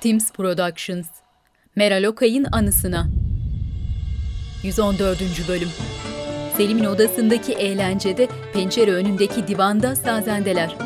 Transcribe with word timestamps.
Teams 0.00 0.32
Productions 0.32 1.06
Meral 1.76 2.04
Okay'ın 2.04 2.46
anısına 2.52 3.08
114. 4.62 5.48
Bölüm 5.48 5.68
Selim'in 6.56 6.84
odasındaki 6.84 7.52
eğlencede 7.52 8.28
pencere 8.52 8.92
önündeki 8.92 9.48
divanda 9.48 9.96
sazendeler. 9.96 10.76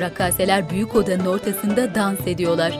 Rakkaseler 0.00 0.70
büyük 0.70 0.94
odanın 0.94 1.26
ortasında 1.26 1.94
dans 1.94 2.26
ediyorlar. 2.26 2.78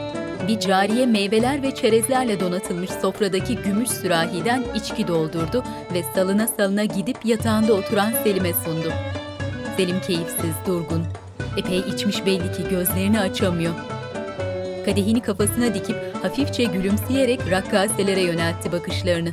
Bir 0.49 0.61
cariye 0.61 1.07
meyveler 1.07 1.63
ve 1.63 1.75
çerezlerle 1.75 2.41
donatılmış 2.41 2.91
sofradaki 2.91 3.57
gümüş 3.57 3.89
sürahiden 3.89 4.65
içki 4.75 5.09
doldurdu 5.09 5.65
ve 5.95 6.03
salına 6.15 6.49
salına 6.49 6.85
gidip 6.85 7.25
yatağında 7.25 7.73
oturan 7.73 8.13
Selim'e 8.25 8.53
sundu. 8.53 8.93
Selim 9.77 10.01
keyifsiz, 10.01 10.55
durgun. 10.67 11.05
Epey 11.57 11.79
içmiş 11.79 12.27
belli 12.27 12.53
ki 12.53 12.69
gözlerini 12.71 13.21
açamıyor. 13.21 13.98
Kadehini 14.85 15.21
kafasına 15.21 15.75
dikip 15.75 15.97
hafifçe 16.23 16.65
gülümseyerek 16.65 17.41
rakkaselere 17.51 18.21
yöneltti 18.21 18.73
bakışlarını. 18.73 19.31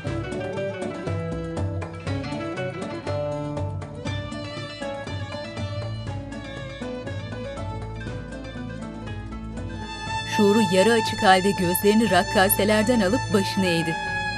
Şuuru 10.38 10.60
yarı 10.74 10.94
açık 10.94 11.24
halde 11.24 11.52
gözlerini 11.52 12.12
rakkaselerden 12.12 13.02
alıp 13.02 13.22
başını 13.34 13.66
eğdi. 13.66 13.96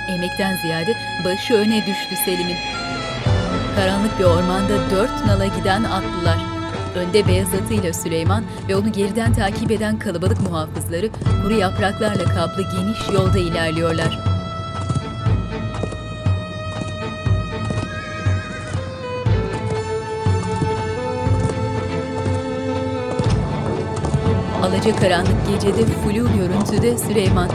Emekten 0.09 0.57
ziyade 0.57 0.97
başı 1.25 1.53
öne 1.53 1.85
düştü 1.87 2.15
Selim'in. 2.25 2.57
Karanlık 3.75 4.19
bir 4.19 4.23
ormanda 4.23 4.89
dört 4.91 5.25
nala 5.25 5.45
giden 5.45 5.83
atlılar. 5.83 6.56
Önde 6.97 7.27
beyaz 7.27 7.53
atıyla 7.53 7.93
Süleyman 7.93 8.43
ve 8.69 8.75
onu 8.75 8.91
geriden 8.91 9.33
takip 9.33 9.71
eden 9.71 9.99
kalabalık 9.99 10.41
muhafızları 10.41 11.09
kuru 11.43 11.53
yapraklarla 11.53 12.23
kaplı 12.23 12.63
geniş 12.63 12.99
yolda 13.13 13.37
ilerliyorlar. 13.37 14.19
Alaca 24.63 24.95
karanlık 24.95 25.47
gecede 25.49 25.85
flu 25.85 26.13
görüntüde 26.13 26.97
Süleyman. 26.97 27.49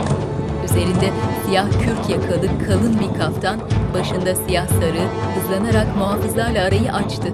Üzerinde 0.65 1.11
siyah 1.47 1.67
kürk 1.71 2.11
yakalı 2.11 2.49
kalın 2.67 3.01
bir 3.01 3.19
kaftan, 3.19 3.61
başında 3.95 4.35
siyah 4.35 4.67
sarı, 4.69 5.09
hızlanarak 5.35 5.97
muhafızlarla 5.97 6.65
arayı 6.65 6.93
açtı. 6.93 7.29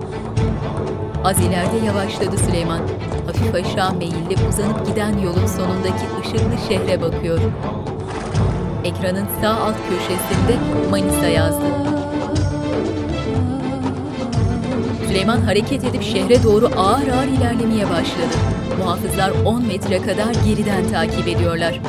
Az 1.28 1.40
ileride 1.40 1.86
yavaşladı 1.86 2.38
Süleyman. 2.38 2.80
Hafif 3.26 3.54
aşağı 3.54 3.94
meyilli 3.94 4.36
uzanıp 4.48 4.86
giden 4.86 5.18
yolun 5.18 5.46
sonundaki 5.46 6.04
ışıklı 6.20 6.68
şehre 6.68 7.00
bakıyor. 7.00 7.38
Ekranın 8.84 9.26
sağ 9.42 9.50
alt 9.50 9.76
köşesinde 9.88 10.56
Manisa 10.90 11.28
yazdı. 11.28 11.64
Süleyman 15.08 15.40
hareket 15.40 15.84
edip 15.84 16.02
şehre 16.02 16.42
doğru 16.42 16.70
ağır 16.76 17.08
ağır 17.08 17.26
ilerlemeye 17.26 17.90
başladı. 17.90 18.36
Muhafızlar 18.78 19.30
10 19.44 19.66
metre 19.66 20.02
kadar 20.02 20.34
geriden 20.46 20.88
takip 20.92 21.28
ediyorlar. 21.28 21.80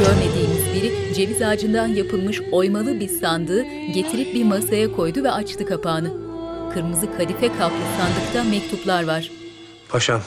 Görmediğimiz 0.00 0.37
biri 0.82 1.14
ceviz 1.14 1.42
ağacından 1.42 1.86
yapılmış 1.86 2.40
oymalı 2.52 3.00
bir 3.00 3.08
sandığı 3.08 3.62
getirip 3.94 4.34
bir 4.34 4.44
masaya 4.44 4.92
koydu 4.92 5.24
ve 5.24 5.30
açtı 5.30 5.66
kapağını. 5.66 6.12
Kırmızı 6.74 7.16
kadife 7.16 7.48
kaplı 7.48 7.76
sandıkta 7.98 8.44
mektuplar 8.44 9.06
var. 9.06 9.30
Paşam, 9.88 10.20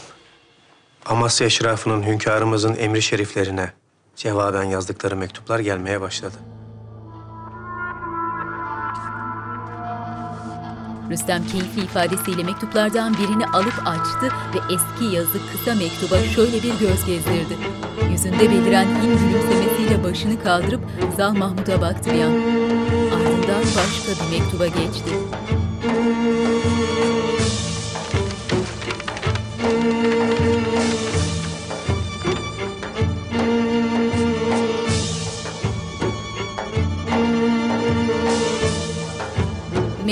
Amasya 1.06 1.48
eşrafının 1.48 2.04
hünkârımızın 2.04 2.76
emri 2.76 3.02
şeriflerine 3.02 3.72
cevaben 4.16 4.64
yazdıkları 4.64 5.16
mektuplar 5.16 5.60
gelmeye 5.60 6.02
başladı. 6.02 6.36
Rüstem 11.12 11.44
keyifli 11.52 11.84
ifadesiyle 11.84 12.44
mektuplardan 12.44 13.14
birini 13.14 13.46
alıp 13.46 13.74
açtı 13.86 14.36
ve 14.54 14.74
eski 14.74 15.16
yazı 15.16 15.38
kısa 15.52 15.76
mektuba 15.76 16.18
şöyle 16.36 16.64
bir 16.64 16.80
göz 16.80 17.06
gezdirdi. 17.06 17.58
Yüzünde 18.12 18.40
beliren 18.40 18.86
hin 18.86 19.18
gülümsemesiyle 19.18 20.04
başını 20.04 20.44
kaldırıp 20.44 20.82
Zal 21.18 21.34
Mahmud'a 21.34 21.82
baktı 21.82 22.10
bir 22.14 22.22
an. 22.22 22.32
Ardından 23.16 23.64
başka 23.76 24.26
bir 24.26 24.40
mektuba 24.40 24.68
geçti. 24.68 25.12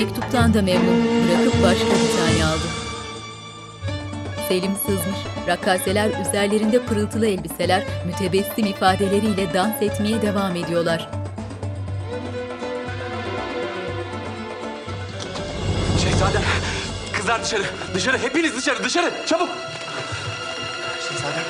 Mektuptan 0.00 0.54
da 0.54 0.62
memnun 0.62 1.28
bırakıp 1.28 1.62
başka 1.62 1.84
bir 1.84 2.18
tane 2.18 2.44
aldı. 2.44 2.64
Selim 4.48 4.72
sızmış, 4.86 5.18
rakkaseler 5.46 6.10
üzerlerinde 6.20 6.82
pırıltılı 6.82 7.26
elbiseler, 7.26 7.82
mütebessim 8.06 8.66
ifadeleriyle 8.66 9.54
dans 9.54 9.82
etmeye 9.82 10.22
devam 10.22 10.56
ediyorlar. 10.56 11.10
Şehzadem, 16.02 16.42
kızlar 17.12 17.44
dışarı, 17.44 17.64
dışarı, 17.94 18.18
hepiniz 18.18 18.56
dışarı, 18.56 18.84
dışarı, 18.84 19.12
çabuk. 19.26 19.48
Şehzadem, 21.08 21.44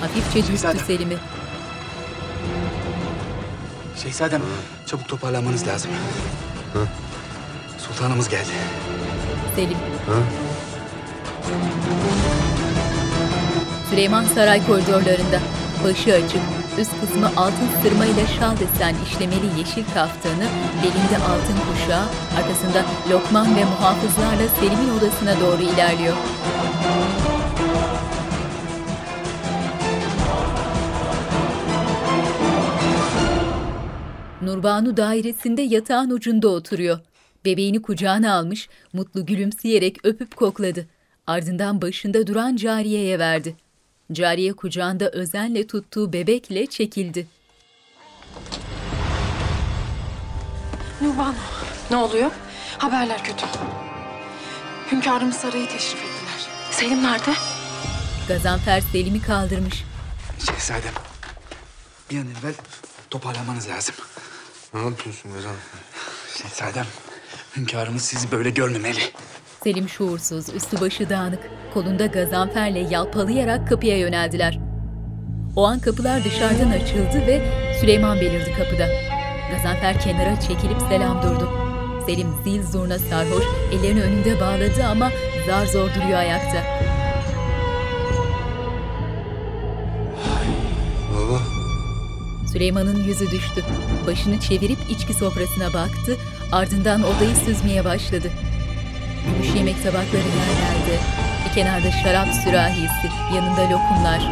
Hafifçe 0.00 0.42
Şehzadem. 0.42 0.84
Selim'i. 0.86 1.16
Şehzadem, 4.02 4.42
çabuk 4.86 5.08
toparlanmanız 5.08 5.66
lazım. 5.66 5.90
Sultanımız 7.78 8.28
geldi. 8.28 8.50
Selim. 9.56 9.76
Süleyman 13.90 14.24
Saray 14.24 14.66
koridorlarında. 14.66 15.40
Başı 15.84 16.14
açık, 16.14 16.40
üst 16.78 17.00
kısmı 17.00 17.26
altın 17.36 17.68
sırmayla 17.82 18.26
şal 18.26 18.56
desen 18.56 18.94
işlemeli 19.06 19.58
yeşil 19.58 19.84
kaftanı, 19.84 20.46
belinde 20.82 21.18
altın 21.30 21.58
kuşağı, 21.72 22.06
arkasında 22.38 22.84
Lokman 23.10 23.56
ve 23.56 23.64
muhafızlarla 23.64 24.48
Selim'in 24.60 24.98
odasına 24.98 25.40
doğru 25.40 25.62
ilerliyor. 25.62 26.16
Nurbanu 34.46 34.96
dairesinde 34.96 35.62
yatağın 35.62 36.10
ucunda 36.10 36.48
oturuyor. 36.48 36.98
Bebeğini 37.44 37.82
kucağına 37.82 38.34
almış, 38.34 38.68
mutlu 38.92 39.26
gülümseyerek 39.26 40.04
öpüp 40.04 40.36
kokladı. 40.36 40.86
Ardından 41.26 41.82
başında 41.82 42.26
duran 42.26 42.56
cariyeye 42.56 43.18
verdi. 43.18 43.56
Cariye 44.12 44.52
kucağında 44.52 45.10
özenle 45.10 45.66
tuttuğu 45.66 46.12
bebekle 46.12 46.66
çekildi. 46.66 47.26
Nurbanu. 51.00 51.34
Ne 51.90 51.96
oluyor? 51.96 52.30
Haberler 52.78 53.24
kötü. 53.24 53.46
Hünkârımız 54.92 55.36
sarayı 55.36 55.68
teşrif 55.68 56.00
ettiler. 56.00 56.46
Selim 56.70 57.02
nerede? 57.02 57.32
Gazanfer 58.28 58.80
Selim'i 58.80 59.22
kaldırmış. 59.22 59.84
Şehzadem, 60.46 60.94
bir 62.10 62.18
an 62.18 62.26
evvel 62.40 62.54
toparlanmanız 63.10 63.68
lazım. 63.68 63.94
Ne 64.74 64.80
yapıyorsun 64.80 65.30
Rezan? 65.36 65.54
Şehzadem, 66.36 66.86
hünkârımız 67.56 68.02
sizi 68.02 68.30
böyle 68.32 68.50
görmemeli. 68.50 68.98
Selim 69.64 69.88
şuursuz, 69.88 70.54
üstü 70.54 70.80
başı 70.80 71.10
dağınık, 71.10 71.40
kolunda 71.74 72.06
gazanferle 72.06 72.78
yalpalayarak 72.78 73.68
kapıya 73.68 73.98
yöneldiler. 73.98 74.58
O 75.56 75.66
an 75.66 75.78
kapılar 75.80 76.24
dışarıdan 76.24 76.70
açıldı 76.70 77.26
ve 77.26 77.42
Süleyman 77.80 78.20
belirdi 78.20 78.52
kapıda. 78.58 78.88
Gazanfer 79.50 80.00
kenara 80.00 80.40
çekilip 80.40 80.80
selam 80.88 81.22
durdu. 81.22 81.50
Selim 82.06 82.28
zil 82.44 82.62
zurna 82.62 82.98
sarhoş, 82.98 83.44
ellerini 83.72 84.02
önünde 84.02 84.40
bağladı 84.40 84.84
ama 84.90 85.10
zar 85.46 85.66
zor 85.66 85.88
duruyor 85.94 86.18
ayakta. 86.18 86.62
Süleyman'ın 92.52 93.04
yüzü 93.04 93.30
düştü. 93.30 93.64
Başını 94.06 94.40
çevirip 94.40 94.78
içki 94.90 95.14
sofrasına 95.14 95.74
baktı, 95.74 96.16
ardından 96.52 97.02
odayı 97.02 97.36
süzmeye 97.36 97.84
başladı. 97.84 98.30
Gümüş 99.26 99.54
yemek 99.54 99.82
tabakları 99.82 100.22
yerlerde, 100.22 100.98
bir 101.44 101.54
kenarda 101.54 101.90
şarap 101.90 102.28
sürahisi, 102.34 103.08
yanında 103.34 103.62
lokumlar. 103.62 104.22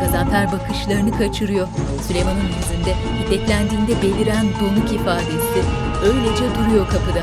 Gazanfer 0.00 0.52
bakışlarını 0.52 1.18
kaçırıyor. 1.18 1.68
Süleyman'ın 2.08 2.36
yüzünde 2.40 2.94
hiddetlendiğinde 3.24 4.02
beliren 4.02 4.46
donuk 4.60 4.92
ifadesi 4.92 5.60
öylece 6.04 6.44
duruyor 6.54 6.88
kapıda. 6.88 7.22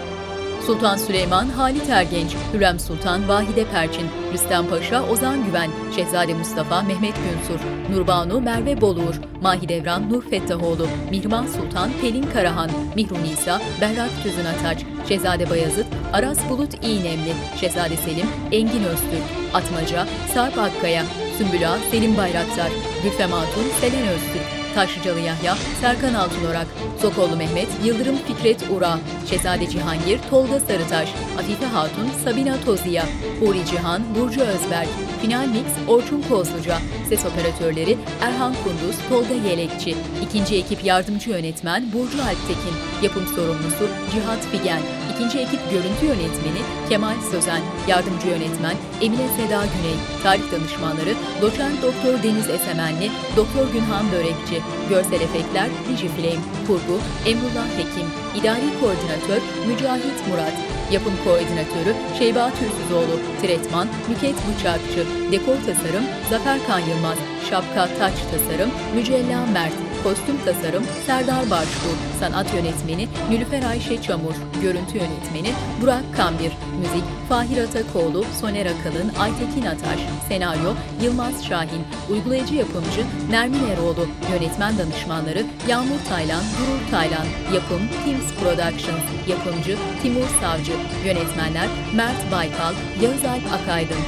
Sultan 0.67 0.97
Süleyman, 0.97 1.49
Halit 1.49 1.91
Ergenç, 1.91 2.37
Hürrem 2.53 2.79
Sultan, 2.79 3.29
Vahide 3.29 3.65
Perçin, 3.65 4.07
Rüstem 4.33 4.67
Paşa, 4.67 5.03
Ozan 5.09 5.45
Güven, 5.47 5.71
Şehzade 5.97 6.35
Mustafa, 6.35 6.83
Mehmet 6.83 7.15
Günsur, 7.15 7.61
Nurbanu, 7.91 8.41
Merve 8.41 8.81
Boluğur, 8.81 9.15
Mahidevran, 9.43 10.13
Nur 10.13 10.23
Fettahoğlu, 10.23 10.87
Mihrimah 11.11 11.47
Sultan, 11.47 11.91
Pelin 12.01 12.23
Karahan, 12.23 12.71
Mihru 12.97 13.15
Nisa, 13.23 13.61
Berrak 13.81 14.11
Tüzün 14.23 14.45
Ataç, 14.45 14.79
Şehzade 15.09 15.51
Bayazıt, 15.51 15.87
Aras 16.13 16.39
Bulut 16.51 16.85
İğnemli, 16.85 17.33
Şehzade 17.61 17.97
Selim, 17.97 18.27
Engin 18.53 18.85
Öztürk, 18.85 19.25
Atmaca, 19.55 20.07
Sarp 20.35 20.59
Akkaya, 20.59 21.03
Sümbül 21.39 21.73
Ağa, 21.73 21.79
Selim 21.91 22.17
Bayraktar, 22.17 22.71
Gülfem 23.03 23.31
Hatun, 23.31 23.65
Selen 23.81 24.09
Öztürk, 24.09 24.66
Taşlıcalı 24.77 25.21
Yahya, 25.21 25.57
Serkan 25.81 26.15
Altınorak, 26.15 26.67
Sokollu 27.03 27.37
Mehmet, 27.37 27.69
Yıldırım 27.85 28.17
Fikret 28.17 28.71
Ura, 28.71 28.99
Şehzade 29.31 29.69
Cihangir, 29.69 30.19
Tolga 30.31 30.61
Sarıtaş, 30.61 31.09
Afife 31.39 31.67
Hatun, 31.67 32.09
Sabina 32.25 32.61
Toziya, 32.65 33.05
Huri 33.41 33.67
Cihan, 33.67 34.03
Burcu 34.15 34.41
Özberk, 34.41 34.89
Final 35.23 35.47
Mix, 35.47 35.89
Orçun 35.89 36.23
Kozluca, 36.23 36.79
ses 37.09 37.25
operatörleri 37.27 37.99
Erhan 38.21 38.55
Kunduz, 38.65 38.97
Tolga 39.09 39.49
Yelekçi, 39.49 39.97
ikinci 40.23 40.57
ekip 40.57 40.85
yardımcı 40.85 41.31
yönetmen 41.31 41.93
Burcu 41.93 42.23
Alptekin, 42.23 42.77
yapım 43.03 43.27
sorumlusu 43.27 43.89
Cihat 44.13 44.41
Figen, 44.53 44.83
ikinci 45.17 45.39
ekip 45.39 45.71
görüntü 45.71 46.07
yönetmeni 46.07 46.63
Kemal 46.89 47.21
Sözen, 47.31 47.63
yardımcı 47.89 48.27
yönetmen 48.29 48.77
Emine 49.01 49.29
Seda 49.37 49.65
Güney, 49.73 49.97
tarih 50.23 50.53
danışmanları 50.53 51.15
Doçent 51.43 51.83
Doktor 51.83 52.23
Deniz 52.23 52.49
Esemenli, 52.49 53.11
Doktor 53.37 53.73
Günhan 53.73 54.13
Börekçi, 54.13 54.59
görsel 54.89 55.21
efektler 55.21 55.69
Digiflame, 55.89 56.45
kurgu 56.67 56.97
Emrullah 57.27 57.69
Hekim, 57.79 58.09
idari 58.39 58.69
koordinatör 58.81 59.41
Mücahit 59.69 60.19
Murat, 60.29 60.57
yapım 60.93 61.15
koordinatörü 61.25 61.93
Şeyba 62.19 62.51
Türsüzoğlu, 62.51 63.17
tretman 63.43 63.89
Nüket 64.09 64.37
Bıçakçı, 64.47 65.03
dekor 65.33 65.57
tasarım 65.67 66.05
Zafer 66.31 66.59
Kan 66.67 66.81
Yılmaz, 66.81 67.19
şapka 67.51 67.89
taç 67.99 68.15
tasarım 68.31 68.71
Mücella 68.95 69.47
Mert, 69.47 69.86
kostüm 70.07 70.37
tasarım 70.45 70.85
Serdar 71.07 71.51
Başbuğ, 71.51 71.97
sanat 72.21 72.55
yönetmeni 72.55 73.09
Nülüfer 73.31 73.63
Ayşe 73.63 74.03
Çamur, 74.03 74.35
görüntü 74.63 74.99
yönetmeni 74.99 75.53
Burak 75.83 76.17
Kambir, 76.17 76.53
müzik 76.81 77.05
Fahir 77.29 77.59
Atakoğlu, 77.59 78.25
Soner 78.41 78.67
Akalın, 78.67 79.13
Aytekin 79.19 79.67
Ataş, 79.67 80.01
senaryo 80.29 80.73
Yılmaz 81.03 81.45
Şahin, 81.45 81.83
uygulayıcı 82.11 82.55
yapımcı 82.55 83.03
Nermin 83.31 83.69
Eroğlu, 83.69 84.07
yönetmen 84.33 84.79
danışmanları 84.79 85.45
Yağmur 85.69 86.01
Taylan, 86.09 86.43
Gurur 86.59 86.91
Taylan, 86.91 87.27
yapım 87.55 87.81
Teams 88.05 88.35
Productions, 88.35 89.07
yapımcı 89.29 89.77
Timur 90.03 90.29
Savcı, 90.41 90.73
yönetmenler 91.05 91.69
Mert 91.95 92.33
Baykal, 92.33 92.75
Yağız 93.03 93.25
Alp 93.25 93.63
Akaydın, 93.63 94.03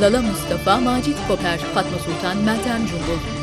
Lala 0.00 0.22
Mustafa, 0.22 0.80
Macit 0.80 1.16
Koper, 1.28 1.58
Fatma 1.58 1.98
Sultan, 1.98 2.36
Meltem 2.36 2.86
Cumbul. 2.86 3.35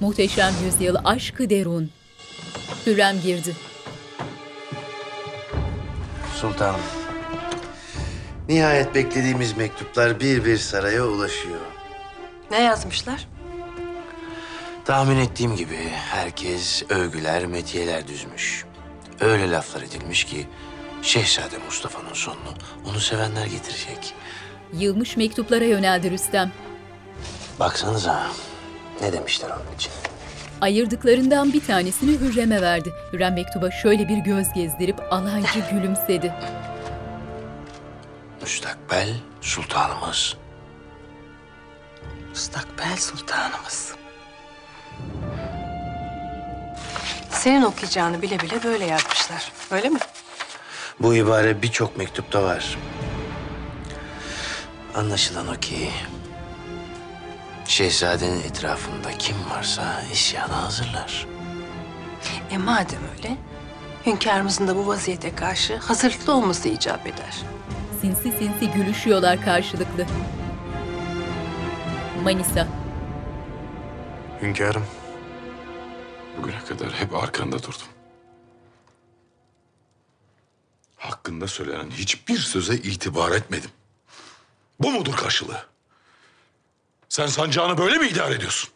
Muhteşem 0.00 0.54
Yüzyıl 0.64 0.96
Aşkı 1.04 1.50
Derun. 1.50 1.90
Hürrem 2.86 3.20
girdi. 3.20 3.56
Sultanım. 6.40 6.80
Nihayet 8.48 8.94
beklediğimiz 8.94 9.56
mektuplar 9.56 10.20
bir 10.20 10.44
bir 10.44 10.56
saraya 10.58 11.06
ulaşıyor. 11.06 11.60
Ne 12.50 12.60
yazmışlar? 12.62 13.28
Tahmin 14.84 15.16
ettiğim 15.16 15.56
gibi 15.56 15.78
herkes 15.92 16.82
övgüler, 16.88 17.46
metiyeler 17.46 18.08
düzmüş. 18.08 18.64
Öyle 19.20 19.50
laflar 19.50 19.82
edilmiş 19.82 20.24
ki 20.24 20.46
Şehzade 21.02 21.58
Mustafa'nın 21.58 22.14
sonunu 22.14 22.54
onu 22.90 23.00
sevenler 23.00 23.46
getirecek. 23.46 24.14
Yılmış 24.72 25.16
mektuplara 25.16 25.64
yöneldi 25.64 26.10
Rüstem. 26.10 26.52
Baksanıza 27.60 28.26
ne 29.00 29.12
demişler 29.12 29.50
onun 29.50 29.74
için. 29.74 29.92
Ayırdıklarından 30.60 31.52
bir 31.52 31.64
tanesini 31.64 32.20
Hürrem'e 32.20 32.62
verdi. 32.62 32.92
Hürrem 33.12 33.34
mektuba 33.34 33.70
şöyle 33.70 34.08
bir 34.08 34.16
göz 34.16 34.52
gezdirip 34.54 35.12
alaycı 35.12 35.60
gülümsedi. 35.72 36.34
Müstakbel 38.40 39.08
sultanımız. 39.40 40.36
Müstakbel 42.28 42.96
sultanımız. 42.96 43.94
Senin 47.30 47.62
okuyacağını 47.62 48.22
bile 48.22 48.40
bile 48.40 48.62
böyle 48.64 48.84
yazmışlar. 48.84 49.52
Öyle 49.70 49.88
mi? 49.88 49.98
Bu 51.00 51.14
ibare 51.14 51.62
birçok 51.62 51.96
mektupta 51.96 52.42
var. 52.42 52.78
Anlaşılan 54.94 55.48
o 55.48 55.60
ki... 55.60 55.90
Şehzadenin 57.70 58.40
etrafında 58.40 59.18
kim 59.18 59.36
varsa 59.50 60.02
isyana 60.12 60.62
hazırlar. 60.62 61.26
E 62.50 62.58
madem 62.58 63.00
öyle, 63.16 63.36
hünkârımızın 64.06 64.68
da 64.68 64.76
bu 64.76 64.86
vaziyete 64.86 65.34
karşı 65.34 65.76
hazırlıklı 65.76 66.32
olması 66.34 66.68
icap 66.68 67.06
eder. 67.06 67.42
Sinsi 68.00 68.32
sinsi 68.38 68.70
gülüşüyorlar 68.70 69.44
karşılıklı. 69.44 70.06
Manisa. 72.24 72.68
Hünkârım, 74.42 74.86
Bugüne 76.38 76.64
kadar 76.68 76.92
hep 76.92 77.14
arkanda 77.14 77.58
durdum. 77.58 77.88
Hakkında 80.96 81.48
söylenen 81.48 81.90
hiçbir 81.90 82.38
söze 82.38 82.74
itibar 82.74 83.32
etmedim. 83.32 83.70
Bu 84.80 84.90
mudur 84.92 85.16
karşılığı? 85.16 85.70
Sen 87.10 87.26
sancağını 87.26 87.78
böyle 87.78 87.98
mi 87.98 88.08
idare 88.08 88.34
ediyorsun? 88.34 88.70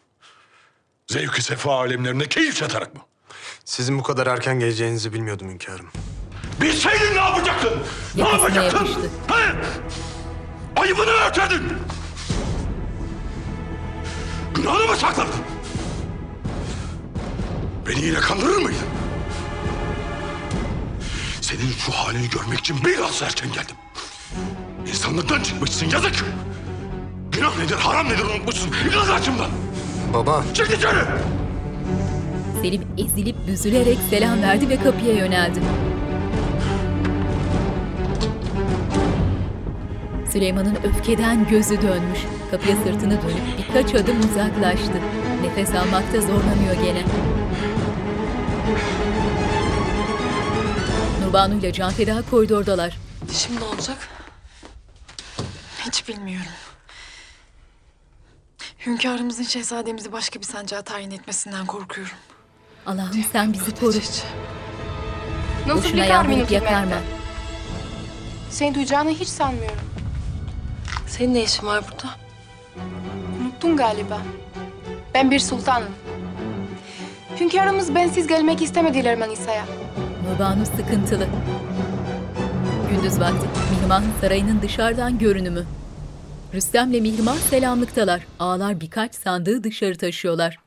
Zevk-i 1.07 1.41
sefa 1.43 1.79
alemlerinde 1.79 2.29
keyif 2.29 2.55
çatarak 2.55 2.95
mı? 2.95 3.01
sizin 3.65 3.99
bu 3.99 4.03
kadar 4.03 4.27
erken 4.27 4.59
geleceğinizi 4.59 5.13
bilmiyordum 5.13 5.49
hünkârım. 5.49 5.85
Bilseydin 6.61 7.11
ne 7.15 7.17
yapacaktın? 7.19 7.73
Ne 8.15 8.21
Yakasına 8.21 8.41
yapacaktın? 8.41 8.77
yapıştı. 8.77 9.09
He? 9.27 9.55
Ayıbını 10.81 11.09
örtedin. 11.11 11.61
Günahını 14.55 14.85
mı 14.87 14.97
sakladın? 14.97 15.33
Beni 17.87 18.05
yine 18.05 18.19
kandırır 18.19 18.57
mıydın? 18.57 18.87
Senin 21.41 21.71
şu 21.85 21.91
halini 21.91 22.29
görmek 22.29 22.59
için 22.59 22.77
biraz 22.85 23.21
erken 23.21 23.51
geldim. 23.53 23.75
İnsanlıktan 24.87 25.43
çıkmışsın 25.43 25.89
yazık. 25.89 26.25
Günah 27.35 27.57
nedir, 27.57 27.75
haram 27.75 28.09
nedir 28.09 28.23
unutmuşsun. 28.23 28.71
Yıkıl 28.85 29.05
karşımdan. 29.05 29.49
Baba, 30.13 30.43
Çık 30.53 30.71
dışarı. 30.71 31.07
Selim 32.61 32.81
ezilip 32.97 33.47
büzülerek 33.47 33.97
selam 34.09 34.41
verdi 34.41 34.69
ve 34.69 34.77
kapıya 34.77 35.13
yöneldi. 35.13 35.59
Süleyman'ın 40.31 40.75
öfkeden 40.83 41.47
gözü 41.49 41.81
dönmüş. 41.81 42.19
Kapıya 42.51 42.75
sırtını 42.75 43.21
dönüp 43.21 43.57
birkaç 43.57 43.95
adım 43.95 44.19
uzaklaştı. 44.19 45.01
Nefes 45.41 45.69
almakta 45.69 46.21
zorlanıyor 46.21 46.75
gene. 46.85 47.03
Nurbanu 51.25 51.53
ile 51.53 51.73
Can 51.73 51.91
Feda 51.91 52.23
koridordalar. 52.31 52.97
Şimdi 53.33 53.59
ne 53.59 53.63
olacak? 53.63 53.97
Hiç 55.85 56.07
bilmiyorum. 56.07 56.51
Hünkârımızın 58.85 59.43
şehzademizi 59.43 60.11
başka 60.11 60.39
bir 60.39 60.45
sancağa 60.45 60.81
tayin 60.81 61.11
etmesinden 61.11 61.65
korkuyorum. 61.65 62.13
Allah'ım 62.85 63.25
sen 63.31 63.53
bizi 63.53 63.75
koru. 63.75 63.97
Nasıl 65.67 65.83
Boşuna 65.83 66.23
minut 66.23 66.51
yakarma. 66.51 66.95
Seni 68.49 68.75
duyacağını 68.75 69.09
hiç 69.09 69.27
sanmıyorum. 69.27 69.79
Senin 71.07 71.33
ne 71.33 71.43
işin 71.43 71.67
var 71.67 71.83
burada? 71.83 72.09
Unuttun 73.41 73.77
galiba. 73.77 74.21
Ben 75.13 75.31
bir 75.31 75.39
sultanım. 75.39 75.91
Hünkârımız 77.39 77.95
bensiz 77.95 78.27
gelmek 78.27 78.61
istemediler 78.61 79.17
Manisa'ya. 79.17 79.65
Nurbanu 80.29 80.65
sıkıntılı. 80.65 81.27
Gündüz 82.89 83.19
vakti 83.19 83.47
Mihrimah 83.71 84.03
sarayının 84.21 84.61
dışarıdan 84.61 85.17
görünümü. 85.17 85.65
Rüstem'le 86.55 87.01
Mihrimah 87.01 87.37
selamlıktalar. 87.37 88.27
Ağlar 88.39 88.81
birkaç 88.81 89.15
sandığı 89.15 89.63
dışarı 89.63 89.97
taşıyorlar. 89.97 90.59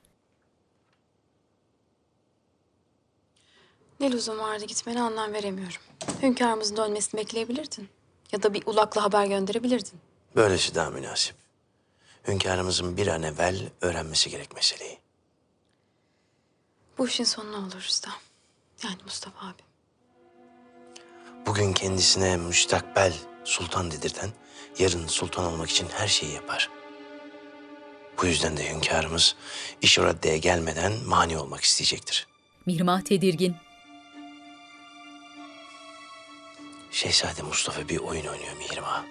Ne 4.01 4.13
lüzum 4.13 4.39
vardı 4.39 4.65
gitmene 4.65 5.03
anlam 5.03 5.33
veremiyorum. 5.33 5.81
Hünkârımızın 6.23 6.77
dönmesini 6.77 7.21
bekleyebilirdin. 7.21 7.89
Ya 8.33 8.43
da 8.43 8.55
bir 8.55 8.63
ulakla 8.67 9.03
haber 9.03 9.27
gönderebilirdin. 9.27 10.01
Böylesi 10.37 10.75
daha 10.75 10.91
münasip. 10.91 11.37
Hünkârımızın 12.29 12.97
bir 12.97 13.07
an 13.07 13.23
evvel 13.23 13.61
öğrenmesi 13.81 14.31
gerek 14.31 14.55
meseleyi. 14.55 14.99
Bu 16.99 17.09
işin 17.09 17.25
sonu 17.25 17.53
ne 17.53 17.57
olur 17.57 17.83
Rüstem? 17.87 18.13
Yani 18.85 18.97
Mustafa 19.05 19.47
abi. 19.47 19.63
Bugün 21.47 21.73
kendisine 21.73 22.37
müstakbel 22.37 23.13
sultan 23.45 23.91
dedirten, 23.91 24.31
yarın 24.79 25.07
sultan 25.07 25.45
olmak 25.45 25.71
için 25.71 25.89
her 25.89 26.09
şeyi 26.09 26.33
yapar. 26.33 26.71
Bu 28.23 28.27
yüzden 28.27 28.57
de 28.57 28.71
hünkârımız 28.71 29.37
iş 29.83 29.99
o 29.99 30.05
raddeye 30.05 30.39
gelmeden 30.39 30.93
mani 31.07 31.39
olmak 31.39 31.65
isteyecektir. 31.65 32.27
Mihrimah 32.67 33.01
tedirgin. 33.01 33.57
Şehzade 36.91 37.43
Mustafa 37.43 37.89
bir 37.89 37.99
oyun 37.99 38.27
oynuyor 38.27 38.57
Mihrimah. 38.59 39.05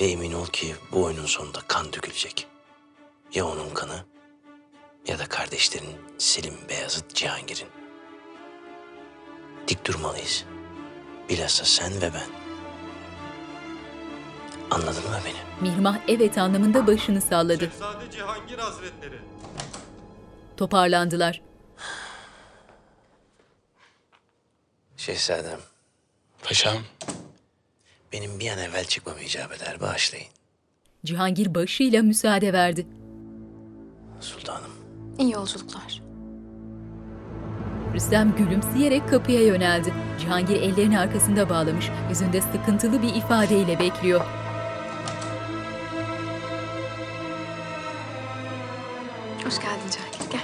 Ve 0.00 0.04
emin 0.04 0.32
ol 0.32 0.46
ki 0.46 0.74
bu 0.92 1.04
oyunun 1.04 1.26
sonunda 1.26 1.60
kan 1.68 1.92
dökülecek. 1.92 2.46
Ya 3.34 3.46
onun 3.46 3.70
kanı 3.74 4.04
ya 5.06 5.18
da 5.18 5.26
kardeşlerin 5.26 5.96
Selim, 6.18 6.54
Beyazıt, 6.68 7.14
Cihangir'in. 7.14 7.68
Dik 9.68 9.84
durmalıyız. 9.84 10.44
Bilhassa 11.28 11.64
sen 11.64 12.02
ve 12.02 12.14
ben. 12.14 12.47
Anladın 14.70 15.04
mı 15.10 15.18
beni? 15.24 15.68
Mihrimah 15.70 15.98
evet 16.08 16.38
anlamında 16.38 16.86
başını 16.86 17.20
salladı. 17.20 17.64
Şehzade 17.70 18.10
Cihangir 18.10 18.58
Hazretleri. 18.58 19.18
Toparlandılar. 20.56 21.40
Şehzadem, 24.96 25.58
Paşam. 26.42 26.76
benim 28.12 28.40
bir 28.40 28.50
an 28.50 28.58
evvel 28.58 28.84
çıkmam 28.84 29.18
icap 29.18 29.52
eder. 29.52 29.80
Bağışlayın. 29.80 30.26
Cihangir 31.04 31.54
başıyla 31.54 32.02
müsaade 32.02 32.52
verdi. 32.52 32.86
Sultanım. 34.20 34.70
İyi 35.18 35.32
yolculuklar. 35.32 36.02
Rüstem 37.94 38.36
gülümseyerek 38.36 39.08
kapıya 39.08 39.42
yöneldi. 39.42 39.94
Cihangir 40.20 40.56
ellerini 40.62 40.98
arkasında 41.00 41.48
bağlamış, 41.48 41.90
yüzünde 42.08 42.40
sıkıntılı 42.40 43.02
bir 43.02 43.14
ifadeyle 43.14 43.78
bekliyor. 43.78 44.20
Hoş 49.48 49.58
geldin 49.58 49.90
Cahil. 49.90 50.30
Gel. 50.30 50.40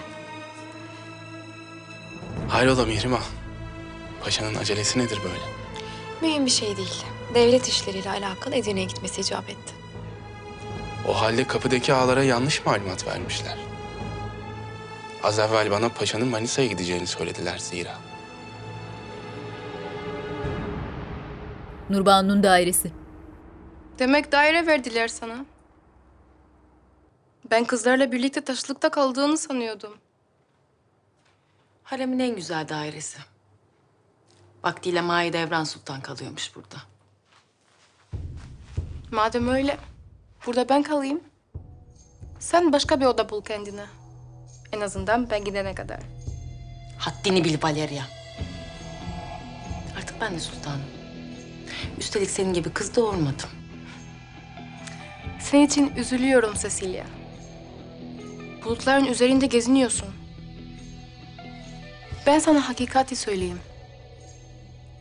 Hayrola 2.48 2.86
Mihrimah? 2.86 3.22
Paşanın 4.24 4.54
acelesi 4.54 4.98
nedir 4.98 5.18
böyle? 5.24 5.44
Mühim 6.22 6.46
bir 6.46 6.50
şey 6.50 6.76
değil. 6.76 7.04
Devlet 7.34 7.68
işleriyle 7.68 8.10
alakalı 8.10 8.54
Edirne'ye 8.54 8.86
gitmesi 8.86 9.20
icap 9.20 9.50
etti. 9.50 9.74
O 11.08 11.20
halde 11.20 11.46
kapıdaki 11.46 11.94
ağalara 11.94 12.24
yanlış 12.24 12.66
malumat 12.66 13.06
vermişler. 13.06 13.58
Az 15.22 15.38
evvel 15.38 15.70
bana 15.70 15.88
paşanın 15.88 16.28
Manisa'ya 16.28 16.68
gideceğini 16.68 17.06
söylediler 17.06 17.58
zira. 17.58 17.94
Nurbanu'nun 21.90 22.42
dairesi. 22.42 22.90
Demek 23.98 24.32
daire 24.32 24.66
verdiler 24.66 25.08
sana. 25.08 25.53
Ben 27.50 27.64
kızlarla 27.64 28.12
birlikte 28.12 28.40
taşlıkta 28.40 28.90
kaldığını 28.90 29.38
sanıyordum. 29.38 29.98
Haremin 31.84 32.18
en 32.18 32.36
güzel 32.36 32.68
dairesi. 32.68 33.18
Vaktiyle 34.64 35.00
Mahidevran 35.00 35.64
Sultan 35.64 36.00
kalıyormuş 36.00 36.56
burada. 36.56 36.76
Madem 39.12 39.48
öyle, 39.48 39.78
burada 40.46 40.68
ben 40.68 40.82
kalayım. 40.82 41.20
Sen 42.38 42.72
başka 42.72 43.00
bir 43.00 43.06
oda 43.06 43.28
bul 43.30 43.44
kendine. 43.44 43.86
En 44.72 44.80
azından 44.80 45.30
ben 45.30 45.44
gidene 45.44 45.74
kadar. 45.74 46.00
Haddini 46.98 47.44
bil 47.44 47.62
Valeria. 47.62 48.04
Artık 49.98 50.20
ben 50.20 50.34
de 50.34 50.40
sultanım. 50.40 50.84
Üstelik 51.98 52.30
senin 52.30 52.52
gibi 52.52 52.72
kız 52.72 52.96
doğurmadım. 52.96 53.50
Senin 55.40 55.66
için 55.66 55.96
üzülüyorum 55.96 56.54
Cecilia. 56.54 57.04
Bulutların 58.64 59.04
üzerinde 59.04 59.46
geziniyorsun. 59.46 60.08
Ben 62.26 62.38
sana 62.38 62.68
hakikati 62.68 63.16
söyleyeyim. 63.16 63.60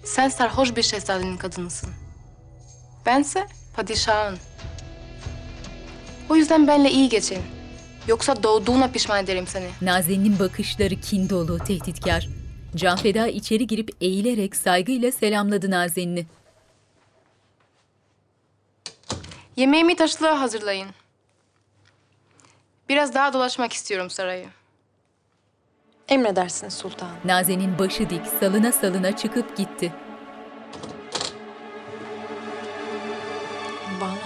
Sen 0.04 0.30
sarhoş 0.30 0.76
bir 0.76 0.84
şehzadenin 0.84 1.38
kadınısın. 1.38 1.90
Bense 3.06 3.48
padişahın. 3.76 4.38
O 6.30 6.36
yüzden 6.36 6.68
benle 6.68 6.92
iyi 6.92 7.10
geçin. 7.10 7.42
Yoksa 8.08 8.44
doğduğuna 8.44 8.88
pişman 8.88 9.24
ederim 9.24 9.48
seni. 9.48 9.70
Nazen'in 9.82 10.40
bakışları 10.40 10.96
kin 11.02 11.30
dolu, 11.30 11.60
tehditkar. 11.60 12.30
Canfeda 12.76 13.28
içeri 13.28 13.68
girip 13.68 13.90
eğilerek 14.02 14.56
saygıyla 14.56 15.12
selamladı 15.12 15.72
Nazen'i. 15.72 16.26
Yemeğimi 19.56 19.96
taşlığa 19.96 20.42
hazırlayın. 20.42 20.88
Biraz 22.90 23.14
daha 23.14 23.34
dolaşmak 23.34 23.74
istiyorum 23.74 24.10
sarayı. 24.10 24.48
Emredersiniz 26.10 26.74
sultanım. 26.74 27.16
Nazen'in 27.26 27.80
başı 27.80 28.10
dik, 28.10 28.26
salına 28.40 28.72
salına 28.72 29.16
çıkıp 29.18 29.58
gitti. 29.58 29.94
Banu. 34.02 34.18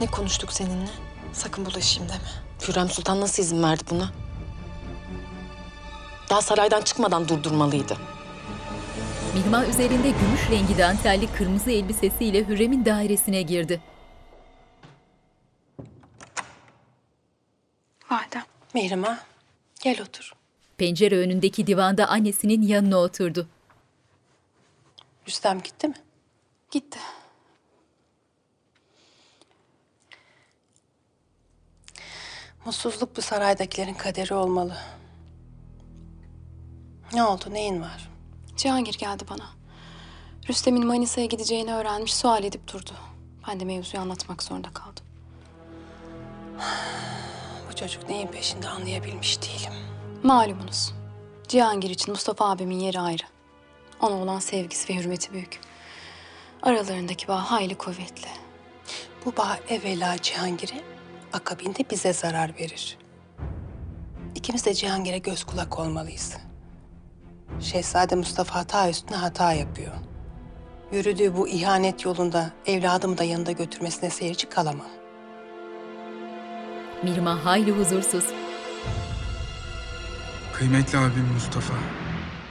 Ne 0.00 0.06
konuştuk 0.06 0.52
seninle? 0.52 0.90
Sakın 1.32 1.66
bulaşayım 1.66 2.08
deme. 2.08 2.28
Hürrem 2.68 2.88
Sultan 2.88 3.20
nasıl 3.20 3.42
izin 3.42 3.62
verdi 3.62 3.82
buna? 3.90 4.10
Daha 6.30 6.42
saraydan 6.42 6.82
çıkmadan 6.82 7.28
durdurmalıydı. 7.28 7.96
Mihrimah 9.34 9.68
üzerinde 9.68 10.10
gümüş 10.10 10.50
rengi 10.50 10.78
dantelli 10.78 11.32
kırmızı 11.32 11.70
elbisesiyle 11.70 12.48
Hürrem'in 12.48 12.84
dairesine 12.84 13.42
girdi. 13.42 13.80
Mihrimah, 18.76 19.18
gel 19.82 20.02
otur. 20.02 20.32
Pencere 20.78 21.18
önündeki 21.18 21.66
divanda 21.66 22.08
annesinin 22.08 22.62
yanına 22.62 22.96
oturdu. 22.96 23.48
Rüstem 25.28 25.60
gitti 25.62 25.88
mi? 25.88 25.94
Gitti. 26.70 26.98
Mutsuzluk 32.64 33.16
bu 33.16 33.22
saraydakilerin 33.22 33.94
kaderi 33.94 34.34
olmalı. 34.34 34.76
Ne 37.12 37.24
oldu, 37.24 37.44
neyin 37.50 37.82
var? 37.82 38.10
Cihangir 38.56 38.98
geldi 38.98 39.24
bana. 39.30 39.50
Rüstem'in 40.48 40.86
Manisa'ya 40.86 41.26
gideceğini 41.26 41.74
öğrenmiş, 41.74 42.14
sual 42.14 42.44
edip 42.44 42.72
durdu. 42.72 42.92
Ben 43.48 43.60
de 43.60 43.64
mevzuyu 43.64 44.02
anlatmak 44.02 44.42
zorunda 44.42 44.68
kaldım. 44.72 45.04
Çocuk 47.76 48.08
neyin 48.08 48.26
peşinde 48.26 48.68
anlayabilmiş 48.68 49.42
değilim. 49.42 49.72
Malumunuz. 50.22 50.94
Cihangir 51.48 51.90
için 51.90 52.10
Mustafa 52.10 52.50
abimin 52.50 52.78
yeri 52.78 53.00
ayrı. 53.00 53.22
Ona 54.00 54.14
olan 54.14 54.38
sevgisi 54.38 54.94
ve 54.94 54.98
hürmeti 54.98 55.32
büyük. 55.32 55.60
Aralarındaki 56.62 57.28
bağ 57.28 57.50
hayli 57.50 57.74
kuvvetli. 57.74 58.28
Bu 59.24 59.36
bağ 59.36 59.58
evvela 59.68 60.16
Cihangir'e, 60.22 60.80
akabinde 61.32 61.78
bize 61.90 62.12
zarar 62.12 62.54
verir. 62.58 62.98
İkimiz 64.34 64.66
de 64.66 64.74
Cihangir'e 64.74 65.18
göz 65.18 65.44
kulak 65.44 65.78
olmalıyız. 65.78 66.36
Şehzade 67.60 68.14
Mustafa 68.14 68.54
hata 68.54 68.90
üstüne 68.90 69.16
hata 69.16 69.52
yapıyor. 69.52 69.92
Yürüdüğü 70.92 71.36
bu 71.36 71.48
ihanet 71.48 72.04
yolunda 72.04 72.50
evladımı 72.66 73.18
da 73.18 73.24
yanında 73.24 73.52
götürmesine 73.52 74.10
seyirci 74.10 74.48
kalamam. 74.48 75.05
Mihrimah 77.02 77.44
hayli 77.44 77.70
huzursuz. 77.72 78.24
Kıymetli 80.52 80.98
abim 80.98 81.26
Mustafa, 81.34 81.74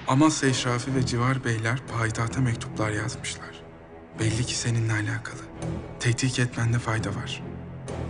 Amasya 0.08 0.50
Eşrafi 0.50 0.96
ve 0.96 1.06
civar 1.06 1.44
beyler 1.44 1.80
payitahta 1.98 2.42
mektuplar 2.42 2.92
yazmışlar. 2.92 3.50
Belli 4.20 4.46
ki 4.46 4.56
seninle 4.58 4.94
alakalı. 4.94 5.42
Tetkik 6.00 6.40
etmende 6.40 6.80
fayda 6.80 7.10
var. 7.10 7.44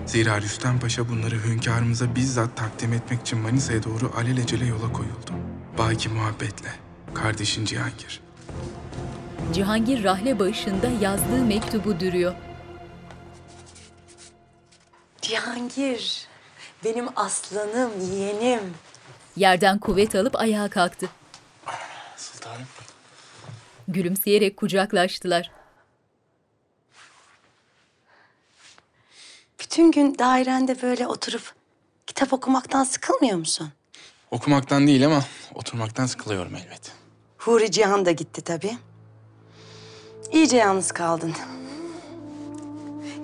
Zira 0.06 0.42
Rüstem 0.42 0.80
Paşa 0.80 1.10
bunları 1.10 1.36
hünkârımıza 1.46 2.16
bizzat 2.16 2.58
takdim 2.58 2.94
etmek 2.94 3.22
için 3.22 3.40
Manisa'ya 3.40 3.84
doğru 3.84 4.12
alelacele 4.18 4.66
yola 4.66 4.92
koyuldu. 4.94 5.32
Baki 5.78 6.10
muhabbetle, 6.10 6.70
kardeşin 7.14 7.66
Cihangir. 7.66 8.22
Cihangir 9.54 10.04
rahle 10.04 10.40
başında 10.40 10.88
yazdığı 11.02 11.46
mektubu 11.46 12.00
dürüyor. 12.00 12.34
Cihangir, 15.28 16.28
benim 16.84 17.08
aslanım, 17.16 17.92
yeğenim. 18.14 18.74
Yerden 19.36 19.80
kuvvet 19.80 20.16
alıp 20.16 20.36
ayağa 20.36 20.70
kalktı. 20.70 21.10
Sultanım. 22.18 22.68
Gülümseyerek 23.88 24.58
kucaklaştılar. 24.58 25.52
Bütün 29.60 29.92
gün 29.92 30.18
dairende 30.20 30.82
böyle 30.82 31.08
oturup 31.08 31.54
kitap 32.08 32.34
okumaktan 32.34 32.84
sıkılmıyor 32.84 33.38
musun? 33.38 33.70
Okumaktan 34.32 34.88
değil 34.88 35.06
ama 35.06 35.26
oturmaktan 35.54 36.06
sıkılıyorum 36.06 36.56
elbet. 36.56 36.92
Huri 37.38 37.72
Cihan 37.72 38.06
da 38.06 38.12
gitti 38.12 38.42
tabii. 38.42 38.78
İyice 40.32 40.58
yalnız 40.58 40.92
kaldın. 40.92 41.34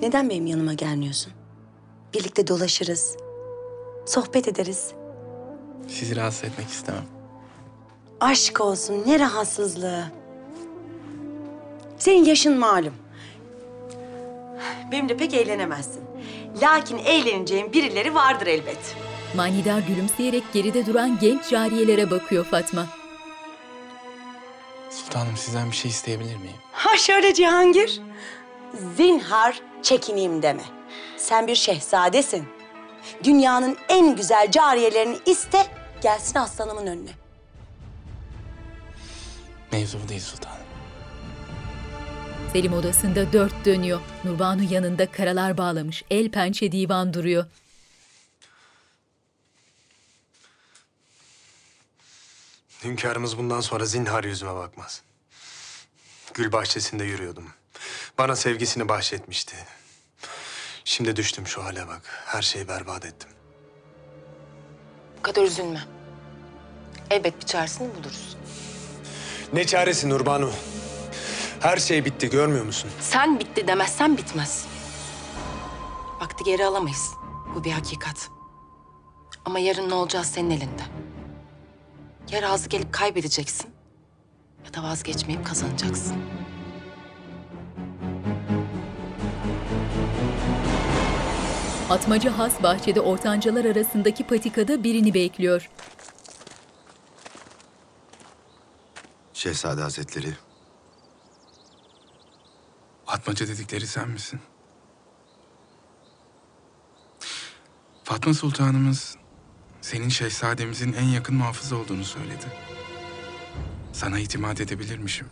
Neden 0.02 0.30
benim 0.30 0.46
yanıma 0.46 0.74
gelmiyorsun? 0.74 1.41
Birlikte 2.14 2.48
dolaşırız. 2.48 3.18
Sohbet 4.06 4.48
ederiz. 4.48 4.92
Sizi 5.88 6.16
rahatsız 6.16 6.44
etmek 6.44 6.68
istemem. 6.70 7.06
Aşk 8.20 8.62
olsun 8.62 9.04
ne 9.08 9.20
rahatsızlığı. 9.20 10.04
Senin 11.98 12.26
yaşın 12.26 12.58
malum. 12.58 12.94
Benimle 14.92 15.18
pek 15.18 15.34
eğlenemezsin. 15.34 16.02
Lakin 16.62 16.98
eğleneceğin 16.98 17.74
birileri 17.74 18.16
vardır 18.16 18.48
elbet. 18.48 18.96
Manidar 19.36 19.80
gülümseyerek 19.80 20.44
geride 20.54 20.86
duran 20.86 21.20
genç 21.20 21.50
cariyelere 21.50 22.12
bakıyor 22.12 22.46
Fatma. 22.46 22.86
Sultanım 24.90 25.38
sizden 25.38 25.72
bir 25.72 25.76
şey 25.76 25.92
isteyebilir 25.92 26.36
miyim? 26.36 26.58
Ha 26.72 26.98
şöyle 26.98 27.34
Cihangir. 27.34 28.02
Zinhar 28.98 29.62
çekineyim 29.82 30.42
deme. 30.42 30.64
Sen 31.22 31.48
bir 31.48 31.56
şehzadesin. 31.56 32.48
Dünyanın 33.24 33.78
en 33.90 34.16
güzel 34.16 34.52
cariyelerini 34.52 35.20
iste, 35.26 35.68
gelsin 36.02 36.40
aslanımın 36.40 36.88
önüne. 36.88 37.12
Mevzu 39.72 40.00
bu 40.04 40.10
değil 40.10 40.22
sultanım. 40.22 40.58
Selim 42.54 42.74
odasında 42.74 43.34
dört 43.34 43.66
dönüyor. 43.66 44.02
Nurbanu 44.24 44.64
yanında 44.64 45.12
karalar 45.12 45.58
bağlamış. 45.58 46.04
El 46.10 46.32
pençe 46.32 46.72
divan 46.72 47.14
duruyor. 47.14 47.46
Hünkârımız 52.84 53.38
bundan 53.38 53.62
sonra 53.62 53.86
zinhar 53.86 54.24
yüzüme 54.24 54.56
bakmaz. 54.56 55.02
Gül 56.34 56.52
bahçesinde 56.52 57.04
yürüyordum. 57.04 57.54
Bana 58.18 58.36
sevgisini 58.36 58.90
bahşetmişti. 58.90 59.56
Şimdi 60.86 61.16
düştüm 61.16 61.48
şu 61.48 61.64
hale 61.64 61.88
bak. 61.88 62.02
Her 62.26 62.42
şeyi 62.42 62.68
berbat 62.68 63.06
ettim. 63.06 63.30
Bu 65.18 65.22
kadar 65.22 65.44
üzülme. 65.44 65.80
Elbet 67.10 67.42
bir 67.42 67.46
çaresini 67.46 67.96
buluruz. 67.96 68.38
Ne 69.54 69.66
çaresi 69.66 70.10
Nurbanu? 70.10 70.52
Her 71.60 71.78
şey 71.78 72.06
bitti 72.06 72.30
görmüyor 72.30 72.66
musun? 72.66 72.90
Sen 73.02 73.40
bitti 73.40 73.68
demezsen 73.68 74.18
bitmez. 74.18 74.66
Vakti 76.22 76.44
geri 76.44 76.66
alamayız. 76.66 77.10
Bu 77.56 77.64
bir 77.64 77.72
hakikat. 77.72 78.30
Ama 79.46 79.60
yarın 79.60 79.90
ne 79.90 79.94
olacağı 79.94 80.24
senin 80.24 80.50
elinde. 80.50 80.84
Ya 82.32 82.42
razı 82.42 82.70
gelip 82.70 82.94
kaybedeceksin 82.94 83.70
ya 84.66 84.74
da 84.74 84.84
vazgeçmeyip 84.84 85.46
kazanacaksın. 85.46 86.16
Atmaca 91.92 92.38
has 92.38 92.64
bahçede 92.64 93.02
ortancalar 93.02 93.66
arasındaki 93.66 94.28
patikada 94.28 94.84
birini 94.84 95.14
bekliyor. 95.14 95.70
Şehzade 99.34 99.82
Hazretleri, 99.82 100.34
Atmaca 103.08 103.48
dedikleri 103.48 103.88
sen 103.88 104.10
misin? 104.10 104.40
Fatma 108.04 108.34
Sultanımız 108.34 109.16
senin 109.82 110.10
şehzademizin 110.10 110.94
en 110.94 111.06
yakın 111.06 111.36
muhafızı 111.36 111.78
olduğunu 111.78 112.06
söyledi. 112.06 112.46
Sana 113.94 114.20
itimat 114.20 114.62
edebilirmişim. 114.62 115.28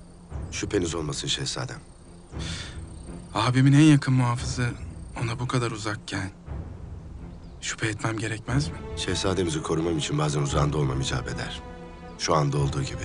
şüpheniz 0.52 0.96
olmasın 0.96 1.28
şehzadem. 1.28 1.80
Abimin 3.34 3.74
en 3.74 3.80
yakın 3.92 4.14
muhafızı 4.14 4.70
ona 5.24 5.40
bu 5.40 5.48
kadar 5.48 5.72
uzakken 5.72 6.32
şüphe 7.62 7.88
etmem 7.88 8.18
gerekmez 8.18 8.68
mi? 8.68 8.76
Şehzademizi 8.98 9.62
korumam 9.62 9.98
için 9.98 10.18
bazen 10.18 10.42
uzağında 10.42 10.78
olmam 10.78 11.02
icap 11.02 11.28
eder. 11.28 11.62
Şu 12.20 12.36
anda 12.36 12.58
olduğu 12.58 12.84
gibi. 12.84 13.04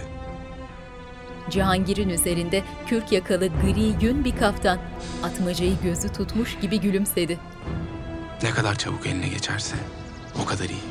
Cihangir'in 1.51 2.09
üzerinde 2.09 2.63
kürk 2.87 3.13
yakalı 3.13 3.47
gri 3.49 4.05
yün 4.07 4.25
bir 4.25 4.37
kaftan. 4.37 4.79
Atmacayı 5.23 5.77
gözü 5.83 6.09
tutmuş 6.13 6.59
gibi 6.61 6.81
gülümsedi. 6.81 7.39
Ne 8.43 8.51
kadar 8.51 8.75
çabuk 8.75 9.07
eline 9.07 9.29
geçerse 9.29 9.77
o 10.43 10.45
kadar 10.45 10.65
iyi. 10.65 10.83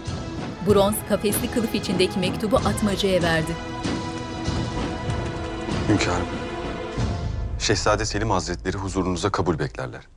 Bronz 0.67 0.95
kafesli 1.09 1.51
kılıf 1.51 1.75
içindeki 1.75 2.19
mektubu 2.19 2.57
Atmaca'ya 2.57 3.21
verdi. 3.23 3.51
Hünkârım. 5.89 6.25
Şehzade 7.59 8.05
Selim 8.05 8.29
Hazretleri 8.29 8.77
huzurunuza 8.77 9.29
kabul 9.31 9.59
beklerler. 9.59 10.07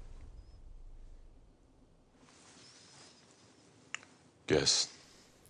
Gelsin. 4.46 4.90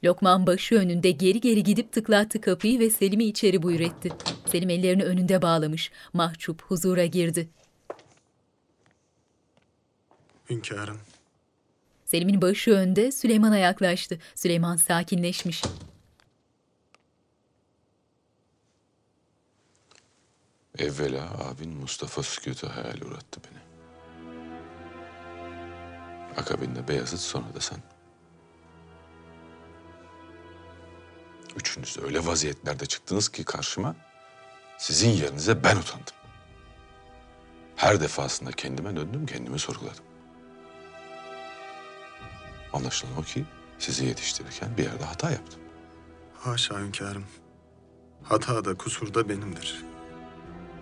Lokman 0.05 0.47
başı 0.47 0.75
önünde 0.75 1.11
geri 1.11 1.41
geri 1.41 1.63
gidip 1.63 1.93
tıklattı 1.93 2.41
kapıyı 2.41 2.81
ve 2.81 2.91
Selim'i 2.91 3.25
içeri 3.25 3.63
buyur 3.63 3.81
etti. 3.81 4.13
Selim 4.47 4.71
ellerini 4.71 5.05
önünde 5.05 5.43
bağlamış. 5.43 5.91
Mahcup 6.13 6.63
huzura 6.63 7.07
girdi. 7.07 7.49
Hünkârım. 10.51 11.01
Selim'in 12.05 12.43
başı 12.43 12.71
önde 12.71 13.13
Süleyman'a 13.13 13.59
yaklaştı. 13.59 14.19
Süleyman 14.35 14.77
sakinleşmiş. 14.77 15.63
Evvela 20.79 21.31
abin 21.49 21.77
Mustafa 21.77 22.23
sükutu 22.23 22.69
hayal 22.69 23.01
uğrattı 23.01 23.41
beni. 23.45 23.67
Akabinde 26.37 26.89
Beyazıt 26.89 27.21
sonra 27.21 27.55
da 27.55 27.61
sen. 27.61 27.96
Üçünüz 31.57 31.99
öyle 32.03 32.27
vaziyetlerde 32.27 32.87
çıktınız 32.87 33.29
ki 33.29 33.45
karşıma 33.45 33.97
sizin 34.79 35.11
yerinize 35.11 35.65
ben 35.65 35.77
utandım. 35.77 36.15
Her 37.77 38.01
defasında 38.01 38.53
kendime 38.53 38.97
döndüm, 38.97 39.27
kendimi 39.27 39.59
sorguladım. 39.59 40.05
Anlaşılan 42.73 43.17
o 43.19 43.23
ki 43.23 43.45
sizi 43.79 44.05
yetiştirirken 44.05 44.77
bir 44.77 44.83
yerde 44.83 45.05
hata 45.05 45.31
yaptım. 45.31 45.61
Haşa 46.41 46.81
hünkârım. 46.81 47.25
Hata 48.23 48.65
da 48.65 48.77
kusur 48.77 49.15
da 49.15 49.29
benimdir. 49.29 49.85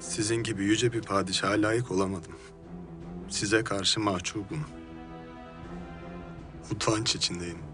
Sizin 0.01 0.43
gibi 0.43 0.65
yüce 0.65 0.93
bir 0.93 1.03
padişaha 1.03 1.53
layık 1.53 1.91
olamadım. 1.91 2.39
Size 3.29 3.65
karşı 3.65 4.01
mahcubum. 4.01 4.67
Utanç 6.71 7.15
içindeyim. 7.15 7.74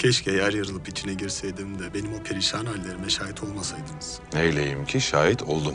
Keşke 0.00 0.32
yer 0.32 0.52
yarılıp 0.52 0.88
içine 0.88 1.14
girseydim 1.14 1.78
de 1.78 1.94
benim 1.94 2.14
o 2.14 2.22
perişan 2.22 2.66
hallerime 2.66 3.10
şahit 3.10 3.42
olmasaydınız. 3.42 4.20
Neyleyim 4.32 4.84
ki 4.84 5.00
şahit 5.00 5.42
oldum. 5.42 5.74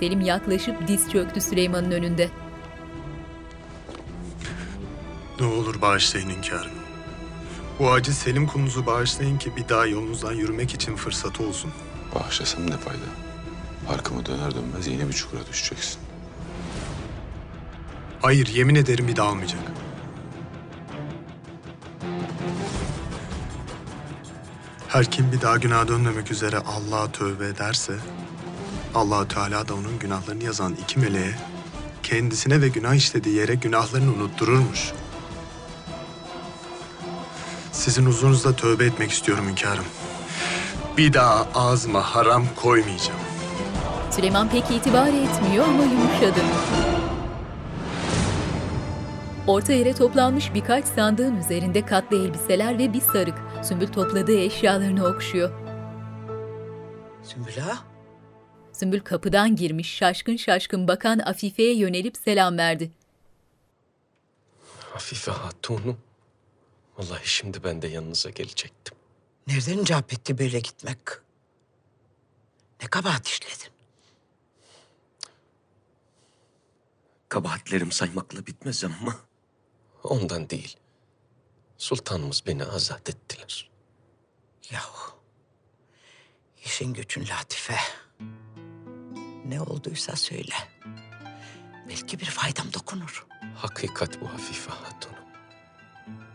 Selim 0.00 0.20
yaklaşıp 0.20 0.88
diz 0.88 1.10
çöktü 1.10 1.40
Süleyman'ın 1.40 1.90
önünde. 1.90 2.28
Ne 5.40 5.46
olur 5.46 5.80
bağışlayın 5.80 6.30
hünkârım. 6.30 6.72
Bu 7.78 7.90
aciz 7.90 8.18
Selim 8.18 8.46
kulunuzu 8.46 8.86
bağışlayın 8.86 9.38
ki 9.38 9.56
bir 9.56 9.68
daha 9.68 9.86
yolunuzdan 9.86 10.32
yürümek 10.32 10.74
için 10.74 10.96
fırsatı 10.96 11.42
olsun. 11.42 11.70
Bağışlasam 12.14 12.70
ne 12.70 12.76
fayda? 12.76 13.08
Arkamı 13.88 14.26
döner 14.26 14.54
dönmez 14.54 14.86
yeni 14.86 15.08
bir 15.08 15.12
çukura 15.12 15.46
düşeceksin. 15.46 16.00
Hayır, 18.22 18.46
yemin 18.46 18.74
ederim 18.74 19.08
bir 19.08 19.16
daha 19.16 19.30
olmayacak. 19.30 19.60
Her 24.88 25.04
kim 25.04 25.32
bir 25.32 25.40
daha 25.40 25.56
günaha 25.56 25.88
dönmemek 25.88 26.30
üzere 26.30 26.58
Allah'a 26.58 27.12
tövbe 27.12 27.46
ederse, 27.46 27.92
allah 28.94 29.28
Teala 29.28 29.68
da 29.68 29.74
onun 29.74 29.98
günahlarını 29.98 30.44
yazan 30.44 30.76
iki 30.82 30.98
meleğe 30.98 31.34
kendisine 32.02 32.60
ve 32.60 32.68
günah 32.68 32.94
işlediği 32.94 33.36
yere 33.36 33.54
günahlarını 33.54 34.12
unuttururmuş. 34.12 34.92
Sizin 37.72 38.06
huzurunuzda 38.06 38.56
tövbe 38.56 38.84
etmek 38.84 39.10
istiyorum 39.10 39.44
hünkârım. 39.50 39.84
Bir 40.96 41.12
daha 41.12 41.48
ağzıma 41.54 42.02
haram 42.02 42.44
koymayacağım. 42.56 43.20
Süleyman 44.10 44.48
pek 44.48 44.70
itibar 44.70 45.08
etmiyor 45.08 45.64
ama 45.68 45.82
yumuşadı. 45.82 46.40
Orta 49.46 49.72
yere 49.72 49.94
toplanmış 49.94 50.54
birkaç 50.54 50.84
sandığın 50.84 51.36
üzerinde 51.36 51.86
katlı 51.86 52.26
elbiseler 52.26 52.78
ve 52.78 52.92
bir 52.92 53.00
sarık. 53.00 53.47
Sümbül 53.62 53.86
topladığı 53.86 54.38
eşyalarını 54.38 55.06
okşuyor. 55.06 55.50
Sümbül 57.22 57.64
ağa. 57.64 57.78
Sümbül 58.72 59.00
kapıdan 59.00 59.56
girmiş 59.56 59.94
şaşkın 59.94 60.36
şaşkın 60.36 60.88
bakan 60.88 61.18
Afife'ye 61.18 61.74
yönelip 61.76 62.16
selam 62.16 62.58
verdi. 62.58 62.90
Afife 64.94 65.30
Hatun'um. 65.30 65.98
Vallahi 66.98 67.28
şimdi 67.28 67.64
ben 67.64 67.82
de 67.82 67.86
yanınıza 67.88 68.30
gelecektim. 68.30 68.96
Nereden 69.46 69.78
icap 69.78 70.12
etti 70.12 70.38
böyle 70.38 70.60
gitmek? 70.60 70.98
Ne 72.82 72.88
kabahat 72.88 73.26
işledin? 73.26 73.72
Kabahatlerim 77.28 77.92
saymakla 77.92 78.46
bitmez 78.46 78.84
ama 78.84 79.16
ondan 80.04 80.50
değil. 80.50 80.76
Sultanımız 81.78 82.42
beni 82.46 82.64
azat 82.64 83.10
ettiler. 83.10 83.70
Yahu. 84.70 85.12
işin 86.64 86.94
gücün 86.94 87.26
Latife. 87.28 87.76
Ne 89.46 89.60
olduysa 89.60 90.16
söyle. 90.16 90.54
Belki 91.88 92.20
bir 92.20 92.24
faydam 92.24 92.72
dokunur. 92.72 93.26
Hakikat 93.56 94.20
bu 94.20 94.26
Afife 94.26 94.70
Hatun'um. 94.70 95.18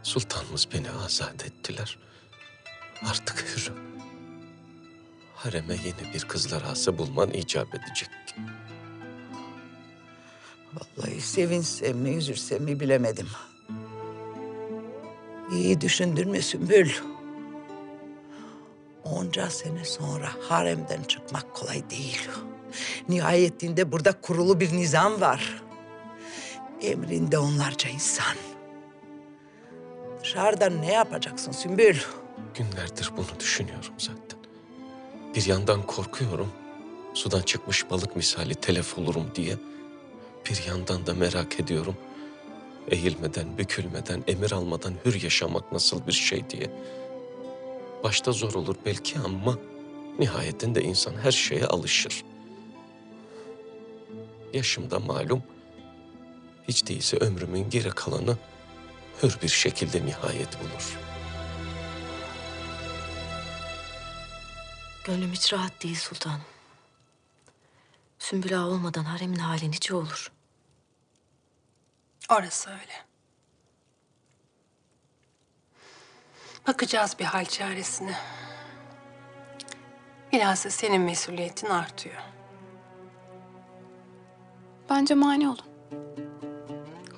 Sultanımız 0.03 0.67
beni 0.73 0.91
azat 0.91 1.45
ettiler. 1.45 1.97
Artık 3.10 3.45
hürrüm. 3.56 3.77
Hareme 5.36 5.73
yeni 5.73 6.13
bir 6.13 6.27
kızlar 6.27 6.62
ası 6.62 6.97
bulman 6.97 7.32
icap 7.32 7.75
edecek. 7.75 8.10
Vallahi 10.73 11.21
sevinsem 11.21 11.97
mi 11.97 12.10
üzülsem 12.10 12.63
mi 12.63 12.79
bilemedim. 12.79 13.29
İyi 15.53 15.81
düşündün 15.81 16.29
mü 16.29 16.41
Sümbül? 16.41 16.91
Onca 19.03 19.49
sene 19.49 19.85
sonra 19.85 20.29
haremden 20.49 21.03
çıkmak 21.03 21.53
kolay 21.53 21.89
değil. 21.89 22.29
Nihayetinde 23.09 23.91
burada 23.91 24.21
kurulu 24.21 24.59
bir 24.59 24.73
nizam 24.73 25.21
var. 25.21 25.63
Emrinde 26.81 27.37
onlarca 27.37 27.89
insan. 27.89 28.35
Dışarıdan 30.23 30.81
ne 30.81 30.91
yapacaksın 30.93 31.51
Sümbül? 31.51 31.97
Günlerdir 32.53 33.11
bunu 33.17 33.39
düşünüyorum 33.39 33.93
zaten. 33.97 34.39
Bir 35.35 35.45
yandan 35.45 35.85
korkuyorum. 35.87 36.51
Sudan 37.13 37.41
çıkmış 37.41 37.89
balık 37.89 38.15
misali 38.15 38.55
telef 38.55 38.97
olurum 38.97 39.31
diye. 39.35 39.55
Bir 40.49 40.63
yandan 40.67 41.07
da 41.07 41.13
merak 41.13 41.59
ediyorum. 41.59 41.95
Eğilmeden, 42.88 43.58
bükülmeden, 43.58 44.24
emir 44.28 44.52
almadan 44.52 44.93
hür 45.06 45.24
yaşamak 45.24 45.72
nasıl 45.72 46.08
bir 46.08 46.12
şey 46.12 46.50
diye. 46.50 46.72
Başta 48.04 48.32
zor 48.32 48.54
olur 48.54 48.76
belki 48.86 49.19
ama 49.19 49.58
nihayetinde 50.19 50.82
insan 50.82 51.13
her 51.13 51.32
şeye 51.32 51.65
alışır. 51.65 52.24
Yaşımda 54.54 55.00
malum. 55.00 55.43
Hiç 56.67 56.88
değilse 56.88 57.17
ömrümün 57.17 57.69
geri 57.69 57.89
kalanı 57.89 58.38
hür 59.24 59.38
bir 59.43 59.48
şekilde 59.48 60.06
nihayet 60.06 60.60
bulur. 60.60 61.00
Gönlüm 65.04 65.32
hiç 65.32 65.54
rahat 65.54 65.84
değil 65.84 65.96
sultanım. 65.96 66.41
Sümbül 68.19 68.54
olmadan 68.54 69.04
haremin 69.04 69.39
hali 69.39 69.72
nice 69.72 69.96
olur. 69.96 70.33
Orası 72.29 72.69
öyle. 72.69 72.93
Bakacağız 76.67 77.15
bir 77.19 77.25
hal 77.25 77.45
çaresine. 77.45 78.15
Bilhassa 80.31 80.69
senin 80.69 81.01
mesuliyetin 81.01 81.67
artıyor. 81.67 82.21
Bence 84.89 85.13
mani 85.13 85.49
olun. 85.49 85.65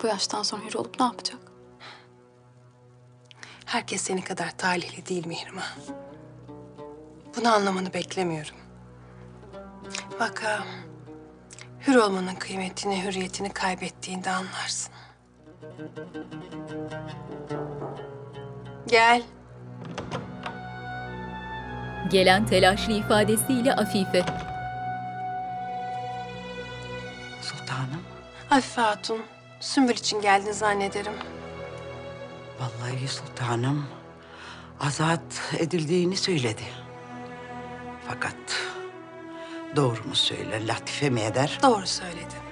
Bu 0.03 0.07
yaştan 0.07 0.43
sonra 0.43 0.63
hür 0.65 0.73
olup 0.73 0.99
ne 0.99 1.05
yapacak? 1.05 1.39
Herkes 3.65 4.01
senin 4.01 4.21
kadar 4.21 4.57
talihli 4.57 5.05
değil 5.05 5.27
Mihrimah. 5.27 5.75
Bunu 7.37 7.53
anlamanı 7.53 7.93
beklemiyorum. 7.93 8.55
Vaka 10.19 10.63
hür 11.87 11.95
olmanın 11.95 12.35
kıymetini, 12.35 13.03
hürriyetini 13.03 13.49
kaybettiğinde 13.49 14.29
anlarsın. 14.29 14.94
Gel. 18.87 19.23
Gelen 22.11 22.45
telaşlı 22.45 22.93
ifadesiyle 22.93 23.75
Afife. 23.75 24.25
Sultanım. 27.41 28.01
Afife 28.51 28.81
Hatun, 28.81 29.21
Sümbül 29.59 29.93
için 29.93 30.21
geldin 30.21 30.51
zannederim. 30.51 31.13
Vallahi 32.59 33.07
sultanım 33.07 33.85
azat 34.79 35.53
edildiğini 35.57 36.17
söyledi. 36.17 36.63
Fakat 38.07 38.35
doğru 39.75 40.03
mu 40.07 40.15
söyler, 40.15 40.67
latife 40.67 41.09
mi 41.09 41.21
eder? 41.21 41.59
Doğru 41.63 41.87
söyledi. 41.87 42.44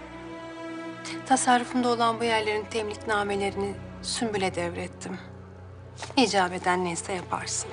Tasarrufumda 1.25 1.89
olan 1.89 2.19
bu 2.19 2.23
yerlerin 2.23 2.65
temliknamelerini 2.65 3.75
Sümbül'e 4.01 4.55
devrettim. 4.55 5.17
İcap 6.17 6.53
eden 6.53 6.85
neyse 6.85 7.13
yaparsın. 7.13 7.69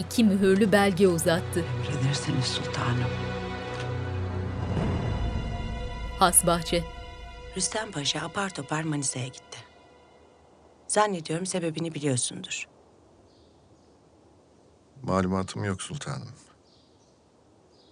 İki 0.00 0.24
mühürlü 0.24 0.72
belge 0.72 1.08
uzattı. 1.08 1.64
Emredersiniz 1.88 2.44
sultanım. 2.44 3.10
Hasbahçe. 6.18 6.84
Rüstem 7.56 7.92
Paşa 7.92 8.20
apar 8.20 8.50
topar 8.50 8.82
Manisa'ya 8.82 9.26
gitti. 9.26 9.58
Zannediyorum 10.88 11.46
sebebini 11.46 11.94
biliyorsundur. 11.94 12.68
Malumatım 15.02 15.64
yok 15.64 15.82
sultanım. 15.82 16.28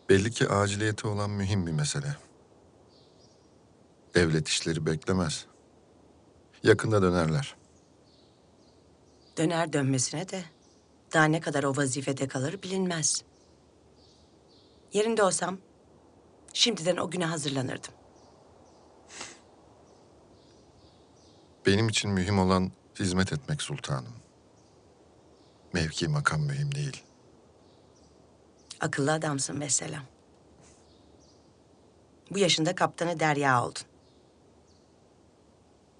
Belli 0.09 0.31
ki 0.31 0.49
aciliyeti 0.49 1.07
olan 1.07 1.31
mühim 1.31 1.67
bir 1.67 1.73
mesele. 1.73 2.17
Devlet 4.15 4.49
işleri 4.49 4.87
beklemez. 4.87 5.47
Yakında 6.63 7.03
dönerler. 7.03 7.57
Döner 9.37 9.73
dönmesine 9.73 10.29
de 10.29 10.45
daha 11.13 11.25
ne 11.25 11.41
kadar 11.41 11.65
o 11.65 11.77
vazifede 11.77 12.29
kalır 12.29 12.63
bilinmez. 12.63 13.25
Yerinde 14.93 15.23
olsam 15.23 15.59
şimdiden 16.53 16.97
o 16.97 17.11
güne 17.11 17.27
hazırlanırdım. 17.27 17.95
Benim 21.67 21.89
için 21.89 22.11
mühim 22.11 22.39
olan 22.39 22.73
hizmet 22.99 23.33
etmek 23.33 23.63
sultanım. 23.63 24.15
Mevki 25.73 26.09
makam 26.09 26.41
mühim 26.41 26.75
değil. 26.75 27.03
Akıllı 28.81 29.13
adamsın 29.13 29.59
mesela. 29.59 30.03
Bu 32.31 32.39
yaşında 32.39 32.75
kaptanı 32.75 33.21
derya 33.21 33.65
oldun. 33.65 33.90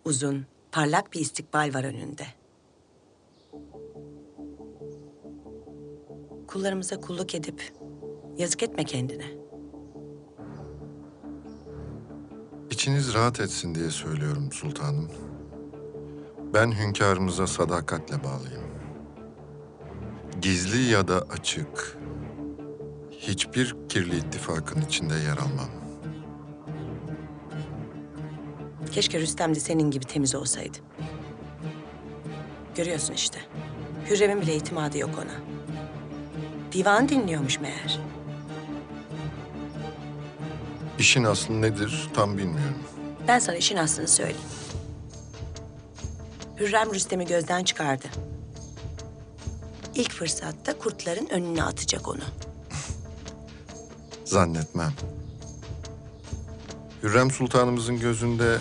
Uzun, 0.05 0.47
parlak 0.73 1.13
bir 1.13 1.21
istikbal 1.21 1.75
var 1.75 1.85
önünde. 1.85 2.27
Kullarımıza 6.47 7.01
kulluk 7.01 7.35
edip 7.35 7.73
yazık 8.37 8.63
etme 8.63 8.85
kendine. 8.85 9.27
İçiniz 12.71 13.15
rahat 13.15 13.41
etsin 13.41 13.75
diye 13.75 13.91
söylüyorum 13.91 14.53
sultanım. 14.53 15.11
Ben 16.55 16.73
hünkârımıza 16.73 17.47
sadakatle 17.47 18.25
bağlıyım. 18.25 18.71
Gizli 20.43 20.83
ya 20.83 21.09
da 21.09 21.23
açık, 21.31 21.99
hiçbir 23.11 23.77
kirli 23.89 24.17
ittifakın 24.17 24.81
içinde 24.81 25.15
yer 25.15 25.37
almam. 25.37 25.80
Keşke 28.93 29.21
Rüstem 29.21 29.55
de 29.55 29.61
senin 29.61 29.91
gibi 29.91 30.05
temiz 30.05 30.35
olsaydı. 30.35 30.79
Görüyorsun 32.75 33.15
işte. 33.15 33.39
Hürrem'in 34.11 34.41
bile 34.41 34.57
itimadı 34.57 34.99
yok 34.99 35.11
ona. 35.19 35.35
Divan 36.73 37.09
dinliyormuş 37.09 37.61
meğer. 37.61 38.01
İşin 40.99 41.25
aslı 41.25 41.63
nedir 41.63 42.09
tam 42.15 42.39
bilmiyorum. 42.39 42.79
Ben 43.29 43.39
sana 43.39 43.57
işin 43.57 43.77
aslını 43.77 44.09
söyleyeyim. 44.09 44.41
Hürrem 46.61 46.95
Rüstem'i 46.95 47.27
gözden 47.27 47.65
çıkardı. 47.65 48.07
İlk 49.95 50.13
fırsatta 50.13 50.79
kurtların 50.79 51.27
önüne 51.31 51.63
atacak 51.63 52.09
onu. 52.09 52.21
Zannetmem. 54.25 54.93
Hürrem 57.03 57.31
Sultanımızın 57.31 58.01
gözünde 58.01 58.59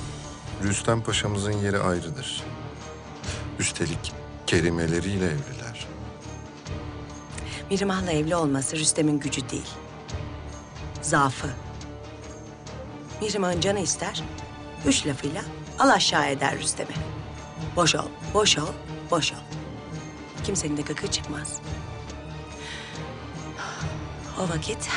Rüstem 0.63 1.01
Paşa'mızın 1.01 1.51
yeri 1.51 1.79
ayrıdır. 1.79 2.43
Üstelik 3.59 4.13
kerimeleriyle 4.47 5.25
evliler. 5.25 5.87
Mihrimah'la 7.69 8.11
evli 8.11 8.35
olması 8.35 8.75
Rüstem'in 8.75 9.19
gücü 9.19 9.49
değil. 9.49 9.69
Zaafı. 11.01 11.47
Mihrimah'ın 13.21 13.61
canı 13.61 13.79
ister, 13.79 14.23
üç 14.85 15.07
lafıyla 15.07 15.41
al 15.79 15.89
aşağı 15.89 16.29
eder 16.29 16.57
Rüstem'i. 16.59 16.93
Boş 17.75 17.95
ol, 17.95 18.07
boş 18.33 18.57
ol, 18.57 18.73
boş 19.11 19.31
ol. 19.33 19.37
Kimsenin 20.43 20.77
de 20.77 20.81
gıkı 20.81 21.07
çıkmaz. 21.07 21.61
O 24.39 24.49
vakit... 24.49 24.89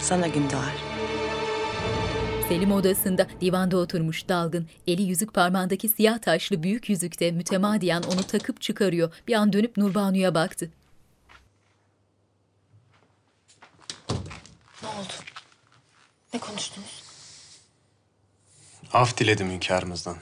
Sana 0.00 0.28
gün 0.28 0.50
doğar. 0.50 0.74
Selim 2.48 2.72
odasında 2.72 3.26
divanda 3.40 3.76
oturmuş 3.76 4.28
dalgın, 4.28 4.68
eli 4.86 5.02
yüzük 5.02 5.34
parmağındaki 5.34 5.88
siyah 5.88 6.18
taşlı 6.18 6.62
büyük 6.62 6.88
yüzükte 6.88 7.30
mütemadiyen 7.30 8.02
onu 8.02 8.22
takıp 8.22 8.60
çıkarıyor. 8.60 9.12
Bir 9.28 9.34
an 9.34 9.52
dönüp 9.52 9.76
Nurbanu'ya 9.76 10.34
baktı. 10.34 10.70
Ne 14.82 14.88
oldu? 14.88 15.12
Ne 16.34 16.40
konuştunuz? 16.40 17.02
Af 18.92 19.18
diledim 19.18 19.50
hünkârımızdan. 19.50 20.16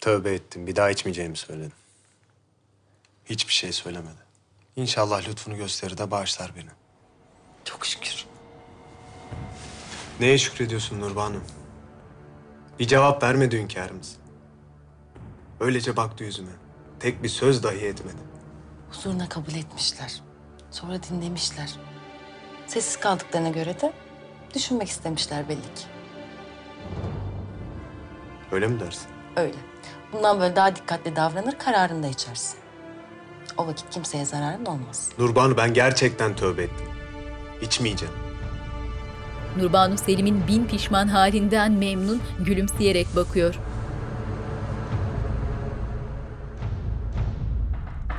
Tövbe 0.00 0.34
ettim. 0.34 0.66
Bir 0.66 0.76
daha 0.76 0.90
içmeyeceğimi 0.90 1.36
söyledim. 1.36 1.72
Hiçbir 3.24 3.52
şey 3.52 3.72
söylemedi. 3.72 4.24
İnşallah 4.76 5.28
lütfunu 5.28 5.56
gösterir 5.56 5.98
de 5.98 6.10
bağışlar 6.10 6.52
beni. 6.56 6.70
Çok 7.64 7.86
şükür. 7.86 8.33
Neye 10.20 10.38
şükrediyorsun 10.38 11.00
Nurbanu? 11.00 11.36
Bir 12.78 12.86
cevap 12.86 13.22
vermedi 13.22 13.58
hünkârımız. 13.58 14.16
Öylece 15.60 15.96
baktı 15.96 16.24
yüzüme. 16.24 16.50
Tek 17.00 17.22
bir 17.22 17.28
söz 17.28 17.62
dahi 17.62 17.86
etmedi. 17.86 18.16
Huzuruna 18.90 19.28
kabul 19.28 19.52
etmişler. 19.54 20.22
Sonra 20.70 21.02
dinlemişler. 21.02 21.74
Sessiz 22.66 23.00
kaldıklarına 23.00 23.48
göre 23.48 23.80
de 23.80 23.92
düşünmek 24.54 24.88
istemişler 24.88 25.48
belli 25.48 25.62
ki. 25.62 25.84
Öyle 28.52 28.66
mi 28.66 28.80
dersin? 28.80 29.06
Öyle. 29.36 29.56
Bundan 30.12 30.40
böyle 30.40 30.56
daha 30.56 30.76
dikkatli 30.76 31.16
davranır, 31.16 31.58
kararını 31.58 32.02
da 32.02 32.06
içersin. 32.06 32.58
O 33.56 33.66
vakit 33.66 33.90
kimseye 33.90 34.24
zararın 34.24 34.64
olmaz. 34.66 35.08
Nurbanu 35.18 35.56
ben 35.56 35.74
gerçekten 35.74 36.36
tövbe 36.36 36.62
ettim. 36.62 36.86
İçmeyeceğim. 37.62 38.14
Nurbanu 39.56 39.98
Selim'in 39.98 40.48
bin 40.48 40.66
pişman 40.66 41.08
halinden 41.08 41.72
memnun 41.72 42.22
gülümseyerek 42.40 43.06
bakıyor. 43.16 43.54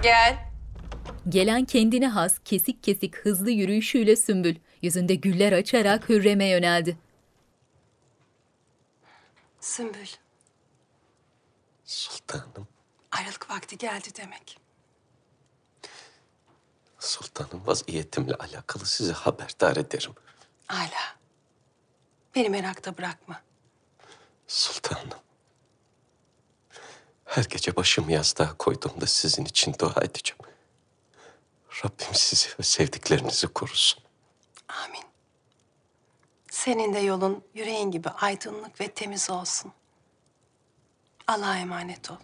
Gel. 0.04 0.38
Gelen 1.30 1.66
kendine 1.66 2.08
has, 2.08 2.40
kesik 2.46 2.84
kesik 2.84 3.18
hızlı 3.18 3.52
yürüyüşüyle 3.52 4.16
Sümbül, 4.16 4.56
yüzünde 4.82 5.16
güller 5.16 5.52
açarak 5.52 6.10
Hürrem'e 6.10 6.46
yöneldi. 6.46 6.98
Sümbül, 9.60 10.08
Sultanım, 11.86 12.68
ayrılık 13.12 13.50
vakti 13.50 13.78
geldi 13.78 14.08
demek. 14.18 14.58
sultanım 17.00 17.68
vaziyetimle 17.68 18.36
alakalı 18.36 18.86
sizi 18.86 19.14
haberdar 19.14 19.78
ederim. 19.78 20.12
Hala. 20.68 21.16
Beni 22.36 22.50
merakta 22.50 22.98
bırakma. 22.98 23.42
Sultanım. 24.48 25.20
Her 27.26 27.44
gece 27.44 27.76
başımı 27.76 28.12
yastığa 28.12 28.58
koyduğumda 28.58 29.06
sizin 29.08 29.46
için 29.46 29.76
dua 29.80 30.02
edeceğim. 30.02 30.40
Rabbim 31.84 32.14
sizi 32.14 32.50
ve 32.60 32.64
sevdiklerinizi 32.64 33.48
korusun. 33.48 34.04
Amin. 34.68 35.04
Senin 36.52 36.94
de 36.94 37.00
yolun 37.00 37.44
yüreğin 37.54 37.92
gibi 37.92 38.10
aydınlık 38.10 38.82
ve 38.82 38.88
temiz 38.88 39.30
olsun. 39.30 39.72
Allah'a 41.28 41.58
emanet 41.58 42.12
ol. 42.12 42.18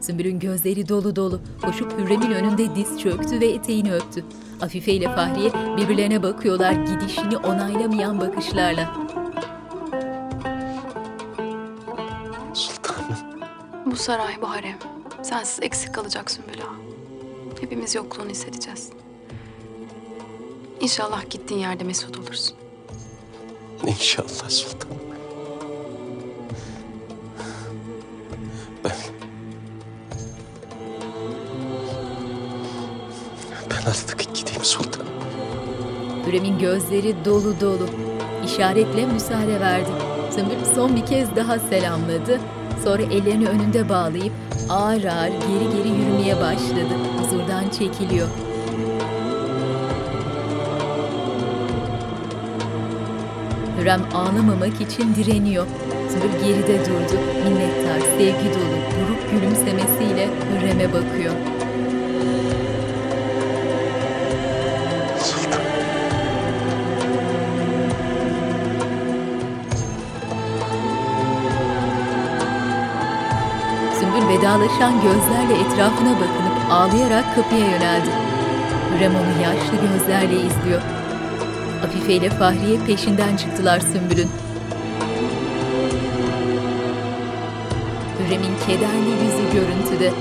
Sümbül'ün 0.00 0.38
gözleri 0.38 0.88
dolu 0.88 1.16
dolu. 1.16 1.40
Koşup 1.62 1.92
Hürrem'in 1.92 2.30
önünde 2.30 2.74
diz 2.74 3.00
çöktü 3.00 3.40
ve 3.40 3.46
eteğini 3.46 3.94
öptü. 3.94 4.24
Afife 4.64 4.92
ile 4.92 5.14
Fahriye 5.14 5.52
birbirlerine 5.76 6.22
bakıyorlar 6.22 6.72
gidişini 6.72 7.36
onaylamayan 7.36 8.20
bakışlarla. 8.20 8.94
Bu 13.86 13.96
saray, 13.96 14.42
bu 14.42 14.50
harem. 14.50 14.78
Sensiz 15.22 15.58
eksik 15.62 15.94
kalacak 15.94 16.30
Sümbül 16.30 16.62
Ağa. 16.62 16.74
Hepimiz 17.60 17.94
yokluğunu 17.94 18.30
hissedeceğiz. 18.30 18.90
İnşallah 20.80 21.30
gittiğin 21.30 21.60
yerde 21.60 21.84
mesut 21.84 22.18
olursun. 22.18 22.56
İnşallah 23.86 24.48
sultanım. 24.50 24.98
Ben... 28.84 28.92
Ben 33.70 33.90
artık 33.90 34.23
gideyim 34.64 34.82
sultanım. 34.82 35.06
Hürrem'in 36.26 36.58
gözleri 36.58 37.14
dolu 37.24 37.60
dolu. 37.60 37.88
İşaretle 38.44 39.06
müsaade 39.06 39.60
verdi. 39.60 39.90
Sümbül 40.30 40.64
son 40.74 40.96
bir 40.96 41.06
kez 41.06 41.36
daha 41.36 41.58
selamladı. 41.58 42.40
Sonra 42.84 43.02
ellerini 43.02 43.48
önünde 43.48 43.88
bağlayıp 43.88 44.32
ağır 44.68 45.04
ağır 45.04 45.28
geri 45.28 45.76
geri 45.76 45.88
yürümeye 45.88 46.36
başladı. 46.40 46.94
Huzurdan 47.18 47.68
çekiliyor. 47.78 48.28
Hürrem 53.78 54.02
ağlamamak 54.14 54.80
için 54.80 55.14
direniyor. 55.14 55.66
Sümbül 56.10 56.46
geride 56.46 56.78
durdu. 56.80 57.18
Minnettar, 57.44 58.00
sevgi 58.18 58.48
dolu, 58.54 58.78
buruk 58.94 59.30
gülümsemesiyle 59.30 60.28
Hürrem'e 60.50 60.88
bakıyor. 60.92 61.63
Vedalaşan 74.54 74.94
gözlerle 75.02 75.54
etrafına 75.54 76.14
bakınıp 76.14 76.70
ağlayarak 76.70 77.34
kapıya 77.34 77.70
yöneldi. 77.70 78.10
Hürrem 78.90 79.12
onu 79.14 79.42
yaşlı 79.42 79.76
gözlerle 79.88 80.36
izliyor. 80.36 80.82
Afife 81.84 82.12
ile 82.12 82.30
Fahriye 82.30 82.78
peşinden 82.86 83.36
çıktılar 83.36 83.80
Sümbül'ün. 83.80 84.30
Hürrem'in 88.18 88.56
kederli 88.66 89.10
yüzü 89.10 89.52
görüntüde. 89.52 90.12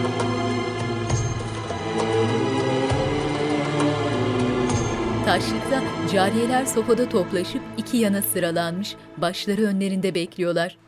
Taşlıkta 5.26 5.82
cariyeler 6.14 6.66
sofada 6.66 7.10
toplaşıp 7.10 7.62
iki 7.78 7.98
yana 7.98 8.22
sıralanmış, 8.22 8.96
başları 9.18 9.62
önlerinde 9.62 10.16
bekliyorlar. 10.16 10.83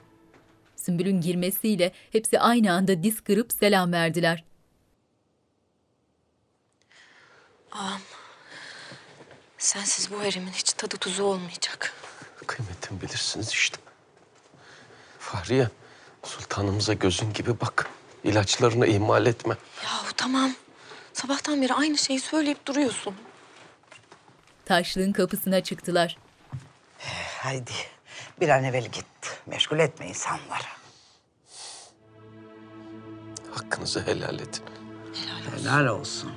Sümbül'ün 0.86 1.22
girmesiyle 1.22 1.92
hepsi 2.12 2.40
aynı 2.40 2.74
anda 2.74 3.04
diz 3.04 3.22
kırıp 3.22 3.54
selam 3.54 3.92
verdiler. 3.92 4.44
Ağam, 7.72 8.02
sensiz 9.58 10.12
bu 10.12 10.20
haremin 10.20 10.52
hiç 10.52 10.74
tadı 10.74 10.98
tuzu 10.98 11.24
olmayacak. 11.24 11.94
Kıymetimi 12.48 13.02
bilirsiniz 13.02 13.50
işte. 13.50 13.78
Fahriye, 15.20 15.70
sultanımıza 16.24 16.94
gözün 16.94 17.34
gibi 17.34 17.62
bak. 17.62 17.90
İlaçlarını 18.24 18.88
ihmal 18.88 19.26
etme. 19.26 19.58
Yahu 19.84 20.14
tamam. 20.18 20.52
Sabahtan 21.14 21.62
beri 21.62 21.74
aynı 21.74 21.98
şeyi 21.98 22.20
söyleyip 22.20 22.66
duruyorsun. 22.68 23.16
Taşlığın 24.66 25.12
kapısına 25.12 25.64
çıktılar. 25.64 26.18
Haydi 27.40 27.72
bir 28.42 28.50
an 28.50 28.64
evvel 28.64 28.84
git. 28.86 29.06
Meşgul 29.46 29.80
etme 29.80 30.08
insanları. 30.08 30.68
Hakkınızı 33.52 34.02
helal 34.08 34.36
edin. 34.36 34.64
Helal 35.56 35.86
olsun. 35.86 36.32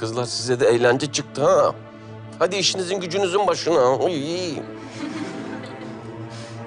Kızlar 0.00 0.24
size 0.24 0.60
de 0.60 0.66
eğlence 0.66 1.12
çıktı 1.12 1.44
ha. 1.44 1.74
Hadi 2.38 2.56
işinizin 2.56 3.00
gücünüzün 3.00 3.46
başına. 3.46 3.96
Uy. 3.96 4.52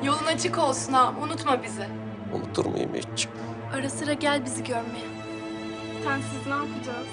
Yolun 0.04 0.26
açık 0.26 0.58
olsun 0.58 0.94
ha. 0.94 1.14
Unutma 1.22 1.64
bizi. 1.64 1.88
Unutur 2.34 2.66
muyum 2.66 2.92
hiç? 2.96 3.28
Ara 3.74 3.90
sıra 3.90 4.14
gel 4.14 4.46
bizi 4.46 4.64
görmeye. 4.64 5.08
Sensiz 6.04 6.48
ne 6.48 6.54
yapacağız? 6.54 7.08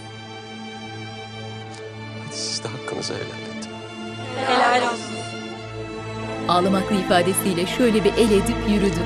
Hadi 2.26 2.36
siz 2.36 2.64
de 2.64 2.68
hakkınızı 2.68 3.14
helal 3.14 3.24
edin. 3.58 3.63
Helal 4.46 4.82
olsun. 4.82 5.14
Ağlamaklı 6.48 6.96
ifadesiyle 6.96 7.66
şöyle 7.66 8.04
bir 8.04 8.12
el 8.12 8.30
edip 8.30 8.56
yürüdü. 8.68 9.00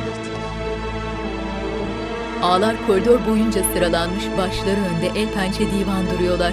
Ağlar 2.42 2.76
koridor 2.86 3.26
boyunca 3.30 3.62
sıralanmış 3.74 4.24
başları 4.38 4.80
önde 4.80 5.20
el 5.20 5.32
pençe 5.32 5.60
divan 5.60 6.10
duruyorlar. 6.10 6.52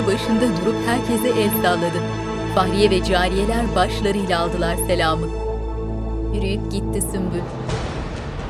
Köşe 0.00 0.12
başında 0.12 0.56
durup 0.56 0.86
herkese 0.86 1.28
el 1.28 1.62
salladı. 1.62 2.02
Fahriye 2.54 2.90
ve 2.90 3.04
cariyeler 3.04 3.74
başlarıyla 3.74 4.40
aldılar 4.40 4.76
selamı. 4.76 5.26
Yürüyüp 6.36 6.70
gitti 6.72 7.02
Sümbül. 7.02 7.42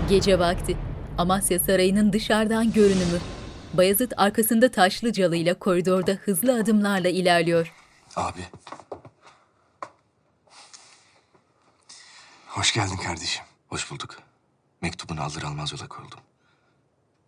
Gece 0.09 0.39
vakti. 0.39 0.77
Amasya 1.19 1.59
Sarayı'nın 1.59 2.13
dışarıdan 2.13 2.73
görünümü. 2.73 3.19
Bayezid 3.75 4.13
arkasında 4.17 4.71
taşlı 4.71 5.13
calıyla 5.13 5.55
koridorda 5.55 6.13
hızlı 6.13 6.61
adımlarla 6.61 7.09
ilerliyor. 7.09 7.75
Abi. 8.17 8.41
Hoş 12.47 12.75
geldin 12.75 12.97
kardeşim. 12.97 13.45
Hoş 13.69 13.91
bulduk. 13.91 14.17
Mektubunu 14.83 15.23
alır 15.23 15.43
almaz 15.43 15.73
yola 15.73 15.89
koyuldum. 15.89 16.21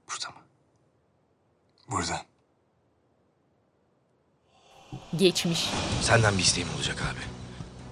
Burada 0.08 0.28
mı? 0.28 0.44
Burada. 1.90 2.31
Geçmiş. 5.16 5.70
Senden 6.00 6.38
bir 6.38 6.42
isteğim 6.42 6.68
olacak 6.76 7.02
abi. 7.02 7.20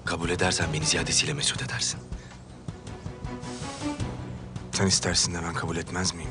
Kabul 0.05 0.31
edersen 0.31 0.73
beni 0.73 0.85
ziyadesiyle 0.85 1.33
mesut 1.33 1.63
edersin. 1.63 2.01
Sen 4.73 4.87
istersin 4.87 5.35
de 5.35 5.43
ben 5.43 5.55
kabul 5.55 5.77
etmez 5.77 6.15
miyim? 6.15 6.31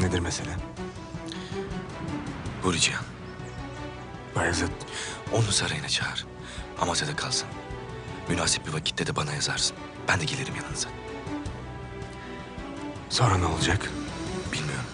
Nedir 0.00 0.18
mesele? 0.18 0.50
Huri 2.62 2.80
Cihan. 2.80 3.04
Bayezid. 4.36 4.68
Onu 5.32 5.52
sarayına 5.52 5.88
çağır. 5.88 6.26
Amasya'da 6.80 7.16
kalsın. 7.16 7.48
Münasip 8.28 8.66
bir 8.66 8.72
vakitte 8.72 9.06
de 9.06 9.16
bana 9.16 9.32
yazarsın. 9.32 9.76
Ben 10.08 10.20
de 10.20 10.24
gelirim 10.24 10.54
yanınıza. 10.56 10.88
Sonra 13.10 13.38
ne 13.38 13.46
olacak? 13.46 13.90
Bilmiyorum. 14.52 14.86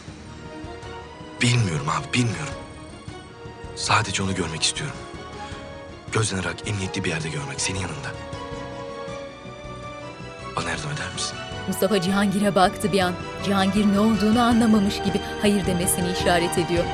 Bilmiyorum 1.43 1.89
abi, 1.89 2.13
bilmiyorum. 2.13 2.55
Sadece 3.77 4.23
onu 4.23 4.35
görmek 4.35 4.63
istiyorum. 4.63 4.97
Gözden 6.13 6.39
ırak, 6.39 6.69
emniyetli 6.69 7.05
bir 7.05 7.09
yerde 7.09 7.29
görmek, 7.29 7.61
senin 7.61 7.79
yanında. 7.79 8.09
Bana 10.57 10.71
yardım 10.71 10.91
eder 10.91 11.13
misin? 11.15 11.39
Mustafa 11.69 12.01
Cihangir'e 12.01 12.55
baktı 12.55 12.93
bir 12.93 13.01
an. 13.01 13.15
Cihangir 13.45 13.87
ne 13.87 14.01
olduğunu 14.01 14.41
anlamamış 14.41 14.97
gibi 14.97 15.21
hayır 15.41 15.67
demesini 15.67 16.13
işaret 16.13 16.59
ediyor. 16.59 16.85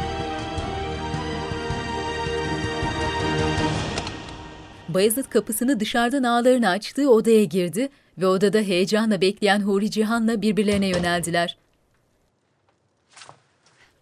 Bayezid 4.88 5.24
kapısını 5.24 5.80
dışarıdan 5.80 6.22
ağlarını 6.22 6.68
açtığı 6.68 7.10
odaya 7.10 7.44
girdi 7.44 7.88
ve 8.18 8.26
odada 8.26 8.58
heyecanla 8.58 9.20
bekleyen 9.20 9.60
Huri 9.60 9.90
Cihan'la 9.90 10.42
birbirlerine 10.42 10.86
yöneldiler. 10.86 11.56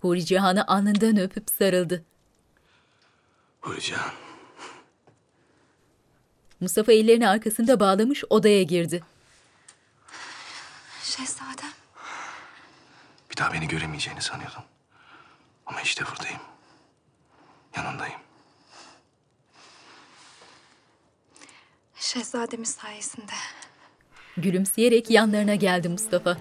Huri 0.01 0.25
Cihan'ı 0.25 0.67
alnından 0.67 1.17
öpüp 1.17 1.51
sarıldı. 1.51 2.05
Cihan. 3.75 4.11
Mustafa 6.61 6.93
ellerini 6.93 7.29
arkasında 7.29 7.81
bağlamış 7.81 8.25
odaya 8.31 8.63
girdi. 8.63 9.03
Şehzadem. 11.03 11.71
Bir 13.31 13.37
daha 13.37 13.53
beni 13.53 13.69
göremeyeceğini 13.69 14.23
sanıyordum. 14.23 14.63
Ama 15.67 15.81
işte 15.81 16.05
buradayım. 16.07 16.41
Yanındayım. 17.77 18.21
Şehzademiz 21.97 22.71
sayesinde. 22.71 23.33
Gülümseyerek 24.37 25.11
yanlarına 25.11 25.55
geldi 25.55 25.89
Mustafa. 25.89 26.37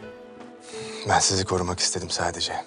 Ben 1.09 1.19
sizi 1.19 1.45
korumak 1.45 1.79
istedim 1.79 2.09
sadece. 2.09 2.65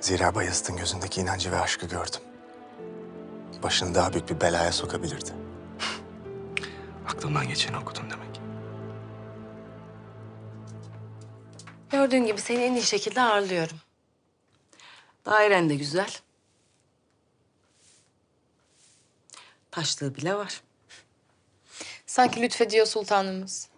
Zira 0.00 0.34
Bayezid'in 0.34 0.76
gözündeki 0.76 1.20
inancı 1.20 1.52
ve 1.52 1.60
aşkı 1.60 1.86
gördüm. 1.86 2.20
Başını 3.64 3.94
daha 3.94 4.12
büyük 4.12 4.28
bir 4.30 4.40
belaya 4.40 4.72
sokabilirdi. 4.72 5.30
Aklımdan 7.08 7.48
geçeni 7.48 7.76
okudun 7.76 8.10
demek. 8.10 8.40
Gördüğün 11.90 12.26
gibi 12.26 12.40
seni 12.40 12.62
en 12.62 12.74
iyi 12.74 12.82
şekilde 12.82 13.20
ağırlıyorum. 13.20 13.76
Dairen 15.26 15.70
de 15.70 15.74
güzel. 15.74 16.10
Taşlığı 19.70 20.14
bile 20.14 20.34
var. 20.34 20.60
Sanki 22.06 22.42
lütfediyor 22.42 22.86
sultanımız. 22.86 23.68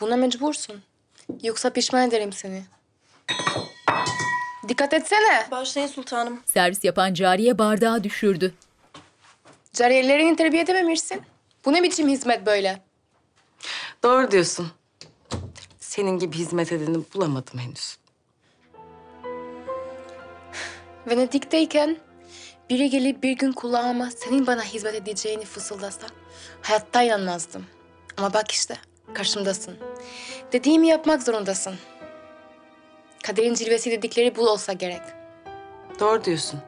Buna 0.00 0.16
mecbursun. 0.16 0.82
Yoksa 1.42 1.70
pişman 1.70 2.08
ederim 2.08 2.32
seni. 2.32 2.64
Dikkat 4.68 4.92
etsene. 4.92 5.48
Başlayın 5.50 5.88
sultanım. 5.88 6.42
Servis 6.46 6.84
yapan 6.84 7.14
cariye 7.14 7.58
bardağı 7.58 8.04
düşürdü. 8.04 8.54
Cariyelerini 9.76 10.36
terbiye 10.36 10.62
edememişsin. 10.62 11.22
Bu 11.64 11.72
ne 11.72 11.82
biçim 11.82 12.08
hizmet 12.08 12.46
böyle? 12.46 12.82
Doğru 14.02 14.30
diyorsun. 14.30 14.72
Senin 15.80 16.18
gibi 16.18 16.36
hizmet 16.36 16.72
edeni 16.72 16.98
bulamadım 17.14 17.58
henüz. 17.58 17.98
Venedik'teyken 21.06 21.96
biri 22.70 22.90
gelip 22.90 23.22
bir 23.22 23.32
gün 23.32 23.52
kulağıma 23.52 24.10
senin 24.10 24.46
bana 24.46 24.62
hizmet 24.64 24.94
edeceğini 24.94 25.44
fısıldasa 25.44 26.06
hayatta 26.62 27.02
inanmazdım. 27.02 27.66
Ama 28.16 28.34
bak 28.34 28.50
işte 28.50 28.76
karşımdasın. 29.14 29.76
Dediğimi 30.52 30.88
yapmak 30.88 31.22
zorundasın. 31.22 31.74
Kaderin 33.22 33.54
cilvesi 33.54 33.90
dedikleri 33.90 34.36
bu 34.36 34.48
olsa 34.48 34.72
gerek. 34.72 35.02
Doğru 36.00 36.24
diyorsun. 36.24 36.60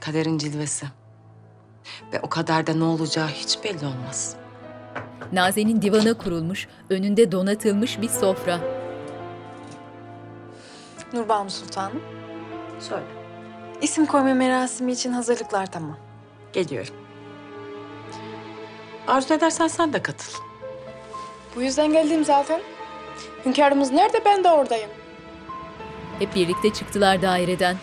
Kaderin 0.00 0.38
cilvesi. 0.38 0.86
Ve 2.12 2.20
o 2.22 2.28
kadar 2.28 2.66
da 2.66 2.74
ne 2.74 2.84
olacağı 2.84 3.28
hiç 3.28 3.58
belli 3.64 3.86
olmaz. 3.86 4.36
Naze'nin 5.32 5.82
divana 5.82 6.14
kurulmuş, 6.14 6.68
önünde 6.90 7.32
donatılmış 7.32 8.00
bir 8.00 8.08
sofra. 8.08 8.58
Nurbanu 11.12 11.50
Sultanım. 11.50 12.02
Söyle. 12.80 13.04
İsim 13.80 14.06
koyma 14.06 14.34
merasimi 14.34 14.92
için 14.92 15.12
hazırlıklar 15.12 15.72
tamam. 15.72 15.96
Geliyorum. 16.52 16.94
Arzu 19.08 19.34
edersen 19.34 19.68
sen 19.68 19.92
de 19.92 20.02
katıl. 20.02 20.32
Bu 21.56 21.62
yüzden 21.62 21.92
geldim 21.92 22.24
zaten. 22.24 22.60
Hünkârımız 23.44 23.90
nerede 23.90 24.24
ben 24.24 24.44
de 24.44 24.50
oradayım. 24.50 24.90
Hep 26.18 26.34
birlikte 26.34 26.72
çıktılar 26.72 27.22
daireden. 27.22 27.76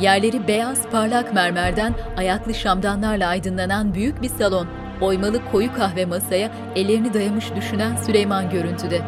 Yerleri 0.00 0.48
beyaz 0.48 0.88
parlak 0.90 1.34
mermerden 1.34 1.94
ayaklı 2.16 2.54
şamdanlarla 2.54 3.28
aydınlanan 3.28 3.94
büyük 3.94 4.22
bir 4.22 4.28
salon. 4.28 4.66
Oymalı 5.00 5.50
koyu 5.52 5.74
kahve 5.74 6.04
masaya 6.04 6.50
ellerini 6.76 7.14
dayamış 7.14 7.54
düşünen 7.56 7.96
Süleyman 7.96 8.50
görüntüde. 8.50 9.02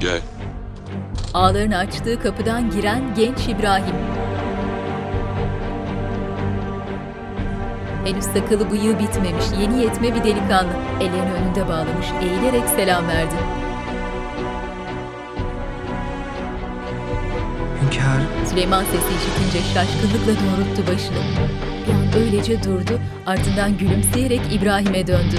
Gel. 0.00 0.20
Ağlarını 1.34 1.76
açtığı 1.76 2.22
kapıdan 2.22 2.70
giren 2.70 3.14
genç 3.16 3.48
İbrahim. 3.48 4.17
Henüz 8.08 8.24
sakalı 8.24 8.70
bıyığı 8.70 8.98
bitmemiş 8.98 9.44
yeni 9.60 9.82
yetme 9.82 10.14
bir 10.14 10.24
delikanlı. 10.24 10.72
Ellerini 11.00 11.32
önünde 11.32 11.68
bağlamış 11.68 12.06
eğilerek 12.22 12.68
selam 12.68 13.08
verdi. 13.08 13.34
Hünkâr. 17.82 18.46
Süleyman 18.50 18.84
sesi 18.84 18.96
işitince 18.96 19.74
şaşkınlıkla 19.74 20.32
doğrulttu 20.32 20.92
başını. 20.92 21.18
Bir 21.86 21.92
an 21.92 22.22
öylece 22.22 22.62
durdu, 22.62 23.00
ardından 23.26 23.78
gülümseyerek 23.78 24.40
İbrahim'e 24.52 25.06
döndü. 25.06 25.36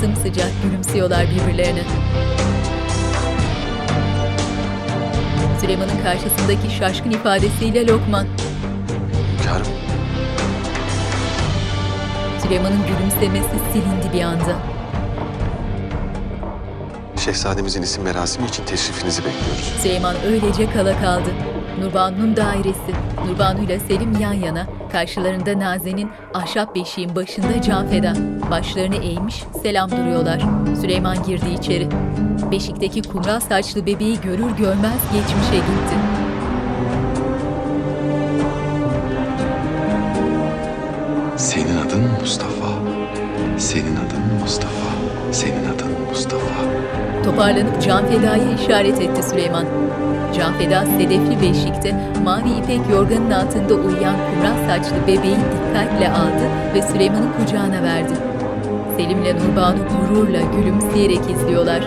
Sımsıcak 0.00 0.50
gülümsüyorlar 0.62 1.26
birbirlerine. 1.30 1.82
Süleyman'ın 5.60 6.02
karşısındaki 6.02 6.70
şaşkın 6.78 7.10
ifadesiyle 7.10 7.86
Lokman. 7.86 8.26
Hünkârım. 9.38 9.66
Süleyman'ın 12.42 12.78
gülümsemesi 12.86 13.54
silindi 13.72 14.12
bir 14.14 14.22
anda. 14.22 14.56
Şehzademizin 17.16 17.82
isim 17.82 18.02
merasimi 18.04 18.46
için 18.46 18.64
teşrifinizi 18.64 19.18
bekliyoruz. 19.24 19.74
Süleyman 19.82 20.16
öylece 20.26 20.70
kala 20.72 21.00
kaldı. 21.00 21.30
Nurbanu'nun 21.80 22.36
dairesi. 22.36 22.92
Nurbanu 23.26 23.60
ile 23.64 23.80
Selim 23.80 24.20
yan 24.20 24.32
yana. 24.32 24.66
Karşılarında 24.92 25.58
Nazen'in 25.58 26.10
ahşap 26.34 26.74
beşiğin 26.74 27.16
başında 27.16 27.62
Canfeda. 27.62 28.12
Başlarını 28.50 28.96
eğmiş 28.96 29.44
selam 29.62 29.90
duruyorlar. 29.90 30.40
Süleyman 30.80 31.22
girdi 31.22 31.50
içeri. 31.58 31.88
Beşikteki 32.50 33.02
kumral 33.02 33.40
saçlı 33.40 33.86
bebeği 33.86 34.20
görür 34.20 34.50
görmez 34.58 35.00
geçmişe 35.12 35.56
gitti. 35.56 35.96
Senin 41.36 41.76
adın 41.76 42.02
Mustafa. 42.20 42.66
Senin 43.58 43.96
adın 43.96 44.40
Mustafa. 44.42 44.90
Senin 45.32 45.64
adın 45.64 45.88
Mustafa. 46.08 46.64
Toparlanıp 47.24 47.82
Canfeda'ya 47.82 48.54
işaret 48.64 49.00
etti 49.00 49.22
Süleyman. 49.22 49.66
Canfeda 50.36 50.86
sedefli 50.86 51.40
beşikte 51.42 51.94
mavi 52.24 52.50
ipek 52.50 52.80
yorganın 52.90 53.30
altında 53.30 53.74
uyuyan 53.74 54.16
kumral 54.16 54.66
saçlı 54.68 54.96
bebeği 55.06 55.36
dikkatle 55.36 56.10
aldı 56.10 56.74
ve 56.74 56.82
Süleyman'ın 56.82 57.32
kucağına 57.38 57.82
verdi. 57.82 58.12
Selim'le 58.96 59.34
Nurbanu 59.38 59.78
gururla 59.78 60.40
gülümseyerek 60.40 61.20
izliyorlar. 61.30 61.82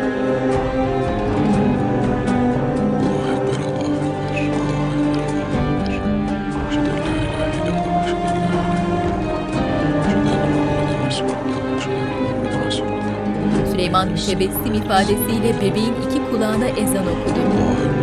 Süleyman 13.72 14.08
mütebessim 14.08 14.74
ifadesiyle 14.74 15.62
bebeğin 15.62 15.94
iki 16.10 16.32
kulağına 16.32 16.68
ezan 16.68 17.04
okudu. 17.04 18.03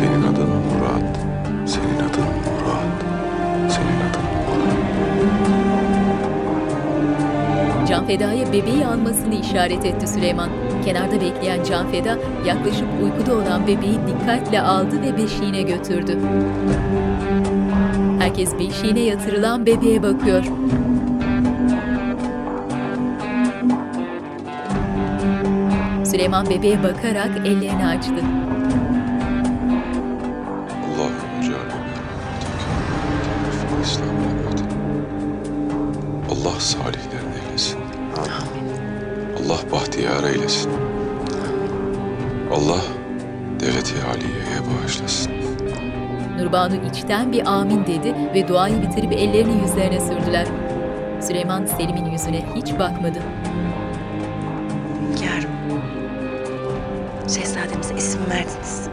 Senin 0.00 0.22
adın 0.22 0.48
Murat. 0.48 1.16
Senin 1.66 1.98
adın 1.98 2.24
Murat. 2.24 3.04
Senin 3.72 4.00
adın 4.10 4.24
Canfeda'ya 7.86 8.52
bebeği 8.52 8.86
almasını 8.86 9.34
işaret 9.34 9.86
etti 9.86 10.08
Süleyman. 10.08 10.48
Kenarda 10.84 11.20
bekleyen 11.20 11.64
Canfeda 11.64 12.18
yaklaşıp 12.46 12.86
uykuda 13.02 13.34
olan 13.34 13.66
bebeği 13.66 13.98
dikkatle 14.06 14.60
aldı 14.60 15.02
ve 15.02 15.16
beşiğine 15.16 15.62
götürdü. 15.62 16.18
Herkes 18.18 18.58
beşiğine 18.58 19.00
yatırılan 19.00 19.66
bebeğe 19.66 20.02
bakıyor. 20.02 20.44
Süleyman 26.04 26.50
bebeğe 26.50 26.82
bakarak 26.82 27.30
ellerini 27.46 27.86
açtı. 27.86 28.24
Allah 36.60 36.66
salihlerini 36.66 37.34
eylesin. 37.48 37.78
Allah 39.38 39.58
bahtiyar 39.72 40.24
eylesin. 40.24 40.70
Allah 42.52 42.80
devleti 43.60 43.94
aliyeye 44.04 44.60
bağışlasın. 44.70 45.32
Nurbanu 46.38 46.74
içten 46.74 47.32
bir 47.32 47.46
amin 47.46 47.86
dedi 47.86 48.14
ve 48.34 48.48
duayı 48.48 48.82
bitirip 48.82 49.12
ellerini 49.12 49.62
yüzlerine 49.62 50.00
sürdüler. 50.00 50.46
Süleyman 51.20 51.66
Selim'in 51.66 52.10
yüzüne 52.10 52.42
hiç 52.56 52.72
bakmadı. 52.72 53.18
Hünkârım. 55.00 55.50
Şehzademize 57.34 57.94
isim 57.94 58.20
verdiniz. 58.30 58.88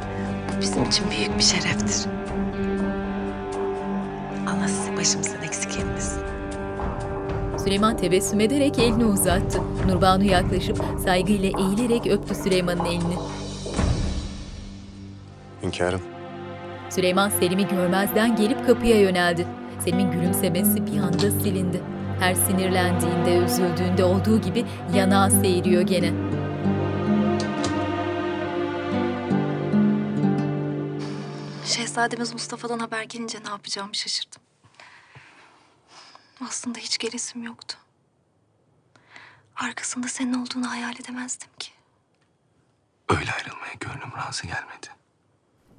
Bu 0.57 0.61
bizim 0.61 0.84
için 0.84 1.05
büyük 1.11 1.38
bir 1.38 1.43
şereftir. 1.43 2.09
Allah 4.47 4.68
sizi 4.68 4.91
etmesin. 4.91 5.47
Süleyman 7.68 7.97
tebessüm 7.97 8.39
ederek 8.39 8.80
elini 8.80 9.05
uzattı. 9.05 9.61
Nurbanu 9.88 10.24
yaklaşıp 10.24 10.78
saygıyla 11.03 11.49
eğilerek 11.59 12.07
öptü 12.07 12.36
Süleyman'ın 12.36 12.86
elini. 12.86 13.15
Hünkârım. 15.63 16.01
Süleyman 16.89 17.30
Selim'i 17.30 17.68
görmezden 17.68 18.36
gelip 18.36 18.68
kapıya 18.68 19.01
yöneldi. 19.01 19.47
Selim'in 19.80 20.11
gülümsemesi 20.11 20.86
bir 20.88 20.97
anda 20.97 21.32
silindi. 21.32 21.82
Her 22.20 22.36
sinirlendiğinde, 22.36 23.38
üzüldüğünde 23.38 24.03
olduğu 24.03 24.41
gibi 24.41 24.65
yanağı 24.95 25.32
seyiriyor 25.32 25.82
gene. 25.82 26.13
Şehzademiz 31.65 32.34
Mustafa'dan 32.34 32.80
haber 32.80 33.03
gelince 33.03 33.38
ne 33.45 33.49
yapacağımı 33.49 33.95
şaşırdım. 33.95 34.47
Aslında 36.42 36.80
hiç 36.80 36.98
gelesim 36.98 37.44
yoktu. 37.44 37.78
Arkasında 39.56 40.08
senin 40.08 40.34
olduğunu 40.34 40.72
hayal 40.72 40.96
edemezdim 40.96 41.50
ki. 41.60 41.72
Öyle 43.10 43.32
ayrılmaya 43.32 43.74
gönlüm 43.80 44.18
razı 44.18 44.44
gelmedi. 44.44 44.88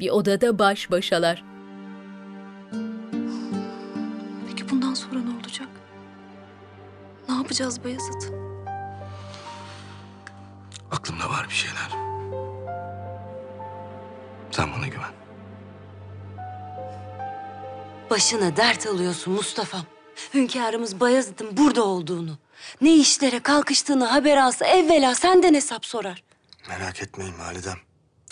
Bir 0.01 0.11
odada 0.11 0.59
baş 0.59 0.91
başalar. 0.91 1.45
Peki 4.49 4.71
bundan 4.71 4.95
sonra 4.95 5.19
ne 5.21 5.37
olacak? 5.41 5.69
Ne 7.29 7.35
yapacağız 7.35 7.85
Bayezid? 7.85 8.35
Aklımda 10.91 11.31
var 11.31 11.47
bir 11.49 11.55
şeyler. 11.55 11.89
Sen 14.51 14.73
bana 14.73 14.87
güven. 14.87 15.13
Başına 18.11 18.57
dert 18.57 18.87
alıyorsun 18.87 19.33
Mustafa'm. 19.35 19.98
Hünkârımız 20.35 21.01
Bayezid'in 21.01 21.57
burada 21.57 21.85
olduğunu, 21.85 22.39
ne 22.81 22.97
işlere 22.97 23.41
kalkıştığını 23.41 24.05
haber 24.05 24.37
alsa 24.37 24.67
evvela 24.67 25.15
senden 25.15 25.55
hesap 25.55 25.87
sorar. 25.87 26.23
Merak 26.69 27.03
etmeyin 27.03 27.39
validem. 27.39 27.79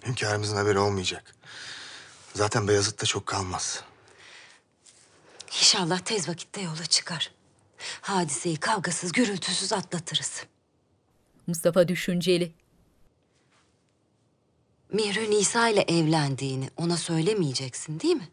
Hünkârımızın 0.06 0.56
haberi 0.56 0.78
olmayacak. 0.78 1.34
Zaten 2.34 2.68
Beyazıt 2.68 3.02
da 3.02 3.06
çok 3.06 3.26
kalmaz. 3.26 3.84
İnşallah 5.48 5.98
tez 5.98 6.28
vakitte 6.28 6.60
yola 6.60 6.86
çıkar. 6.86 7.32
Hadiseyi 8.00 8.56
kavgasız, 8.56 9.12
gürültüsüz 9.12 9.72
atlatırız. 9.72 10.44
Mustafa 11.46 11.88
düşünceli. 11.88 12.52
Mihri 14.92 15.30
Nisa 15.30 15.68
ile 15.68 15.80
evlendiğini 15.80 16.70
ona 16.76 16.96
söylemeyeceksin 16.96 18.00
değil 18.00 18.16
mi? 18.16 18.28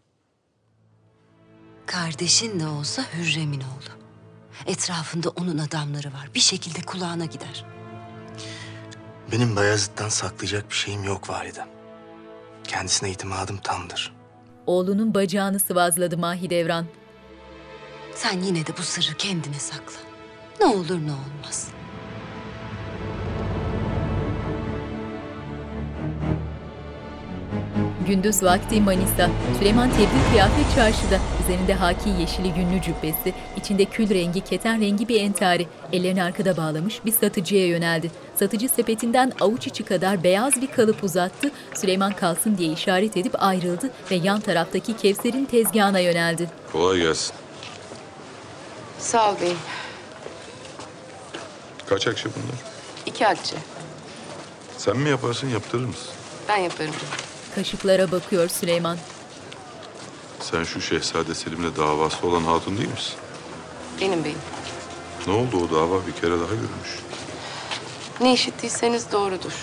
Kardeşin 1.86 2.60
de 2.60 2.68
olsa 2.68 3.04
Hürrem'in 3.14 3.60
oğlu. 3.62 3.94
Etrafında 4.66 5.30
onun 5.30 5.58
adamları 5.58 6.08
var. 6.08 6.30
Bir 6.36 6.40
şekilde 6.40 6.82
kulağına 6.82 7.26
gider. 7.26 7.66
Benim 9.32 9.56
Bayezid'den 9.56 10.10
saklayacak 10.10 10.70
bir 10.70 10.76
şeyim 10.76 11.04
yok 11.04 11.30
validem. 11.30 11.68
Kendisine 12.64 13.12
itimadım 13.12 13.58
tamdır. 13.58 14.14
Oğlunun 14.66 15.14
bacağını 15.14 15.60
sıvazladı 15.60 16.18
Mahidevran. 16.18 16.86
Sen 18.16 18.40
yine 18.42 18.68
de 18.68 18.78
bu 18.78 18.82
sırrı 18.82 19.18
kendine 19.18 19.60
sakla. 19.60 19.98
Ne 20.60 20.66
olur 20.66 21.00
ne 21.00 21.12
olmaz. 21.12 21.68
Gündüz 28.08 28.44
vakti 28.44 28.82
Manisa. 28.82 29.30
Süleyman 29.60 29.90
tebdil 29.90 30.30
kıyafet 30.32 30.76
çarşıda. 30.76 31.20
Üzerinde 31.44 31.74
haki 31.74 32.10
yeşili 32.10 32.48
yünlü 32.48 32.82
cübbesi, 32.82 33.34
içinde 33.58 33.86
kül 33.86 34.10
rengi, 34.10 34.42
keten 34.42 34.82
rengi 34.82 35.08
bir 35.08 35.22
entari. 35.22 35.68
Ellerini 35.92 36.24
arkada 36.24 36.58
bağlamış 36.58 37.06
bir 37.06 37.12
satıcıya 37.12 37.68
yöneldi. 37.68 38.12
Satıcı 38.36 38.70
sepetinden 38.70 39.32
avuç 39.42 39.68
içi 39.68 39.84
kadar 39.84 40.24
beyaz 40.24 40.62
bir 40.62 40.68
kalıp 40.68 41.04
uzattı. 41.04 41.52
Süleyman 41.74 42.14
kalsın 42.14 42.58
diye 42.58 42.70
işaret 42.74 43.18
edip 43.18 43.44
ayrıldı 43.44 43.90
ve 44.12 44.16
yan 44.16 44.40
taraftaki 44.40 44.98
Kevser'in 44.98 45.46
tezgahına 45.46 46.00
yöneldi. 46.00 46.50
Kolay 46.72 46.98
gelsin. 46.98 47.36
Sağ 49.00 49.32
ol 49.32 49.36
beyim. 49.42 49.58
Kaç 51.90 52.08
akçe 52.08 52.26
bunlar? 52.26 52.60
İki 53.06 53.28
akçe. 53.28 53.56
Sen 54.78 54.98
mi 54.98 55.10
yaparsın, 55.10 55.50
yaptırır 55.50 55.86
mısın? 55.86 56.12
Ben 56.50 56.58
yaparım. 56.58 56.94
Kaşıklara 57.56 58.12
bakıyor 58.12 58.50
Süleyman. 58.50 58.98
Sen 60.40 60.64
şu 60.64 60.82
Şehzade 60.82 61.36
Selim'le 61.36 61.76
davası 61.78 62.28
olan 62.28 62.44
hatun 62.44 62.78
değil 62.78 62.90
misin? 62.92 63.16
Benim 64.02 64.24
beyim. 64.24 64.38
Ne 65.28 65.34
oldu 65.34 65.58
o 65.58 65.76
dava 65.76 66.08
bir 66.08 66.12
kere 66.22 66.32
daha 66.32 66.50
görülmüş. 66.50 67.00
Ne 68.22 68.34
işittiyseniz 68.34 69.12
doğrudur. 69.12 69.54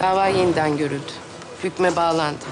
Dava 0.00 0.26
yeniden 0.26 0.76
görüldü. 0.76 1.12
Hükme 1.64 1.96
bağlandı. 1.96 2.44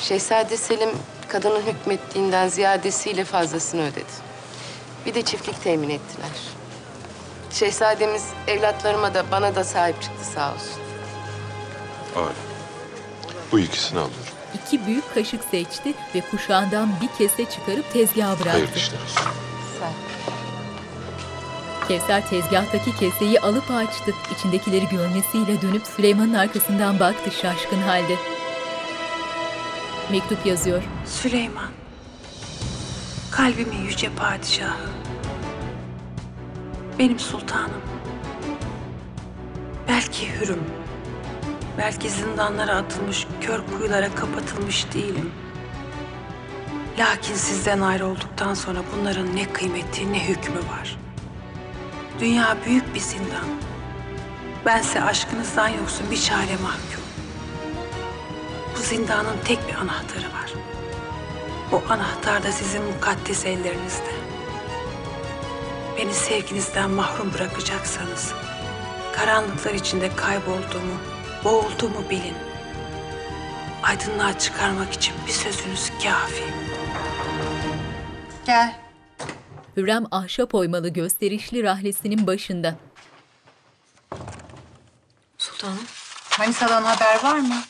Şehzade 0.00 0.56
Selim 0.56 0.90
kadının 1.28 1.60
hükmettiğinden 1.62 2.48
ziyadesiyle 2.48 3.24
fazlasını 3.24 3.82
ödedi. 3.82 4.26
Bir 5.06 5.14
de 5.14 5.22
çiftlik 5.22 5.62
temin 5.62 5.90
ettiler. 5.90 6.30
Şehzademiz 7.50 8.24
evlatlarıma 8.46 9.14
da 9.14 9.24
bana 9.30 9.54
da 9.54 9.64
sahip 9.64 10.02
çıktı 10.02 10.24
sağ 10.34 10.52
olsun. 10.54 10.80
Âlâ. 12.16 12.45
Bu 13.52 13.58
ikisini 13.58 13.98
alıyorum. 13.98 14.24
İki 14.54 14.86
büyük 14.86 15.14
kaşık 15.14 15.44
seçti 15.44 15.94
ve 16.14 16.20
kuşağından 16.20 16.88
bir 17.02 17.08
kese 17.18 17.50
çıkarıp 17.50 17.92
tezgaha 17.92 18.32
bıraktı. 18.32 18.50
Hayırlı 18.50 18.76
işler 18.76 18.98
olsun. 19.02 19.22
Kevser 21.88 22.28
tezgahtaki 22.30 22.96
keseyi 22.96 23.40
alıp 23.40 23.70
açtı. 23.70 24.12
İçindekileri 24.38 24.88
görmesiyle 24.88 25.62
dönüp 25.62 25.86
Süleyman'ın 25.86 26.34
arkasından 26.34 27.00
baktı 27.00 27.30
şaşkın 27.30 27.82
halde. 27.82 28.16
Mektup 30.10 30.46
yazıyor. 30.46 30.82
Süleyman, 31.06 31.70
kalbimin 33.30 33.82
yüce 33.82 34.10
padişahı, 34.14 34.88
benim 36.98 37.18
sultanım. 37.18 37.82
Belki 39.88 40.32
hürüm, 40.32 40.64
belki 41.78 42.10
zindanlara 42.10 42.74
atılmış, 42.74 43.26
kör 43.40 43.60
kuyulara 43.66 44.14
kapatılmış 44.14 44.94
değilim. 44.94 45.32
Lakin 46.98 47.34
sizden 47.34 47.80
ayrı 47.80 48.06
olduktan 48.06 48.54
sonra 48.54 48.78
bunların 48.96 49.36
ne 49.36 49.52
kıymeti 49.52 50.12
ne 50.12 50.28
hükmü 50.28 50.58
var. 50.58 50.98
Dünya 52.20 52.56
büyük 52.66 52.94
bir 52.94 53.00
zindan. 53.00 53.46
Bense 54.66 55.02
aşkınızdan 55.02 55.68
yoksun 55.68 56.10
bir 56.10 56.20
çare 56.20 56.56
mahkum. 56.62 57.04
Bu 58.76 58.80
zindanın 58.80 59.36
tek 59.44 59.68
bir 59.68 59.74
anahtarı 59.74 60.26
var. 60.26 60.52
O 61.72 61.92
anahtar 61.92 62.42
da 62.42 62.52
sizin 62.52 62.82
mukaddes 62.82 63.46
ellerinizde. 63.46 64.12
Beni 65.98 66.14
sevginizden 66.14 66.90
mahrum 66.90 67.34
bırakacaksanız, 67.34 68.32
karanlıklar 69.16 69.74
içinde 69.74 70.16
kaybolduğumu, 70.16 70.96
boğulduğumu 71.46 72.10
bilin. 72.10 72.34
Aydınlığa 73.82 74.38
çıkarmak 74.38 74.92
için 74.92 75.14
bir 75.26 75.32
sözünüz 75.32 75.90
kafi. 75.90 76.44
Gel. 78.46 78.80
Hürrem 79.76 80.04
ahşap 80.10 80.54
oymalı 80.54 80.88
gösterişli 80.88 81.62
rahlesinin 81.62 82.26
başında. 82.26 82.76
Sultanım. 85.38 85.84
Manisa'dan 86.38 86.82
haber 86.82 87.22
var 87.22 87.38
mı? 87.38 87.62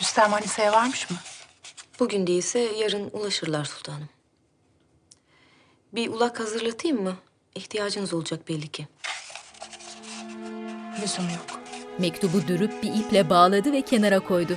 Rüstem 0.00 0.30
Manisa'ya 0.30 0.72
varmış 0.72 1.10
mı? 1.10 1.16
Bugün 2.00 2.26
değilse 2.26 2.58
yarın 2.58 3.10
ulaşırlar 3.12 3.64
sultanım. 3.64 4.08
Bir 5.92 6.08
ulak 6.08 6.40
hazırlatayım 6.40 7.02
mı? 7.02 7.16
İhtiyacınız 7.54 8.14
olacak 8.14 8.48
belli 8.48 8.68
ki. 8.68 8.88
Lüzum 11.02 11.24
yok. 11.24 11.65
Mektubu 11.98 12.48
dürüp 12.48 12.82
bir 12.82 12.94
iple 12.94 13.30
bağladı 13.30 13.72
ve 13.72 13.82
kenara 13.82 14.20
koydu. 14.20 14.56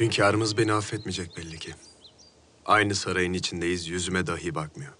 Hünkârımız 0.00 0.58
beni 0.58 0.72
affetmeyecek 0.72 1.36
belli 1.36 1.58
ki. 1.58 1.74
Aynı 2.66 2.94
sarayın 2.94 3.32
içindeyiz, 3.32 3.88
yüzüme 3.88 4.26
dahi 4.26 4.54
bakmıyor. 4.54 4.92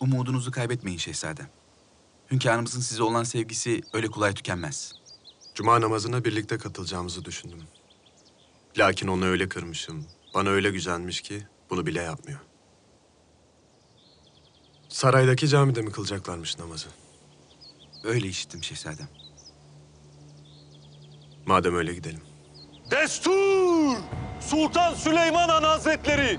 Umudunuzu 0.00 0.50
kaybetmeyin 0.50 0.98
şehzadem. 0.98 1.48
Hünkârımızın 2.30 2.80
size 2.80 3.02
olan 3.02 3.22
sevgisi 3.22 3.80
öyle 3.92 4.06
kolay 4.06 4.34
tükenmez. 4.34 4.92
Cuma 5.54 5.80
namazına 5.80 6.24
birlikte 6.24 6.58
katılacağımızı 6.58 7.24
düşündüm. 7.24 7.62
Lakin 8.78 9.08
onu 9.08 9.24
öyle 9.24 9.48
kırmışım, 9.48 10.06
bana 10.34 10.48
öyle 10.48 10.70
gücenmiş 10.70 11.20
ki 11.20 11.46
bunu 11.70 11.86
bile 11.86 12.02
yapmıyor. 12.02 12.40
Saraydaki 14.88 15.48
camide 15.48 15.82
mi 15.82 15.92
kılacaklarmış 15.92 16.58
namazı? 16.58 16.88
Öyle 18.04 18.26
işittim 18.28 18.62
şehzadem. 18.64 19.08
Madem 21.46 21.74
öyle 21.76 21.94
gidelim. 21.94 22.20
Destur! 22.90 23.96
Sultan 24.40 24.94
Süleyman 24.94 25.48
Han 25.48 25.62
Hazretleri! 25.62 26.38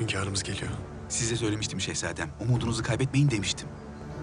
Hünkârımız 0.00 0.42
geliyor. 0.42 0.70
Size 1.08 1.36
söylemiştim 1.36 1.80
şehzadem. 1.80 2.30
Umudunuzu 2.40 2.82
kaybetmeyin 2.82 3.30
demiştim. 3.30 3.68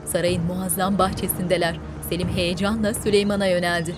Sarayın 0.05 0.43
muazzam 0.43 0.97
bahçesindeler. 0.97 1.79
Selim 2.09 2.29
heyecanla 2.29 2.93
Süleyman'a 2.93 3.45
yöneldi. 3.45 3.95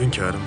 Hünkârım, 0.00 0.40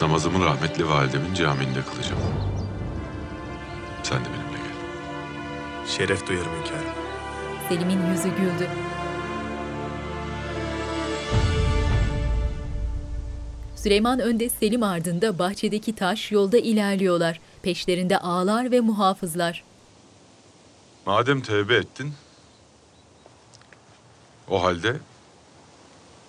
Namazımı 0.00 0.44
rahmetli 0.44 0.88
validemin 0.88 1.34
camiinde 1.34 1.82
kılacağım. 1.82 2.20
Sen 4.02 4.18
de 4.24 4.28
benimle 4.28 4.47
gel. 4.47 4.47
Şeref 5.88 6.26
duyarım 6.26 6.52
hünkârım. 6.52 6.92
Selim'in 7.68 8.10
yüzü 8.10 8.28
güldü. 8.28 8.68
Süleyman 13.76 14.18
önde 14.18 14.48
Selim 14.48 14.82
ardında 14.82 15.38
bahçedeki 15.38 15.94
taş 15.94 16.32
yolda 16.32 16.58
ilerliyorlar. 16.58 17.40
Peşlerinde 17.62 18.18
ağlar 18.18 18.70
ve 18.70 18.80
muhafızlar. 18.80 19.64
Madem 21.06 21.40
tevbe 21.40 21.74
ettin, 21.74 22.12
o 24.48 24.62
halde 24.62 24.96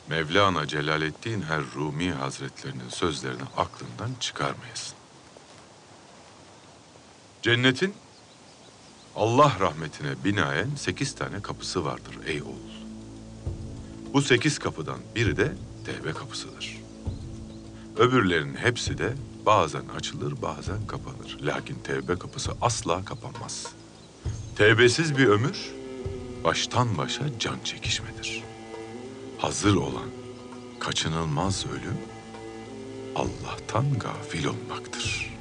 Mevlana 0.10 0.68
Celaleddin 0.68 1.42
her 1.42 1.62
Rumi 1.76 2.12
Hazretlerinin 2.12 2.90
sözlerini 2.90 3.44
aklından 3.58 4.10
çıkarmayasın. 4.20 4.96
Cennetin 7.42 7.94
Allah 9.20 9.58
rahmetine 9.60 10.10
binaen 10.24 10.70
sekiz 10.78 11.16
tane 11.16 11.42
kapısı 11.42 11.86
vardır 11.86 12.16
ey 12.26 12.42
oğul. 12.42 12.70
Bu 14.14 14.22
sekiz 14.22 14.60
kapıdan 14.60 15.00
biri 15.16 15.38
de 15.38 15.52
tevbe 15.86 16.12
kapısıdır. 16.12 16.78
Öbürlerinin 17.98 18.56
hepsi 18.56 18.98
de 18.98 19.14
bazen 19.46 19.84
açılır 19.98 20.42
bazen 20.42 20.88
kapanır. 20.88 21.38
Lakin 21.42 21.76
tevbe 21.84 22.16
kapısı 22.16 22.52
asla 22.62 23.06
kapanmaz. 23.06 23.68
Tevbesiz 24.56 25.18
bir 25.18 25.28
ömür 25.28 25.72
baştan 26.44 26.98
başa 26.98 27.40
can 27.40 27.60
çekişmedir. 27.64 28.44
Hazır 29.38 29.76
olan 29.76 30.10
kaçınılmaz 30.80 31.66
ölüm 31.66 31.98
Allah'tan 33.16 34.00
gafil 34.00 34.46
olmaktır. 34.46 35.34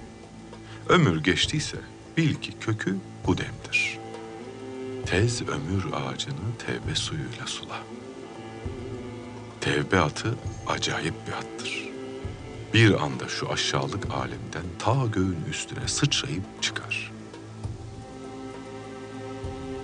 Ömür 0.89 1.23
geçtiyse 1.23 1.79
bil 2.19 2.35
ki 2.35 2.53
kökü 2.61 2.97
kudemdir. 3.27 3.99
Tez 5.07 5.43
ömür 5.43 5.85
ağacını 5.93 6.57
tevbe 6.67 6.95
suyuyla 6.95 7.47
sula. 7.47 7.79
Tevbe 9.61 10.01
atı 10.01 10.35
acayip 10.67 11.15
bir 11.27 11.33
attır. 11.33 11.89
Bir 12.75 13.05
anda 13.05 13.29
şu 13.29 13.53
aşağılık 13.53 14.07
alemden 14.11 14.65
ta 14.79 15.07
göğün 15.13 15.45
üstüne 15.51 15.89
sıçrayıp 15.89 16.43
çıkar. 16.61 17.13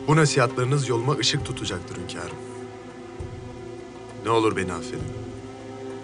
Bu 0.09 0.17
nasihatlarınız 0.17 0.89
yoluma 0.89 1.13
ışık 1.13 1.45
tutacaktır 1.45 1.97
hünkârım. 1.97 2.39
Ne 4.25 4.31
olur 4.31 4.57
beni 4.57 4.73
affedin. 4.73 5.13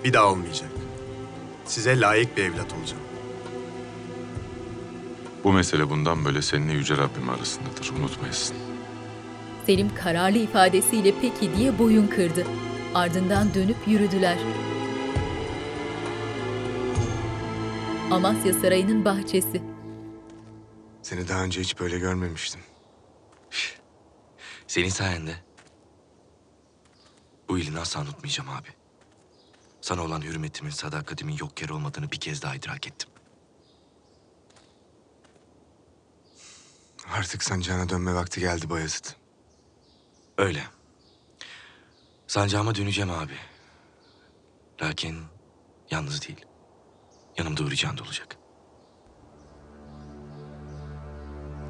Bir 0.05 0.13
daha 0.13 0.27
olmayacak. 0.27 0.71
Size 1.65 2.01
layık 2.01 2.37
bir 2.37 2.45
evlat 2.45 2.73
olacağım. 2.73 3.10
Bu 5.45 5.53
mesele 5.53 5.91
bundan 5.91 6.25
böyle 6.25 6.43
seninle 6.43 6.73
Yüce 6.73 6.97
Rabbim 6.97 7.29
arasındadır. 7.29 7.91
Unutmayasın. 7.99 8.57
Selim 9.67 9.95
kararlı 9.95 10.39
ifadesiyle 10.39 11.15
peki 11.21 11.57
diye 11.57 11.79
boyun 11.79 12.07
kırdı. 12.07 12.47
Ardından 12.95 13.55
dönüp 13.55 13.77
yürüdüler. 13.87 14.39
Amasya 18.11 18.53
Sarayı'nın 18.55 19.05
bahçesi. 19.05 19.63
Seni 21.03 21.29
daha 21.29 21.45
önce 21.45 21.61
hiç 21.61 21.81
böyle 21.81 21.99
görmemiştim. 21.99 22.61
Senin 24.67 24.89
sayende. 24.89 25.35
Bu 27.49 27.59
iyiliğini 27.59 27.79
asla 27.79 28.01
unutmayacağım 28.01 28.51
abi. 28.51 28.69
Sana 29.81 30.03
olan 30.05 30.21
hürmetimin, 30.23 30.71
sadakatimin 30.71 31.37
yok 31.41 31.63
yere 31.63 31.73
olmadığını 31.73 32.13
bir 32.13 32.21
kez 32.21 32.43
daha 32.43 32.55
idrak 32.55 32.87
ettim. 32.87 33.10
Artık 37.17 37.43
sancağına 37.43 37.89
dönme 37.89 38.15
vakti 38.15 38.41
geldi 38.41 38.71
Bayezid. 38.71 39.05
Öyle. 40.39 40.63
Sancağıma 42.27 42.75
döneceğim 42.75 43.11
abi. 43.11 43.35
Lakin 44.83 45.17
yalnız 45.91 46.29
değil. 46.29 46.45
Yanımda 47.39 47.63
Uğur 47.63 47.71
Can 47.71 47.99
da 47.99 48.03
olacak. 48.03 48.37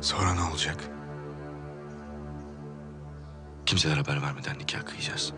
Sonra 0.01 0.34
ne 0.34 0.43
olacak? 0.43 0.84
Kimselere 3.66 4.01
haber 4.01 4.22
vermeden 4.22 4.59
nikah 4.59 4.86
kıyacağız. 4.86 5.32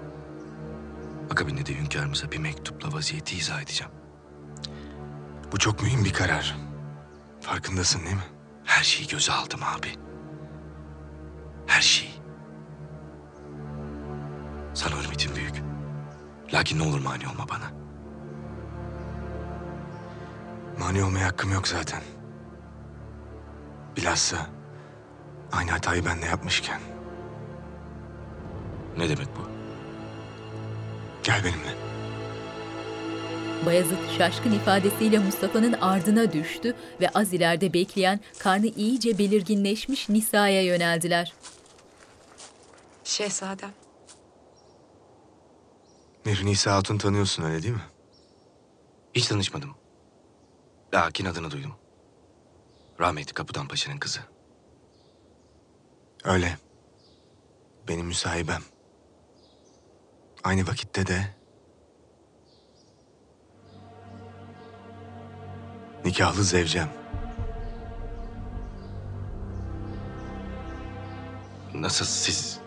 Akabinde 1.31 1.67
de 1.67 1.75
hünkârımıza 1.75 2.33
bir 2.33 2.39
mektupla 2.39 2.93
vaziyeti 2.93 3.37
izah 3.37 3.63
edeceğim. 3.63 3.93
Bu 5.53 5.59
çok 5.59 5.83
mühim 5.83 6.05
bir 6.05 6.13
karar. 6.13 6.57
Farkındasın 7.41 8.05
değil 8.05 8.17
mi? 8.17 8.42
Her 8.73 8.83
şeyi 8.83 9.09
göze 9.09 9.33
aldım 9.33 9.61
abi. 9.63 9.89
Her 11.67 11.81
şeyi. 11.81 12.13
Sana 14.75 15.03
hürmetim 15.03 15.37
büyük. 15.37 15.63
Lakin 16.53 16.79
ne 16.79 16.83
olur 16.83 17.01
mani 17.01 17.29
olma 17.29 17.49
bana. 17.49 17.71
Mani 20.79 21.05
olmaya 21.05 21.27
hakkım 21.27 21.53
yok 21.53 21.69
zaten. 21.69 22.03
Bilhassa 23.97 24.47
aynı 25.53 25.71
hatayı 25.71 26.05
ben 26.05 26.23
de 26.23 26.27
yapmışken. 26.27 26.81
Ne 28.99 29.09
demek 29.09 29.29
bu? 29.37 29.49
Gel 31.23 31.45
benimle. 31.45 31.82
Bayezid 33.67 34.11
şaşkın 34.19 34.53
ifadesiyle 34.53 35.19
Mustafa'nın 35.19 35.73
ardına 35.73 36.33
düştü 36.33 36.77
ve 37.01 37.09
az 37.09 37.33
ileride 37.33 37.73
bekleyen 37.73 38.21
karnı 38.39 38.67
iyice 38.67 39.19
belirginleşmiş 39.19 40.09
Nisa'ya 40.09 40.63
yöneldiler. 40.63 41.33
Şehzadem. 43.05 43.71
Mir 46.25 46.45
Nisa 46.45 46.75
Hatun 46.75 46.99
tanıyorsun 46.99 47.43
öyle 47.43 47.63
değil 47.63 47.75
mi? 47.75 47.83
Hiç 49.15 49.27
tanışmadım. 49.27 49.75
Lakin 50.95 51.25
adını 51.25 51.51
duydum. 51.51 51.75
Rahmetli 53.01 53.35
Kapıdan 53.35 53.69
Paşa'nın 53.69 53.99
kızı. 53.99 54.21
Öyle. 56.25 56.59
Benim 57.89 58.07
müsahibem. 58.07 58.63
Aynı 60.45 60.67
vakitte 60.67 61.07
de... 61.07 61.42
Nikahlı 66.05 66.45
zevcem. 66.45 66.89
Nasıl 71.75 72.05
siz? 72.05 72.59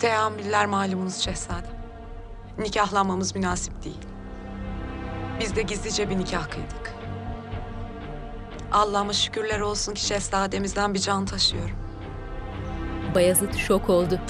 Teamüller 0.00 0.66
malumunuz 0.66 1.16
şehzadem. 1.16 1.74
Nikahlanmamız 2.58 3.34
münasip 3.34 3.84
değil. 3.84 3.98
Biz 5.40 5.56
de 5.56 5.62
gizlice 5.62 6.10
bir 6.10 6.18
nikah 6.18 6.50
kıydık. 6.50 6.94
Allah'ıma 8.72 9.12
şükürler 9.12 9.60
olsun 9.60 9.94
ki 9.94 10.06
şehzademizden 10.06 10.94
bir 10.94 10.98
can 10.98 11.26
taşıyorum. 11.26 11.76
Bayezid 13.14 13.54
şok 13.54 13.90
oldu. 13.90 14.20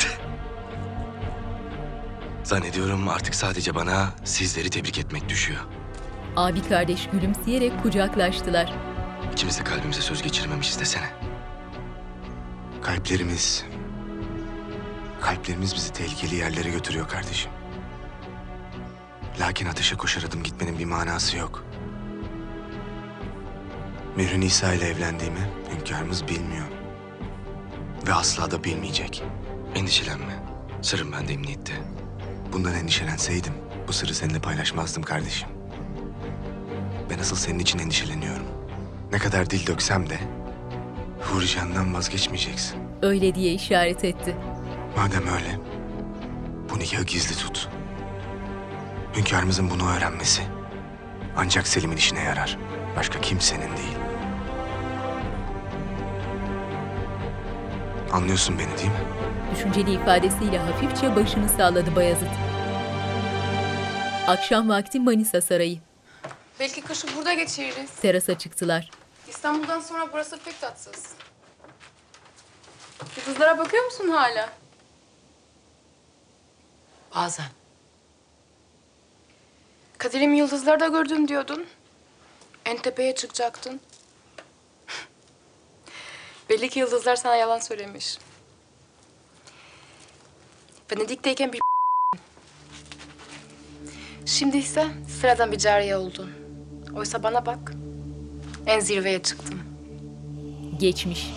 Zannediyorum 2.44 3.08
artık 3.08 3.34
sadece 3.34 3.74
bana 3.74 4.08
sizleri 4.24 4.70
tebrik 4.70 4.98
etmek 4.98 5.28
düşüyor. 5.28 5.60
Abi 6.36 6.62
kardeş 6.62 7.08
gülümseyerek 7.12 7.82
kucaklaştılar. 7.82 8.72
İkimiz 9.32 9.58
de 9.58 9.64
kalbimize 9.64 10.00
söz 10.00 10.22
geçirmemişiz 10.22 10.80
desene. 10.80 11.10
Kalplerimiz... 12.82 13.64
Kalplerimiz 15.20 15.74
bizi 15.74 15.92
tehlikeli 15.92 16.34
yerlere 16.34 16.70
götürüyor 16.70 17.08
kardeşim. 17.08 17.50
Lakin 19.40 19.66
ateşe 19.66 19.96
koşar 19.96 20.22
adım 20.22 20.42
gitmenin 20.42 20.78
bir 20.78 20.84
manası 20.84 21.36
yok. 21.36 21.64
Mihri 24.16 24.40
Nisa 24.40 24.74
ile 24.74 24.88
evlendiğimi 24.88 25.50
hünkârımız 25.72 26.28
bilmiyor. 26.28 26.66
Ve 28.06 28.14
asla 28.14 28.50
da 28.50 28.64
bilmeyecek. 28.64 29.22
Endişelenme. 29.74 30.44
Sırrım 30.82 31.12
bende 31.12 31.32
emniyette. 31.32 31.72
Bundan 32.52 32.74
endişelenseydim 32.74 33.52
bu 33.88 33.92
sırrı 33.92 34.14
seninle 34.14 34.40
paylaşmazdım 34.40 35.02
kardeşim. 35.02 35.53
Ben 37.14 37.18
asıl 37.18 37.36
senin 37.36 37.58
için 37.58 37.78
endişeleniyorum. 37.78 38.46
Ne 39.12 39.18
kadar 39.18 39.50
dil 39.50 39.66
döksem 39.66 40.10
de 40.10 40.18
Hurican'dan 41.20 41.94
vazgeçmeyeceksin. 41.94 42.76
Öyle 43.02 43.34
diye 43.34 43.52
işaret 43.52 44.04
etti. 44.04 44.36
Madem 44.96 45.22
öyle, 45.22 45.58
bu 46.70 46.78
nikahı 46.78 47.04
gizli 47.04 47.36
tut. 47.36 47.68
Hünkârımızın 49.16 49.70
bunu 49.70 49.96
öğrenmesi 49.96 50.42
ancak 51.36 51.66
Selim'in 51.66 51.96
işine 51.96 52.20
yarar. 52.20 52.58
Başka 52.96 53.20
kimsenin 53.20 53.76
değil. 53.76 53.96
Anlıyorsun 58.12 58.58
beni 58.58 58.78
değil 58.78 58.90
mi? 58.90 59.04
Düşünceli 59.54 59.92
ifadesiyle 59.92 60.58
hafifçe 60.58 61.16
başını 61.16 61.48
salladı 61.48 61.96
Bayezid. 61.96 62.26
Akşam 64.26 64.68
vakti 64.68 65.00
Manisa 65.00 65.40
Sarayı. 65.40 65.78
Belki 66.60 66.80
kışı 66.80 67.16
burada 67.16 67.32
geçiririz. 67.32 67.90
Terasa 67.90 68.38
çıktılar. 68.38 68.90
İstanbul'dan 69.28 69.80
sonra 69.80 70.12
burası 70.12 70.38
pek 70.38 70.60
tatsız. 70.60 71.14
Yıldızlara 73.16 73.58
bakıyor 73.58 73.84
musun 73.84 74.08
hala? 74.08 74.52
Bazen. 77.14 77.46
Kadir'imi 79.98 80.38
yıldızlarda 80.38 80.86
gördüm 80.86 81.28
diyordun. 81.28 81.66
En 82.64 82.76
tepeye 82.76 83.14
çıkacaktın. 83.14 83.80
Belli 86.50 86.68
ki 86.68 86.78
yıldızlar 86.78 87.16
sana 87.16 87.36
yalan 87.36 87.58
söylemiş. 87.58 88.18
Venedik'teyken 90.92 91.52
bir 91.52 91.60
Şimdi 94.26 94.56
ise 94.58 94.86
sıradan 95.20 95.52
bir 95.52 95.58
cariye 95.58 95.96
oldun. 95.96 96.43
Oysa 96.96 97.22
bana 97.22 97.46
bak. 97.46 97.74
En 98.66 98.80
zirveye 98.80 99.22
çıktım. 99.22 99.58
Geçmiş. 100.78 101.34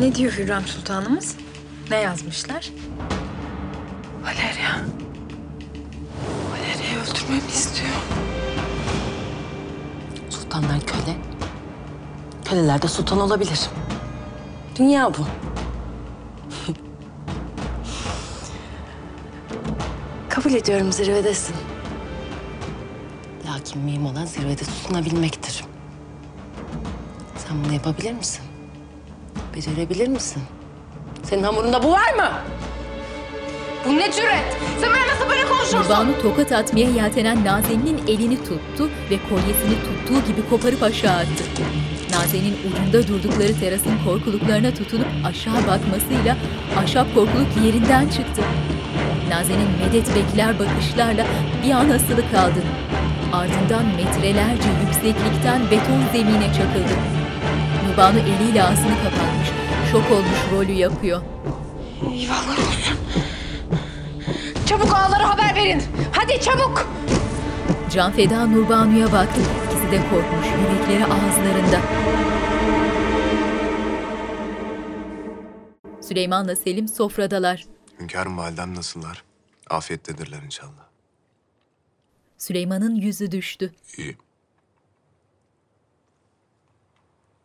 Ne 0.00 0.14
diyor 0.14 0.32
Hürrem 0.32 0.66
Sultanımız? 0.66 1.36
Ne 1.90 1.96
yazmışlar? 1.96 2.70
Valeria. 4.22 4.84
Valeria'yı 6.50 6.98
öldürmemi 6.98 7.48
istiyor. 7.48 7.90
Sultanlar 10.30 10.80
köle. 10.80 11.16
Köleler 12.44 12.82
de 12.82 12.88
sultan 12.88 13.20
olabilir. 13.20 13.60
Dünya 14.78 15.12
bu. 15.14 15.26
Kabul 20.28 20.52
ediyorum 20.52 20.92
zirvedesin. 20.92 21.56
Lakin 23.58 23.82
mühim 23.82 24.06
olan 24.06 24.24
zirvede 24.24 24.62
tutunabilmektir. 24.62 25.64
Sen 27.36 27.64
bunu 27.64 27.72
yapabilir 27.72 28.12
misin? 28.12 28.44
Becerebilir 29.56 30.08
misin? 30.08 30.42
Senin 31.22 31.42
hamurunda 31.42 31.82
bu 31.82 31.92
var 31.92 32.14
mı? 32.14 32.30
Bu 33.86 33.96
ne 33.96 34.12
cüret? 34.12 34.56
Sen 34.80 34.90
bana 34.90 35.14
nasıl 35.14 35.30
böyle 35.30 35.48
konuşursun? 35.48 35.78
Nurbanu 35.78 36.22
tokat 36.22 36.52
atmaya 36.52 36.90
yeltenen 36.90 37.44
Nazen'in 37.44 38.00
elini 38.08 38.36
tuttu 38.36 38.90
ve 39.10 39.18
kolyesini 39.28 39.74
tuttuğu 39.84 40.32
gibi 40.32 40.48
koparıp 40.50 40.82
aşağı 40.82 41.16
attı. 41.16 41.44
Nazen'in 42.12 42.56
ucunda 42.70 43.08
durdukları 43.08 43.60
terasın 43.60 43.98
korkuluklarına 44.04 44.74
tutunup 44.74 45.08
aşağı 45.24 45.66
bakmasıyla 45.66 46.36
ahşap 46.78 47.14
korkuluk 47.14 47.48
yerinden 47.64 48.08
çıktı. 48.08 48.42
Nazen'in 49.30 49.68
medet 49.80 50.16
bekler 50.16 50.58
bakışlarla 50.58 51.26
bir 51.64 51.70
an 51.70 51.90
asılı 51.90 52.30
kaldı. 52.32 52.62
Ardından 53.32 53.86
metrelerce 53.86 54.68
yükseklikten 54.84 55.70
beton 55.70 56.02
zemine 56.12 56.46
çakıldı. 56.46 56.94
Nurbanu 57.88 58.18
eliyle 58.18 58.62
ağzını 58.62 58.94
kapatmış, 59.04 59.48
şok 59.92 60.10
olmuş 60.10 60.38
rolü 60.52 60.72
yapıyor. 60.72 61.22
Eyvallah 62.12 62.58
olsun. 62.58 62.98
Çabuk 64.66 64.94
ağalara 64.94 65.28
haber 65.28 65.54
verin. 65.54 65.82
Hadi 66.12 66.40
çabuk. 66.40 66.88
Can 67.92 68.12
Feda 68.12 68.46
Nurbanu'ya 68.46 69.12
baktı. 69.12 69.40
İkisi 69.66 69.92
de 69.92 70.00
korkmuş, 70.10 70.46
yürekleri 70.46 71.04
ağızlarında. 71.04 71.80
Süleyman'la 76.00 76.56
Selim 76.56 76.88
sofradalar. 76.88 77.77
Hünkârım 77.98 78.38
validem 78.38 78.74
nasıllar? 78.74 79.24
Afiyettedirler 79.70 80.42
inşallah. 80.42 80.88
Süleyman'ın 82.38 82.94
yüzü 82.94 83.30
düştü. 83.30 83.74
İyi. 83.96 84.16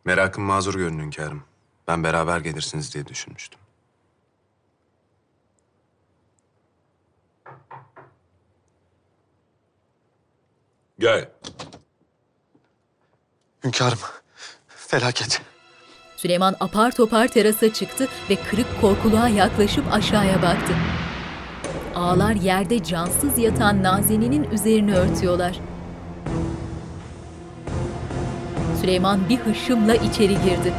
Merakım 0.04 0.44
mazur 0.44 0.74
görün 0.74 0.98
hünkârım. 0.98 1.44
Ben 1.88 2.04
beraber 2.04 2.40
gelirsiniz 2.40 2.94
diye 2.94 3.06
düşünmüştüm. 3.06 3.60
Gel. 10.98 11.30
Hünkârım, 13.64 13.98
felaket. 14.68 15.42
Süleyman 16.24 16.56
apar 16.60 16.90
topar 16.90 17.28
terasa 17.28 17.72
çıktı 17.72 18.08
ve 18.30 18.36
kırık 18.36 18.80
korkuluğa 18.80 19.28
yaklaşıp 19.28 19.92
aşağıya 19.92 20.42
baktı. 20.42 20.72
Ağlar 21.94 22.34
yerde 22.34 22.84
cansız 22.84 23.38
yatan 23.38 23.82
Nazenin'in 23.82 24.44
üzerini 24.44 24.94
örtüyorlar. 24.96 25.60
Süleyman 28.80 29.28
bir 29.28 29.38
hışımla 29.38 29.94
içeri 29.94 30.34
girdi. 30.34 30.74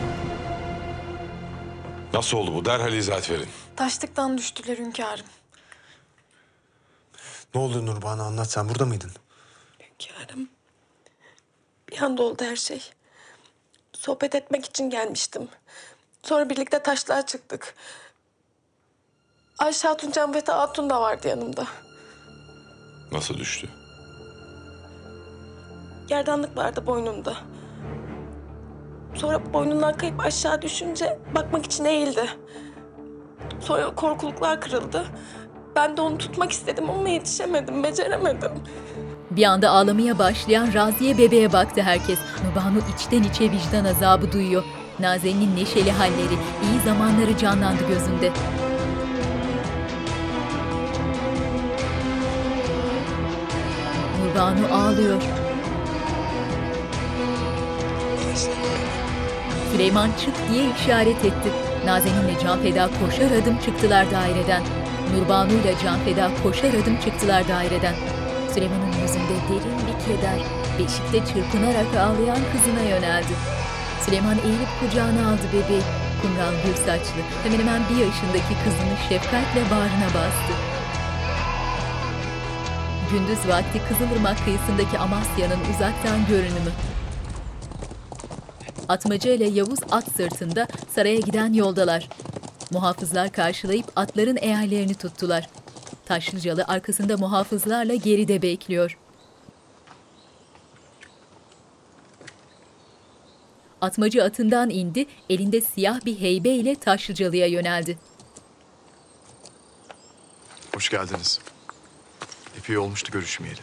Nasıl 2.14 2.38
oldu 2.38 2.54
bu? 2.54 2.66
Derhal 2.66 2.94
izahat 2.94 3.30
verin. 3.30 3.48
Taşlıktan 3.76 4.38
düştüler 4.38 4.78
hünkârım. 4.78 5.26
Ne 7.56 7.62
oldu 7.62 7.86
Nurbanu 7.86 8.22
anlat 8.22 8.52
sen 8.52 8.70
burada 8.70 8.86
mıydın? 8.86 9.12
Hünkârım. 9.80 10.50
Bir 11.92 12.02
anda 12.02 12.24
oldu 12.24 12.44
her 12.44 12.56
şey. 12.56 12.92
Sohbet 14.06 14.36
etmek 14.36 14.66
için 14.66 14.90
gelmiştim. 14.90 15.48
Sonra 16.24 16.50
birlikte 16.50 16.80
taşlığa 16.80 17.26
çıktık. 17.26 17.76
Ayşe 19.60 19.88
Hatun, 19.88 20.12
Canbete 20.12 20.52
Hatun 20.52 20.90
da 20.90 21.02
vardı 21.02 21.28
yanımda. 21.28 21.68
Nasıl 23.12 23.38
düştü? 23.38 23.70
Gerdanlık 26.08 26.58
vardı 26.58 26.86
boynunda. 26.86 27.38
Sonra 29.16 29.54
boynundan 29.54 29.98
kayıp 29.98 30.20
aşağı 30.20 30.62
düşünce 30.62 31.20
bakmak 31.36 31.66
için 31.66 31.86
eğildi. 31.86 32.30
Sonra 33.62 33.96
korkuluklar 33.96 34.62
kırıldı. 34.62 35.06
Ben 35.76 35.98
de 35.98 36.02
onu 36.02 36.18
tutmak 36.18 36.52
istedim 36.52 36.90
ama 36.90 37.10
yetişemedim, 37.10 37.84
beceremedim. 37.84 38.52
Bir 39.36 39.44
anda 39.44 39.70
ağlamaya 39.70 40.20
başlayan 40.20 40.74
Raziye 40.74 41.18
bebeğe 41.18 41.54
baktı 41.54 41.82
herkes. 41.82 42.20
Nurbanu 42.46 42.80
içten 42.96 43.24
içe 43.24 43.52
vicdan 43.52 43.86
azabı 43.86 44.32
duyuyor. 44.32 44.64
Nazen'in 45.00 45.56
neşeli 45.56 45.92
halleri, 45.92 46.38
iyi 46.64 46.80
zamanları 46.86 47.38
canlandı 47.38 47.88
gözünde. 47.88 48.32
Nurbanu 54.24 54.74
ağlıyor. 54.74 55.22
Süleyman 59.72 60.10
çık 60.20 60.52
diye 60.52 60.66
işaret 60.72 61.26
etti. 61.26 61.52
Nazen'inle 61.86 62.40
Can 62.44 62.60
Feda 62.60 62.90
koşar 63.06 63.32
adım 63.32 63.58
çıktılar 63.66 64.12
daireden. 64.12 64.64
Nurbanu 65.16 65.52
ile 65.52 65.76
Can 65.84 66.00
Feda 66.00 66.32
koşar 66.44 66.70
adım 66.70 66.98
çıktılar 67.06 67.48
daireden. 67.48 67.96
Süleyman'ın 68.56 69.02
yüzünde 69.02 69.38
derin 69.50 69.80
bir 69.88 69.98
keder, 70.06 70.40
beşikte 70.80 71.34
çırpınarak 71.34 71.96
ağlayan 71.96 72.42
kızına 72.52 72.84
yöneldi. 72.90 73.34
Süleyman 74.06 74.38
eğilip 74.46 74.68
kucağına 74.80 75.30
aldı 75.30 75.48
bebeği. 75.54 75.82
Kumral 76.22 76.54
gül 76.66 76.76
saçlı, 76.76 77.22
hemen 77.44 77.60
hemen 77.60 77.82
bir 77.90 77.96
yaşındaki 78.06 78.54
kızını 78.64 78.96
şefkatle 79.10 79.62
bağrına 79.72 80.06
bastı. 80.06 80.54
Gündüz 83.12 83.48
vakti 83.48 83.82
Kızılırmak 83.90 84.38
kıyısındaki 84.46 84.98
Amasya'nın 84.98 85.60
uzaktan 85.76 86.26
görünümü. 86.30 86.72
Atmaca 88.90 89.32
ile 89.32 89.46
Yavuz 89.50 89.80
at 89.92 90.06
sırtında 90.18 90.68
saraya 90.96 91.20
giden 91.20 91.54
yoldalar. 91.54 92.10
Muhafızlar 92.72 93.32
karşılayıp 93.32 93.86
atların 93.96 94.38
eğerlerini 94.42 94.96
tuttular. 94.96 95.50
Taşlıcalı 96.06 96.64
arkasında 96.68 97.18
muhafızlarla 97.18 97.96
geride 97.96 98.42
bekliyor. 98.42 98.98
Atmacı 103.82 104.24
atından 104.24 104.70
indi, 104.70 105.06
elinde 105.30 105.62
siyah 105.62 106.06
bir 106.06 106.20
heybe 106.20 106.50
ile 106.50 106.76
Taşlıcalı'ya 106.76 107.48
yöneldi. 107.48 107.98
Hoş 110.74 110.90
geldiniz. 110.90 111.40
Epey 112.58 112.78
olmuştu 112.78 113.12
görüşmeyeli. 113.12 113.60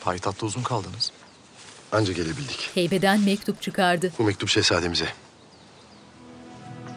Payitahtta 0.00 0.46
uzun 0.46 0.62
kaldınız. 0.62 1.12
Anca 1.92 2.12
gelebildik. 2.12 2.70
Heybeden 2.74 3.20
mektup 3.20 3.62
çıkardı. 3.62 4.12
Bu 4.18 4.22
mektup 4.22 4.48
şehzademize. 4.48 5.08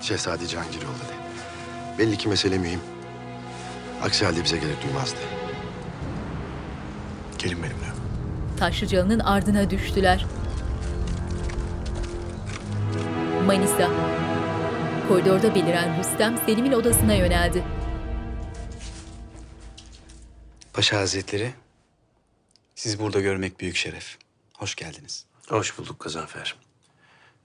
Şehzade 0.02 0.48
Cihangir 0.48 0.82
yolladı. 0.82 1.14
Belli 1.98 2.18
ki 2.18 2.30
mesele 2.30 2.58
mühim. 2.58 2.80
Aksi 4.04 4.26
halde 4.26 4.44
bize 4.44 4.58
gerek 4.58 4.84
duymazdı. 4.84 5.18
Gelin 7.38 7.64
benimle. 7.64 7.90
Taşlıcalı'nın 8.60 9.20
ardına 9.20 9.70
düştüler. 9.70 10.26
Manisa. 13.46 13.90
Koridorda 15.08 15.56
beliren 15.56 16.00
Rüstem 16.00 16.38
Selim'in 16.46 16.72
odasına 16.72 17.14
yöneldi. 17.14 17.64
Paşa 20.74 21.00
Hazretleri, 21.00 21.54
sizi 22.76 23.00
burada 23.00 23.20
görmek 23.22 23.60
büyük 23.60 23.76
şeref. 23.76 24.18
Hoş 24.58 24.76
geldiniz. 24.76 25.26
Hoş 25.50 25.78
bulduk 25.78 26.00
Gazanfer. 26.00 26.56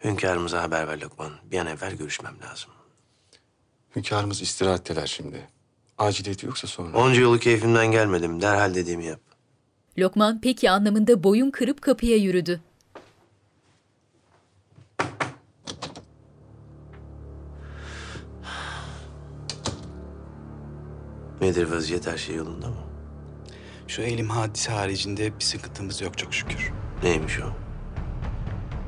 Hünkârımıza 0.04 0.62
haber 0.62 0.88
ver 0.88 1.00
Lokman. 1.00 1.32
Bir 1.44 1.58
an 1.58 1.66
evvel 1.66 1.92
görüşmem 1.94 2.34
lazım. 2.50 2.70
Hünkârımız 3.96 4.42
istirahatteler 4.42 5.06
şimdi. 5.06 5.48
Aciliyeti 5.98 6.46
yoksa 6.46 6.66
sonra. 6.66 6.98
Onca 6.98 7.20
yolu 7.20 7.38
keyfimden 7.38 7.86
gelmedim. 7.86 8.42
Derhal 8.42 8.74
dediğimi 8.74 9.04
yap. 9.04 9.20
Lokman 9.98 10.40
peki 10.42 10.70
anlamında 10.70 11.24
boyun 11.24 11.50
kırıp 11.50 11.82
kapıya 11.82 12.16
yürüdü. 12.16 12.60
Nedir 21.40 21.70
vaziyet 21.70 22.06
her 22.06 22.18
şey 22.18 22.36
yolunda 22.36 22.68
mı? 22.68 22.76
Şu 23.88 24.02
elim 24.02 24.28
hadise 24.30 24.72
haricinde 24.72 25.38
bir 25.38 25.44
sıkıntımız 25.44 26.00
yok 26.00 26.18
çok 26.18 26.34
şükür. 26.34 26.72
Neymiş 27.02 27.40
o? 27.40 27.46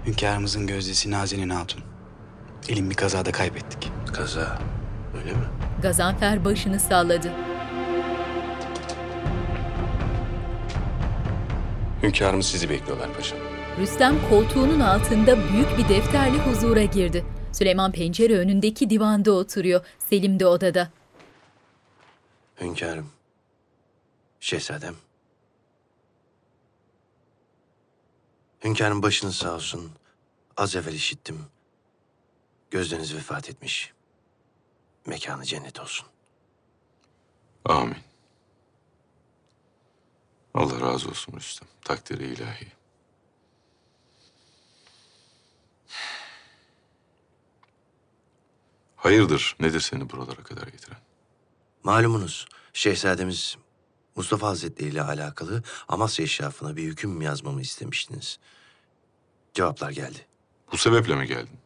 Hünkârımızın 0.06 0.66
gözdesi 0.66 1.10
Nazenin 1.10 1.50
Hatun. 1.50 1.82
Elim 2.68 2.90
bir 2.90 2.94
kazada 2.94 3.32
kaybettik. 3.32 3.92
Kaza, 4.12 4.58
öyle 5.18 5.32
mi? 5.32 5.46
Gazanfer 5.82 6.44
başını 6.44 6.80
salladı. 6.80 7.32
Hünkârımız 12.02 12.46
sizi 12.46 12.70
bekliyorlar 12.70 13.14
paşam. 13.14 13.38
Rüstem 13.78 14.28
koltuğunun 14.30 14.80
altında 14.80 15.36
büyük 15.52 15.78
bir 15.78 15.88
defterle 15.88 16.38
huzura 16.38 16.82
girdi. 16.82 17.24
Süleyman 17.52 17.92
pencere 17.92 18.38
önündeki 18.38 18.90
divanda 18.90 19.32
oturuyor. 19.32 19.86
Selim 19.98 20.40
de 20.40 20.46
odada. 20.46 20.90
Hünkârım. 22.60 23.10
Şehzadem. 24.40 24.94
Hünkârım 28.64 29.02
başınız 29.02 29.36
sağ 29.36 29.54
olsun. 29.54 29.90
Az 30.56 30.76
evvel 30.76 30.92
işittim. 30.92 31.38
Gözleriniz 32.70 33.14
vefat 33.14 33.50
etmiş. 33.50 33.92
Mekanı 35.06 35.44
cennet 35.44 35.80
olsun. 35.80 36.06
Amin. 37.64 37.96
Allah 40.54 40.80
razı 40.80 41.08
olsun 41.08 41.32
Rüstem. 41.36 41.68
Takdiri 41.84 42.26
ilahi. 42.26 42.72
Hayırdır? 48.96 49.56
Nedir 49.60 49.80
seni 49.80 50.10
buralara 50.10 50.42
kadar 50.42 50.66
getiren? 50.66 50.98
Malumunuz 51.82 52.46
şehzademiz 52.72 53.56
Mustafa 54.16 54.46
Hazretleri 54.48 54.88
ile 54.88 55.02
alakalı 55.02 55.62
Amasya 55.88 56.24
eşrafına 56.24 56.76
bir 56.76 56.82
hüküm 56.82 57.22
yazmamı 57.22 57.60
istemiştiniz. 57.60 58.38
Cevaplar 59.54 59.90
geldi. 59.90 60.26
Bu 60.72 60.76
sebeple 60.76 61.16
mi 61.16 61.26
geldin? 61.26 61.58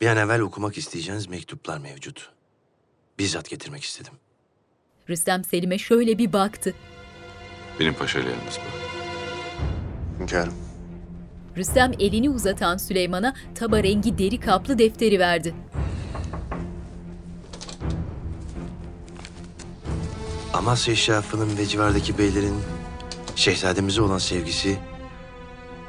Bir 0.00 0.06
an 0.06 0.16
evvel 0.16 0.40
okumak 0.40 0.78
isteyeceğiniz 0.78 1.26
mektuplar 1.26 1.78
mevcut. 1.78 2.32
Bizzat 3.18 3.50
getirmek 3.50 3.82
istedim. 3.82 4.12
Rüstem 5.08 5.44
Selim'e 5.44 5.78
şöyle 5.78 6.18
bir 6.18 6.32
baktı. 6.32 6.74
Benim 7.80 7.94
paşayla 7.94 8.30
yalnız 8.30 8.44
bırak. 8.44 8.86
Hünkârım. 10.20 10.54
Rüstem 11.56 11.92
elini 12.00 12.30
uzatan 12.30 12.76
Süleyman'a 12.76 13.34
taba 13.54 13.82
rengi 13.82 14.18
deri 14.18 14.40
kaplı 14.40 14.78
defteri 14.78 15.18
verdi. 15.18 15.54
Amasya 20.52 20.92
eşrafının 20.94 21.58
ve 21.58 21.66
civardaki 21.66 22.18
beylerin 22.18 22.54
Şehzademize 23.36 24.02
olan 24.02 24.18
sevgisi 24.18 24.78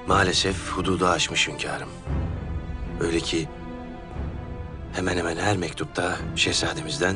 maalesef 0.08 0.70
hududu 0.70 1.08
aşmış 1.08 1.48
hünkârım. 1.48 1.90
Öyle 3.00 3.20
ki 3.20 3.48
hemen 4.94 5.18
hemen 5.18 5.38
her 5.38 5.58
mektupta 5.58 6.18
şehzademizden 6.36 7.16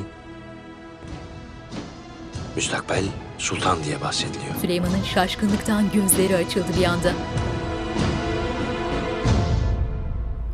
müstakbel 2.56 3.04
sultan 3.38 3.84
diye 3.84 4.02
bahsediliyor. 4.02 4.56
Süleyman'ın 4.62 5.04
şaşkınlıktan 5.04 5.92
gözleri 5.92 6.36
açıldı 6.36 6.68
bir 6.80 6.86
anda. 6.86 7.14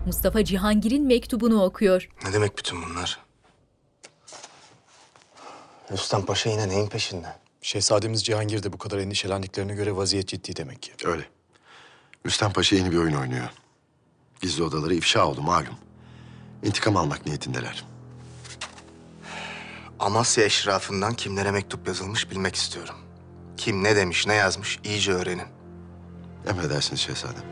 Mustafa 0.06 0.44
Cihangir'in 0.44 1.08
mektubunu 1.08 1.64
okuyor. 1.64 2.10
Ne 2.26 2.34
demek 2.34 2.58
bütün 2.58 2.84
bunlar? 2.84 3.20
Rüstem 5.92 6.26
Paşa 6.26 6.50
yine 6.50 6.70
neyin 6.70 6.88
peşinde? 6.88 7.28
Şehzademiz 7.62 8.26
Cihangir 8.26 8.64
de 8.64 8.74
bu 8.74 8.78
kadar 8.78 8.98
endişelendiklerine 8.98 9.74
göre 9.74 9.96
vaziyet 9.96 10.28
ciddi 10.28 10.56
demek 10.56 10.82
ki. 10.82 10.92
Öyle. 11.06 11.24
Rüstem 12.26 12.54
Paşa 12.54 12.76
yeni 12.76 12.92
bir 12.92 12.98
oyun 12.98 13.14
oynuyor. 13.14 13.50
Gizli 14.42 14.64
odaları 14.64 14.94
ifşa 14.94 15.28
oldu 15.28 15.42
malum. 15.42 15.76
İntikam 16.64 16.98
almak 16.98 17.26
niyetindeler. 17.26 17.86
Amasya 20.00 20.44
eşrafından 20.44 21.14
kimlere 21.14 21.52
mektup 21.52 21.88
yazılmış 21.88 22.32
bilmek 22.32 22.56
istiyorum. 22.56 22.96
Kim 23.58 23.84
ne 23.84 23.96
demiş, 23.96 24.28
ne 24.28 24.34
yazmış 24.34 24.80
iyice 24.84 25.12
öğrenin. 25.12 25.48
Emredersiniz 26.50 27.02
şehzadem. 27.02 27.44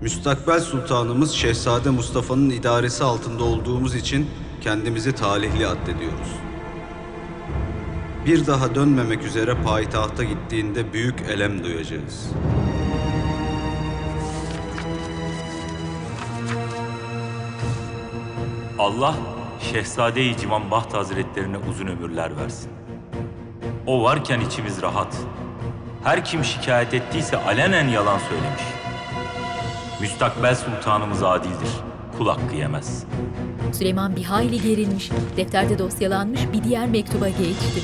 Müstakbel 0.00 0.60
sultanımız 0.60 1.32
Şehzade 1.32 1.90
Mustafa'nın 1.90 2.50
idaresi 2.50 3.04
altında 3.04 3.44
olduğumuz 3.44 3.94
için 3.94 4.30
kendimizi 4.60 5.12
talihli 5.12 5.66
addediyoruz. 5.66 6.28
Bir 8.26 8.46
daha 8.46 8.74
dönmemek 8.74 9.22
üzere 9.22 9.54
payitahta 9.64 10.24
gittiğinde 10.24 10.92
büyük 10.92 11.20
elem 11.20 11.64
duyacağız. 11.64 12.30
Allah 18.84 19.14
Şehzade-i 19.60 20.36
Civan 20.36 20.70
Baht 20.70 20.94
Hazretlerine 20.94 21.56
uzun 21.70 21.86
ömürler 21.86 22.36
versin. 22.36 22.70
O 23.86 24.02
varken 24.02 24.40
içimiz 24.40 24.82
rahat. 24.82 25.16
Her 26.02 26.24
kim 26.24 26.44
şikayet 26.44 26.94
ettiyse 26.94 27.36
alenen 27.36 27.88
yalan 27.88 28.18
söylemiş. 28.18 28.62
Müstakbel 30.00 30.54
sultanımız 30.54 31.22
adildir. 31.22 31.68
Kul 32.18 32.28
hakkı 32.28 32.56
yemez. 32.56 33.04
Süleyman 33.72 34.16
bir 34.16 34.24
hayli 34.24 34.62
gerilmiş, 34.62 35.10
defterde 35.36 35.78
dosyalanmış 35.78 36.40
bir 36.52 36.64
diğer 36.64 36.88
mektuba 36.88 37.28
geçti. 37.28 37.82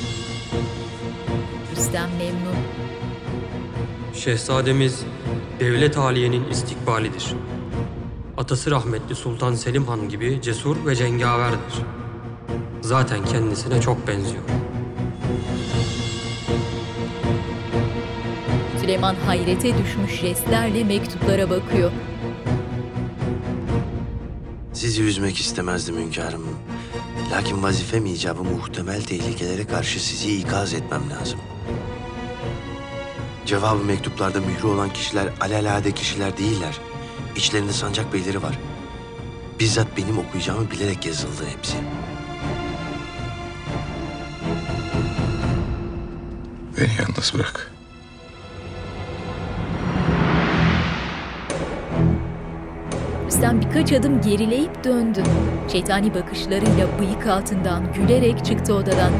Rüstem 1.71 2.09
memnun. 2.17 2.55
Şehzademiz 4.13 5.05
devlet 5.59 5.97
aliyenin 5.97 6.49
istikbalidir. 6.49 7.33
Atası 8.37 8.71
rahmetli 8.71 9.15
Sultan 9.15 9.55
Selim 9.55 9.87
Han 9.87 10.09
gibi 10.09 10.39
cesur 10.41 10.85
ve 10.85 10.95
cengaverdir. 10.95 11.73
Zaten 12.81 13.25
kendisine 13.25 13.81
çok 13.81 14.07
benziyor. 14.07 14.43
Süleyman 18.81 19.15
hayrete 19.15 19.77
düşmüş 19.77 20.11
jestlerle 20.11 20.83
mektuplara 20.83 21.49
bakıyor. 21.49 21.91
Sizi 24.73 25.03
üzmek 25.03 25.39
istemezdim 25.39 25.97
hünkârım. 25.97 26.43
Lakin 27.31 27.63
vazifem 27.63 28.05
icabı 28.05 28.43
muhtemel 28.43 29.01
tehlikelere 29.01 29.67
karşı 29.67 30.03
sizi 30.05 30.37
ikaz 30.37 30.73
etmem 30.73 31.01
lazım. 31.09 31.39
Cevabı 33.45 33.83
mektuplarda 33.83 34.39
mührü 34.39 34.67
olan 34.67 34.93
kişiler 34.93 35.29
alelade 35.41 35.91
kişiler 35.91 36.37
değiller. 36.37 36.79
İçlerinde 37.35 37.73
sancak 37.73 38.13
beyleri 38.13 38.43
var. 38.43 38.59
Bizzat 39.59 39.87
benim 39.97 40.17
okuyacağımı 40.17 40.71
bilerek 40.71 41.05
yazıldı 41.05 41.43
hepsi. 41.55 41.77
Beni 46.77 46.89
yalnız 46.99 47.33
bırak. 47.33 47.71
Rüstem 53.25 53.61
birkaç 53.61 53.91
adım 53.93 54.21
gerileyip 54.21 54.83
döndü. 54.83 55.23
Şeytani 55.71 56.13
bakışlarıyla 56.13 56.99
bıyık 56.99 57.27
altından 57.27 57.93
gülerek 57.93 58.45
çıktı 58.45 58.73
odadan. 58.73 59.11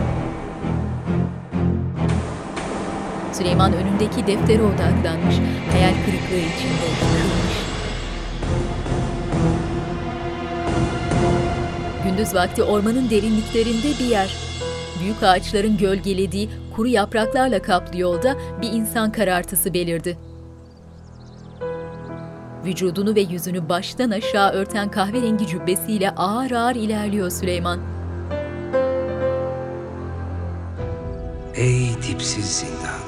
Süleyman 3.34 3.74
önündeki 3.74 4.28
deftere 4.28 4.62
odaklanmış, 4.62 5.36
hayal 5.72 5.94
kırıklığı 6.06 6.38
içinde 6.38 7.41
Gündüz 12.22 12.36
vakti 12.36 12.64
ormanın 12.64 13.10
derinliklerinde 13.10 14.00
bir 14.00 14.06
yer. 14.06 14.36
Büyük 15.02 15.24
ağaçların 15.24 15.78
gölgelediği 15.78 16.50
kuru 16.76 16.88
yapraklarla 16.88 17.62
kaplı 17.62 18.00
yolda 18.00 18.38
bir 18.62 18.68
insan 18.68 19.12
karartısı 19.12 19.74
belirdi. 19.74 20.18
Vücudunu 22.66 23.16
ve 23.16 23.22
yüzünü 23.22 23.70
baştan 23.70 24.12
aşağı 24.12 24.52
örten 24.52 24.92
kahverengi 24.92 25.48
cübbesiyle 25.48 26.10
ağır 26.12 26.52
ağır 26.52 26.76
ilerliyor 26.76 27.30
Süleyman. 27.30 27.80
Ey 31.56 31.90
dipsiz 32.08 32.46
zindan. 32.46 33.02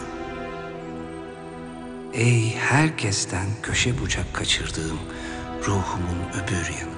Ey 2.14 2.56
herkesten 2.56 3.48
köşe 3.64 4.00
bucak 4.02 4.34
kaçırdığım 4.34 5.00
ruhumun 5.68 6.20
öbür 6.34 6.80
yanı. 6.80 6.93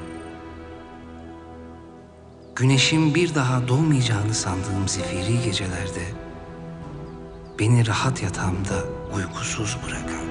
Güneşin 2.56 3.16
bir 3.16 3.36
daha 3.36 3.68
doğmayacağını 3.68 4.34
sandığım 4.34 4.88
zifiri 4.88 5.43
gecelerde 5.43 6.01
beni 7.60 7.88
rahat 7.88 8.24
yatağımda 8.24 8.74
uykusuz 9.16 9.78
bırakan. 9.86 10.26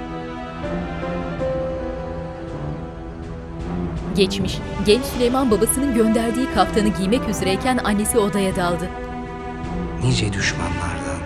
Geçmiş, 4.17 4.59
genç 4.87 5.05
Süleyman 5.05 5.51
babasının 5.51 5.95
gönderdiği 5.95 6.55
kaftanı 6.55 6.89
giymek 6.89 7.29
üzereyken 7.29 7.81
annesi 7.85 8.19
odaya 8.19 8.57
daldı. 8.57 8.89
Nice 10.05 10.33
düşmanlardan, 10.33 11.21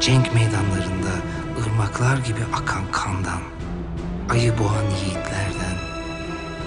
cenk 0.00 0.34
meydanlarında 0.34 1.14
ırmaklar 1.66 2.18
gibi 2.18 2.40
akan 2.54 2.82
kandan, 2.92 3.40
ayı 4.30 4.58
boğan 4.58 4.84
yiğitlerden, 5.04 5.69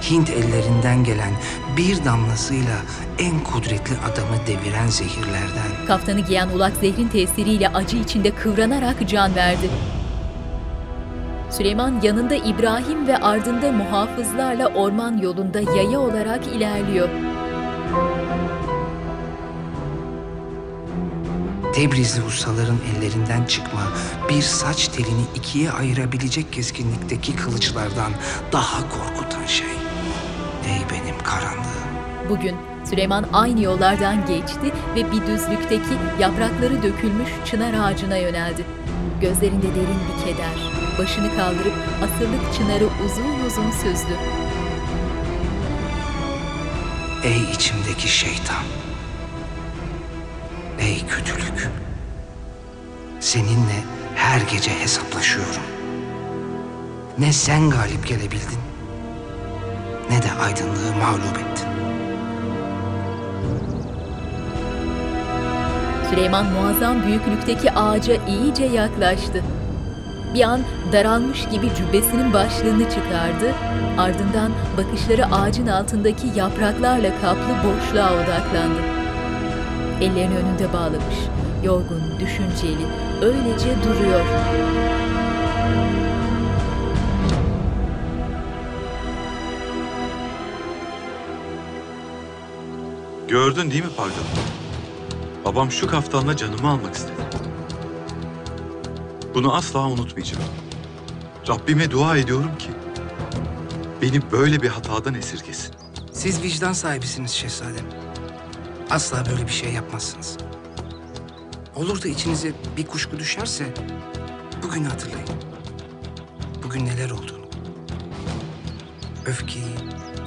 Hint 0.10 0.30
ellerinden 0.30 1.04
gelen 1.04 1.34
bir 1.78 2.06
damlasıyla 2.06 2.76
en 3.20 3.43
kudretli 3.43 3.95
adamı 3.97 4.47
deviren 4.47 4.88
zehirlerden, 4.88 5.86
Kaftanı 5.88 6.20
giyen 6.20 6.49
ulak 6.49 6.74
zehrin 6.82 7.08
tesiriyle 7.08 7.70
acı 7.70 7.97
içinde 7.97 8.36
kıvranarak 8.36 9.10
can 9.10 9.36
verdi. 9.36 9.70
Süleyman 11.49 12.01
yanında 12.04 12.36
İbrahim 12.36 13.08
ve 13.08 13.18
ardında 13.18 13.72
muhafızlarla 13.72 14.68
orman 14.68 15.18
yolunda 15.18 15.60
yaya 15.60 15.99
olarak 15.99 16.47
ilerliyor. 16.47 17.10
Tebrizli 21.74 22.24
ustaların 22.24 22.78
ellerinden 22.95 23.45
çıkma 23.45 23.82
bir 24.30 24.41
saç 24.41 24.88
telini 24.88 25.24
ikiye 25.36 25.72
ayırabilecek 25.72 26.54
keskinlikteki 26.54 27.36
kılıçlardan 27.36 28.12
daha 28.51 28.89
korkutan 28.89 29.45
şey. 29.45 29.83
Ey 30.68 30.82
benim 30.91 31.18
karanlığım. 31.24 31.84
Bugün 32.30 32.55
Süleyman 32.86 33.26
aynı 33.34 33.61
yollardan 33.61 34.26
geçti 34.26 34.74
ve 34.95 35.11
bir 35.11 35.28
düzlükteki 35.28 35.93
yaprakları 36.20 36.84
dökülmüş 36.84 37.30
çınar 37.45 37.74
ağacına 37.74 38.18
yöneldi. 38.18 38.66
Gözlerinde 39.22 39.68
derin 39.68 39.99
bir 40.09 40.26
keder, 40.26 40.72
başını 40.99 41.36
kaldırıp 41.36 41.74
asırlık 42.03 42.53
çınarı 42.57 42.86
uzun 43.05 43.45
uzun 43.47 43.72
süzdü. 43.72 44.14
Ey 47.24 47.43
içimdeki 47.53 48.07
şeytan. 48.07 48.64
Ey 50.80 51.05
kötülük. 51.07 51.70
Seninle 53.20 53.84
her 54.16 54.41
gece 54.41 54.80
hesaplaşıyorum. 54.80 55.61
Ne 57.18 57.34
sen 57.34 57.70
galip 57.70 58.07
gelebildin, 58.07 58.59
ne 60.10 60.24
de 60.24 60.32
aydınlığı 60.43 60.95
mağlup 61.01 61.38
ettin. 61.38 61.68
Süleyman 66.10 66.45
muazzam 66.45 67.04
büyüklükteki 67.04 67.72
ağaca 67.72 68.14
iyice 68.28 68.66
yaklaştı. 68.66 69.43
Bir 70.34 70.41
an 70.41 70.62
daralmış 70.91 71.45
gibi 71.51 71.70
cübbesinin 71.76 72.34
başlığını 72.34 72.89
çıkardı, 72.89 73.54
ardından 73.97 74.51
bakışları 74.78 75.26
ağacın 75.26 75.68
altındaki 75.68 76.28
yapraklarla 76.36 77.10
kaplı 77.22 77.54
boşluğa 77.64 78.14
odaklandı. 78.14 78.82
Ellerini 80.01 80.38
önünde 80.38 80.74
bağlamış, 80.74 81.18
Yorgun, 81.64 82.01
düşünceli, 82.20 82.86
öylece 83.22 83.70
duruyor. 83.84 84.22
Gördün 93.34 93.72
değil 93.72 93.84
mi 93.84 93.90
Pargalı? 93.98 94.26
Babam 95.46 95.72
şu 95.72 95.88
kaftanla 95.88 96.38
canımı 96.38 96.70
almak 96.70 96.96
istedi. 96.96 97.22
Bunu 99.34 99.56
asla 99.56 99.88
unutmayacağım. 99.88 100.44
Rabbime 101.48 101.92
dua 101.92 102.18
ediyorum 102.18 102.58
ki 102.60 102.70
beni 104.02 104.32
böyle 104.32 104.62
bir 104.62 104.68
hatadan 104.68 105.14
esirgesin. 105.14 105.76
Siz 106.12 106.44
vicdan 106.44 106.74
sahibisiniz 106.74 107.32
şehzadem. 107.32 107.86
Asla 108.90 109.26
böyle 109.26 109.48
bir 109.48 109.52
şey 109.52 109.74
yapmazsınız. 109.74 110.38
Olur 111.76 112.02
da 112.04 112.08
içinize 112.08 112.54
bir 112.78 112.88
kuşku 112.88 113.20
düşerse 113.20 113.74
bugün 114.64 114.84
hatırlayın. 114.84 115.30
Bugün 116.64 116.86
neler 116.86 117.10
olduğunu. 117.10 117.46
Öfkeyi, 119.26 119.76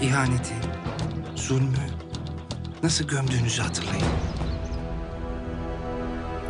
ihaneti, 0.01 0.55
zulmü 1.37 1.96
nasıl 2.87 3.05
gömdüğünüzü 3.05 3.63
hatırlayın. 3.63 4.07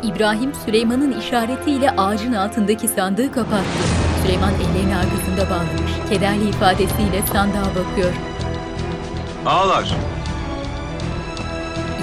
İbrahim 0.03 0.53
Süleyman'ın 0.65 1.19
işaretiyle 1.19 1.91
ağacın 1.91 2.33
altındaki 2.33 2.87
sandığı 2.87 3.31
kapattı. 3.31 3.83
Süleyman 4.23 4.53
ellerini 4.53 4.95
arkasında 4.95 5.49
bağlamış, 5.49 6.09
kederli 6.09 6.49
ifadesiyle 6.49 7.21
sandığa 7.33 7.65
bakıyor. 7.65 8.13
Ağlar. 9.45 9.95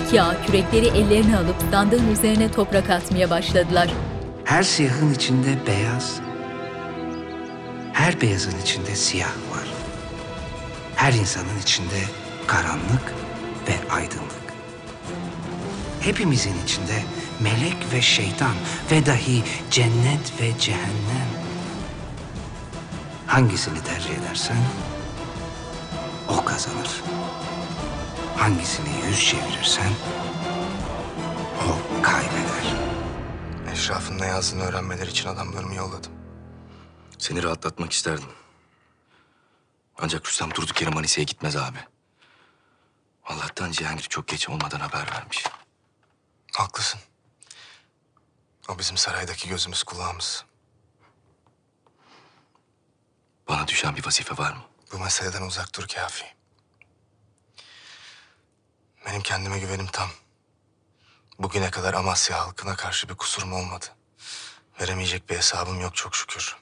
İki 0.06 0.22
ağa 0.22 0.46
kürekleri 0.46 0.86
ellerine 0.86 1.36
alıp 1.36 1.56
sandığın 1.70 2.12
üzerine 2.12 2.50
toprak 2.50 2.90
atmaya 2.90 3.30
başladılar. 3.30 3.88
Her 4.44 4.62
siyahın 4.62 5.14
içinde 5.14 5.66
beyaz, 5.66 6.20
her 7.92 8.20
beyazın 8.20 8.58
içinde 8.62 8.96
siyah 8.96 9.26
var. 9.28 9.68
Her 10.96 11.12
insanın 11.12 11.58
içinde 11.62 12.00
karanlık 12.46 13.23
ve 13.68 13.92
aydınlık. 13.92 14.44
Hepimizin 16.00 16.64
içinde 16.64 17.02
melek 17.40 17.76
ve 17.92 18.02
şeytan 18.02 18.54
ve 18.90 19.06
dahi 19.06 19.44
cennet 19.70 20.40
ve 20.40 20.58
cehennem. 20.58 21.28
Hangisini 23.26 23.82
tercih 23.82 24.10
edersen 24.10 24.56
o 26.28 26.44
kazanır. 26.44 27.02
Hangisini 28.36 28.88
yüz 29.08 29.24
çevirirsen 29.24 29.92
o 31.60 32.02
kaybeder. 32.02 32.74
Eşrafın 33.72 34.18
ne 34.18 34.26
yazdığını 34.26 34.62
öğrenmeleri 34.62 35.10
için 35.10 35.28
adamlarımı 35.28 35.74
yolladım. 35.74 36.12
Seni 37.18 37.42
rahatlatmak 37.42 37.92
isterdim. 37.92 38.28
Ancak 39.98 40.26
Rüstem 40.28 40.50
durduk 40.54 40.80
yere 40.80 40.90
Manisa'ya 40.90 41.24
gitmez 41.24 41.56
abi. 41.56 41.78
Allah'tan 43.24 43.70
Cihangir 43.70 44.02
çok 44.02 44.28
geç 44.28 44.48
olmadan 44.48 44.80
haber 44.80 45.12
vermiş. 45.12 45.44
Haklısın. 46.52 47.00
O 48.68 48.78
bizim 48.78 48.96
saraydaki 48.96 49.48
gözümüz 49.48 49.82
kulağımız. 49.82 50.44
Bana 53.48 53.68
düşen 53.68 53.96
bir 53.96 54.06
vazife 54.06 54.38
var 54.38 54.52
mı? 54.52 54.62
Bu 54.92 54.98
meseleden 54.98 55.42
uzak 55.42 55.74
dur 55.74 55.88
kafi. 55.88 56.24
Benim 59.06 59.22
kendime 59.22 59.58
güvenim 59.58 59.86
tam. 59.86 60.08
Bugüne 61.38 61.70
kadar 61.70 61.94
Amasya 61.94 62.40
halkına 62.40 62.76
karşı 62.76 63.08
bir 63.08 63.14
kusurum 63.14 63.52
olmadı. 63.52 63.86
Veremeyecek 64.80 65.30
bir 65.30 65.36
hesabım 65.36 65.80
yok 65.80 65.96
çok 65.96 66.16
şükür. 66.16 66.56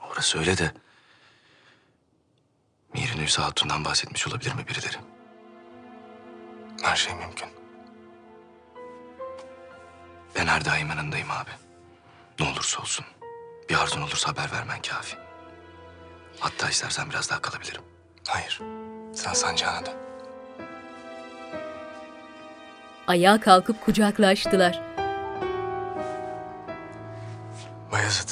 Orası 0.00 0.38
öyle 0.38 0.58
de... 0.58 0.74
Mirin 2.92 3.22
Hüsa 3.22 3.44
Hatun'dan 3.44 3.84
bahsetmiş 3.84 4.28
olabilir 4.28 4.52
mi 4.52 4.68
birileri? 4.68 5.17
Her 6.82 6.96
şey 6.96 7.14
mümkün. 7.14 7.48
Ben 10.36 10.46
her 10.46 10.64
daim 10.64 10.88
yanındayım 10.88 11.30
abi. 11.30 11.50
Ne 12.40 12.46
olursa 12.48 12.80
olsun. 12.80 13.04
Bir 13.68 13.74
arzun 13.74 14.02
olursa 14.02 14.28
haber 14.28 14.52
vermen 14.52 14.82
kafi. 14.82 15.16
Hatta 16.40 16.68
istersen 16.68 17.10
biraz 17.10 17.30
daha 17.30 17.42
kalabilirim. 17.42 17.82
Hayır. 18.28 18.60
Sen 19.14 19.32
sancağına 19.32 19.86
dön. 19.86 19.94
Ayağa 23.06 23.40
kalkıp 23.40 23.80
kucaklaştılar. 23.84 24.80
Bayezid. 27.92 28.30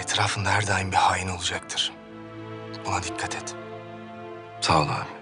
Etrafında 0.00 0.50
her 0.50 0.66
daim 0.66 0.90
bir 0.92 0.96
hain 0.96 1.28
olacaktır. 1.28 1.92
Buna 2.86 3.02
dikkat 3.02 3.34
et. 3.36 3.54
Sağ 4.60 4.80
ol 4.80 4.88
abi. 4.88 5.17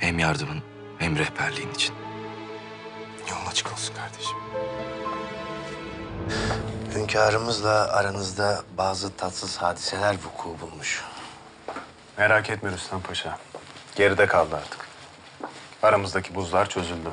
Hem 0.00 0.18
yardımın 0.18 0.62
hem 0.98 1.18
rehberliğin 1.18 1.74
için. 1.74 1.94
Yolun 3.30 3.46
açık 3.46 3.72
olsun 3.72 3.94
kardeşim. 3.94 4.36
Hünkârımızla 6.94 7.92
aranızda 7.92 8.62
bazı 8.78 9.16
tatsız 9.16 9.56
hadiseler 9.56 10.14
vuku 10.14 10.56
bulmuş. 10.60 11.04
Merak 12.18 12.50
etme 12.50 12.70
Rüstem 12.70 13.00
Paşa. 13.00 13.38
Geride 13.96 14.26
kaldı 14.26 14.56
artık. 14.56 14.86
Aramızdaki 15.82 16.34
buzlar 16.34 16.68
çözüldü. 16.68 17.10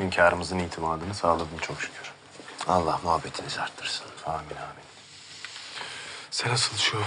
Hünkârımızın 0.00 0.58
itimadını 0.58 1.14
sağladın 1.14 1.58
çok 1.60 1.80
şükür. 1.82 2.12
Allah 2.68 3.00
muhabbetinizi 3.04 3.60
arttırsın. 3.60 4.06
Amin 4.26 4.36
amin. 4.56 4.84
Sen 6.30 6.50
asıl 6.50 6.76
şu 6.76 7.02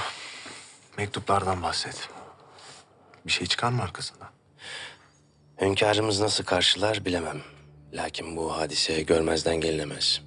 mektuplardan 0.97 1.63
bahset. 1.63 2.09
Bir 3.25 3.31
şey 3.31 3.47
çıkar 3.47 3.69
mı 3.69 3.83
arkasından? 3.83 4.34
Hünkârımız 5.61 6.19
nasıl 6.19 6.43
karşılar 6.43 7.05
bilemem. 7.05 7.41
Lakin 7.93 8.37
bu 8.37 8.57
hadise 8.57 9.01
görmezden 9.01 9.61
gelinemez. 9.61 10.21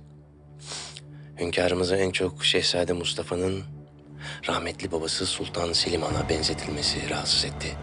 Hünkârımızı 1.40 1.96
en 1.96 2.10
çok 2.10 2.44
Şehzade 2.44 2.92
Mustafa'nın 2.92 3.64
rahmetli 4.48 4.92
babası 4.92 5.26
Sultan 5.26 5.72
Selim 5.72 6.02
Han'a 6.02 6.28
benzetilmesi 6.28 7.10
rahatsız 7.10 7.44
etti. 7.44 7.76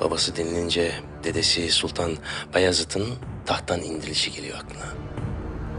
Babası 0.00 0.36
denilince 0.36 0.92
dedesi 1.24 1.70
Sultan 1.70 2.16
Bayezid'in 2.54 3.14
tahttan 3.46 3.80
indirilişi 3.82 4.32
geliyor 4.32 4.58
aklına. 4.58 4.86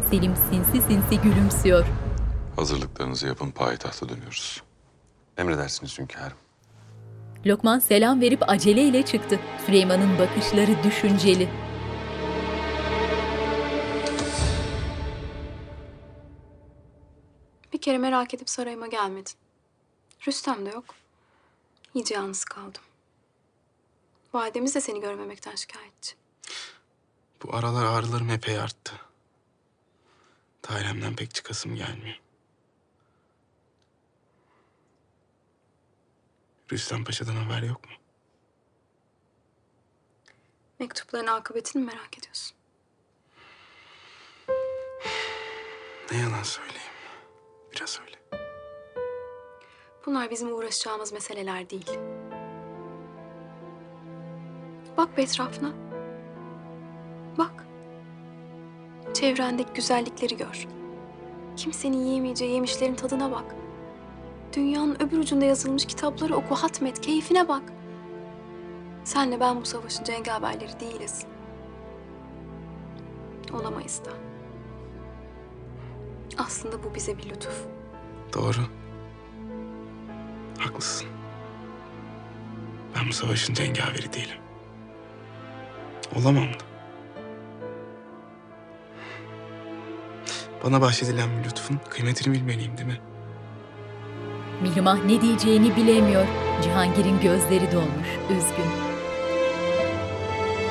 Selim 0.10 0.36
sinsi 0.36 0.88
sinsi 0.88 1.22
gülümsüyor. 1.22 1.86
Hazırlıklarınızı 2.56 3.28
yapın 3.28 3.52
payitahta 3.52 4.10
dönüyoruz. 4.10 4.64
Emredersiniz 5.38 6.00
hünkârım. 6.00 6.38
Lokman 7.46 7.80
selam 7.80 8.22
verip 8.22 8.50
aceleyle 8.50 9.06
çıktı. 9.06 9.40
Süleyman'ın 9.66 10.20
bakışları 10.20 10.84
düşünceli. 10.84 11.50
Bir 17.74 17.82
kere 17.82 17.98
merak 17.98 18.34
edip 18.34 18.50
sarayıma 18.50 18.88
gelmedin. 18.88 19.34
Rüstem 20.28 20.66
de 20.66 20.70
yok. 20.70 20.86
İyice 21.94 22.16
yalnız 22.16 22.46
kaldım. 22.46 22.82
Validemiz 24.34 24.76
de 24.76 24.82
seni 24.82 25.02
görmemekten 25.02 25.56
şikayetçi. 25.56 26.16
Bu 27.44 27.56
aralar 27.56 27.86
ağrılarım 27.86 28.30
epey 28.30 28.60
arttı. 28.60 28.94
Dairemden 30.70 31.16
pek 31.16 31.34
çıkasım 31.34 31.76
gelmiyor. 31.76 32.20
Rüstem 36.72 37.04
Paşa'dan 37.04 37.36
haber 37.36 37.62
yok 37.64 37.86
mu? 37.86 37.92
Mektupların 40.80 41.28
akıbetini 41.28 41.84
mi 41.84 41.86
merak 41.86 42.18
ediyorsun? 42.18 42.58
Ne 46.12 46.18
yalan 46.18 46.44
söyleyeyim. 46.44 46.92
Biraz 47.72 48.00
öyle. 48.02 48.18
Bunlar 50.06 50.30
bizim 50.32 50.54
uğraşacağımız 50.54 51.14
meseleler 51.14 51.70
değil. 51.70 52.00
Bak 54.98 55.18
bir 55.18 55.24
etrafına. 55.24 55.74
Bak. 57.38 57.66
Çevrendeki 59.14 59.74
güzellikleri 59.74 60.38
gör. 60.38 60.68
Kimsenin 61.58 61.98
yiyemeyeceği 62.06 62.52
yemişlerin 62.54 62.96
tadına 62.96 63.32
bak. 63.32 63.56
Dünyanın 64.58 64.98
öbür 65.00 65.18
ucunda 65.18 65.46
yazılmış 65.46 65.86
kitapları 65.86 66.36
oku, 66.36 66.56
hatmet, 66.56 67.02
keyfine 67.02 67.48
bak. 67.48 67.62
Senle 69.04 69.40
ben 69.40 69.62
bu 69.62 69.66
savaşın 69.66 70.04
cengaverleri 70.04 70.80
değiliz. 70.80 71.26
Olamayız 73.54 74.02
da. 74.06 74.10
Aslında 76.38 76.84
bu 76.84 76.96
bize 76.96 77.18
bir 77.18 77.30
lütuf. 77.30 77.66
Doğru. 78.34 78.62
Haklısın. 80.58 81.08
Ben 82.96 83.08
bu 83.10 83.14
savaşın 83.14 83.54
cengaveri 83.54 84.14
değilim. 84.14 84.38
Olamam 86.16 86.48
da. 86.48 86.66
Bana 90.64 90.82
bahşedilen 90.82 91.30
bir 91.40 91.50
lütfun 91.50 91.80
kıymetini 91.90 92.34
bilmeliyim 92.34 92.78
değil 92.78 92.88
mi? 92.88 93.02
Mihrimah 94.62 95.06
ne 95.06 95.22
diyeceğini 95.22 95.76
bilemiyor. 95.76 96.28
Cihangir'in 96.64 97.20
gözleri 97.20 97.72
dolmuş, 97.72 98.08
üzgün. 98.24 98.72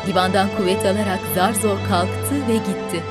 Divandan 0.07 0.49
kuvvet 0.57 0.87
alarak 0.87 1.21
zar 1.35 1.53
zor 1.53 1.79
kalktı 1.89 2.49
ve 2.49 2.57
gitti. 2.57 3.05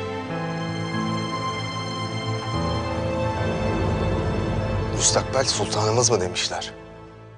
Müstakbel 4.95 5.45
sultanımız 5.45 6.11
mı 6.11 6.21
demişler? 6.21 6.73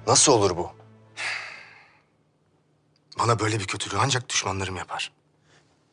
Nasıl 0.06 0.32
olur 0.32 0.56
bu? 0.56 0.70
Bana 3.18 3.40
böyle 3.40 3.58
bir 3.60 3.66
kötülüğü 3.66 3.98
ancak 4.00 4.28
düşmanlarım 4.28 4.76
yapar. 4.76 5.12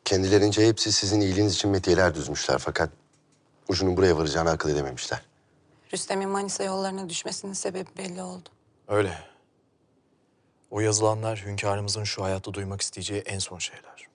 Kendilerince 0.04 0.68
hepsi 0.68 0.92
sizin 0.92 1.20
iyiliğiniz 1.20 1.54
için 1.54 1.70
metiyeler 1.70 2.14
düzmüşler 2.14 2.58
fakat 2.58 2.90
ucunun 3.68 3.96
buraya 3.96 4.18
varacağını 4.18 4.50
akıl 4.50 4.70
edememişler. 4.70 5.20
Rüstem'in 5.96 6.28
Manisa 6.28 6.64
yollarına 6.64 7.08
düşmesinin 7.08 7.52
sebebi 7.52 7.88
belli 7.98 8.22
oldu. 8.22 8.48
Öyle. 8.88 9.18
O 10.70 10.80
yazılanlar 10.80 11.42
hünkârımızın 11.46 12.04
şu 12.04 12.24
hayatta 12.24 12.54
duymak 12.54 12.80
isteyeceği 12.80 13.20
en 13.20 13.38
son 13.38 13.58
şeyler. 13.58 14.06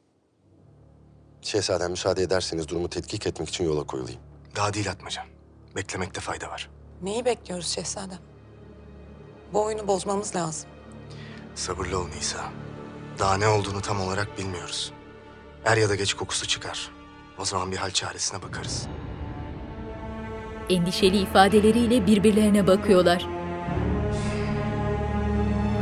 Şehzadem 1.42 1.92
müsaade 1.92 2.22
ederseniz 2.24 2.68
durumu 2.68 2.90
tetkik 2.90 3.28
etmek 3.28 3.50
için 3.50 3.64
yola 3.64 3.84
koyulayım. 3.88 4.20
Daha 4.56 4.74
değil 4.74 4.92
Atmaca. 4.92 5.26
Beklemekte 5.76 6.22
fayda 6.22 6.50
var. 6.50 6.70
Neyi 7.02 7.26
bekliyoruz 7.26 7.68
şehzadem? 7.68 8.20
Bu 9.54 9.64
oyunu 9.64 9.88
bozmamız 9.88 10.36
lazım. 10.36 10.70
Sabırlı 11.56 12.00
ol 12.00 12.08
Nisa. 12.08 12.52
Daha 13.20 13.38
ne 13.38 13.48
olduğunu 13.48 13.82
tam 13.82 14.02
olarak 14.02 14.38
bilmiyoruz. 14.38 14.94
Er 15.66 15.78
ya 15.78 15.90
da 15.90 15.96
geç 15.96 16.14
kokusu 16.14 16.48
çıkar. 16.48 16.92
O 17.40 17.46
zaman 17.46 17.72
bir 17.72 17.78
hal 17.78 17.92
çaresine 17.92 18.42
bakarız. 18.42 18.88
Endişeli 20.72 21.18
ifadeleriyle 21.18 22.08
birbirlerine 22.08 22.68
bakıyorlar. 22.68 23.26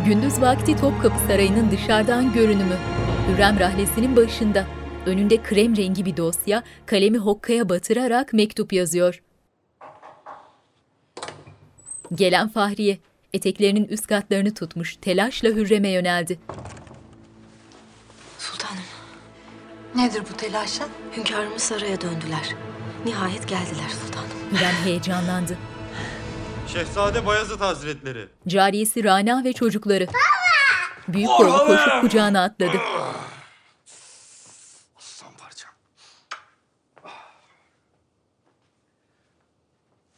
Gündüz 0.05 0.41
vakti 0.41 0.75
Topkapı 0.77 1.19
Sarayı'nın 1.27 1.71
dışarıdan 1.71 2.33
görünümü. 2.33 2.77
Hürrem 3.27 3.59
rahlesinin 3.59 4.15
başında. 4.15 4.65
Önünde 5.05 5.43
krem 5.43 5.77
rengi 5.77 6.05
bir 6.05 6.17
dosya, 6.17 6.63
kalemi 6.85 7.17
hokkaya 7.17 7.69
batırarak 7.69 8.33
mektup 8.33 8.73
yazıyor. 8.73 9.21
Gelen 12.15 12.49
Fahriye, 12.49 12.97
eteklerinin 13.33 13.87
üst 13.87 14.07
katlarını 14.07 14.53
tutmuş, 14.53 14.95
telaşla 15.01 15.49
Hürrem'e 15.49 15.89
yöneldi. 15.89 16.39
Sultanım, 18.39 18.83
Nedir 19.95 20.23
bu 20.33 20.37
telaşa? 20.37 20.85
hünkârımız 21.17 21.61
saraya 21.61 22.01
döndüler. 22.01 22.55
Nihayet 23.05 23.47
geldiler 23.47 23.89
sultanım. 23.89 24.29
Hürrem 24.51 24.75
heyecanlandı. 24.83 25.57
Şehzade 26.67 27.25
Bayezid 27.25 27.59
Hazretleri. 27.59 28.27
Cariyesi 28.47 29.03
Rana 29.03 29.43
ve 29.43 29.53
çocukları. 29.53 30.07
Büyük 31.07 31.29
oğlu 31.29 31.57
koşup 31.57 32.01
kucağına 32.01 32.43
atladı. 32.43 32.77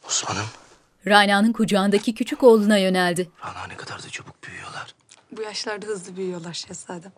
Osman'ım, 0.06 0.46
Rana'nın 1.06 1.52
kucağındaki 1.52 2.14
küçük 2.14 2.42
oğluna 2.42 2.78
yöneldi. 2.78 3.30
Rana 3.46 3.66
ne 3.66 3.76
kadar 3.76 4.02
da 4.02 4.08
çabuk 4.08 4.44
büyüyorlar. 4.44 4.94
Bu 5.32 5.42
yaşlarda 5.42 5.86
hızlı 5.86 6.16
büyüyorlar 6.16 6.52
şehzadem. 6.52 7.12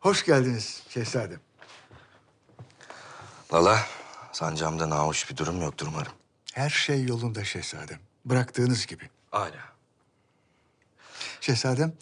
Hoş 0.00 0.24
geldiniz 0.24 0.82
şehzadem. 0.88 1.40
Lala, 3.54 3.86
sancağımda 4.32 4.90
nahoş 4.90 5.30
bir 5.30 5.36
durum 5.36 5.62
yoktur 5.62 5.86
umarım. 5.86 6.12
Her 6.54 6.70
şey 6.70 7.04
yolunda 7.04 7.44
şehzadem. 7.44 7.98
Bıraktığınız 8.24 8.86
gibi. 8.86 9.04
Hala. 9.30 9.74
Şehzadem, 11.40 11.92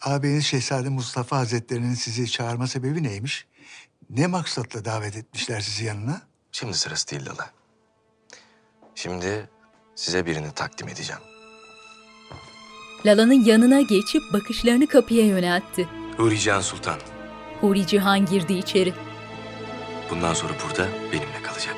ağabeyiniz 0.00 0.44
Şehzade 0.44 0.88
Mustafa 0.88 1.36
Hazretleri'nin 1.36 1.94
sizi 1.94 2.30
çağırma 2.30 2.66
sebebi 2.66 3.02
neymiş? 3.02 3.46
Ne 4.10 4.26
maksatla 4.26 4.84
davet 4.84 5.16
etmişler 5.16 5.60
sizi 5.60 5.84
yanına? 5.84 6.22
Şimdi 6.52 6.74
sırası 6.74 7.10
değil 7.10 7.26
Lala. 7.26 7.50
Şimdi 8.94 9.50
size 9.94 10.26
birini 10.26 10.52
takdim 10.52 10.88
edeceğim. 10.88 11.22
Lala'nın 13.06 13.44
yanına 13.44 13.80
geçip 13.80 14.22
bakışlarını 14.32 14.86
kapıya 14.86 15.26
yöneltti. 15.26 15.88
Huri 16.16 16.40
Cihan 16.40 16.60
Sultan. 16.60 17.00
Huri 17.60 17.86
Cihan 17.86 18.26
girdi 18.26 18.52
içeri. 18.52 18.94
Bundan 20.14 20.34
sonra 20.34 20.52
burada 20.64 20.88
benimle 21.12 21.42
kalacak. 21.42 21.76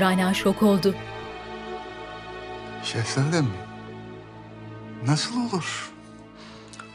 Rana 0.00 0.34
şok 0.34 0.62
oldu. 0.62 0.94
Şehzadem, 2.84 3.46
nasıl 5.06 5.48
olur? 5.48 5.92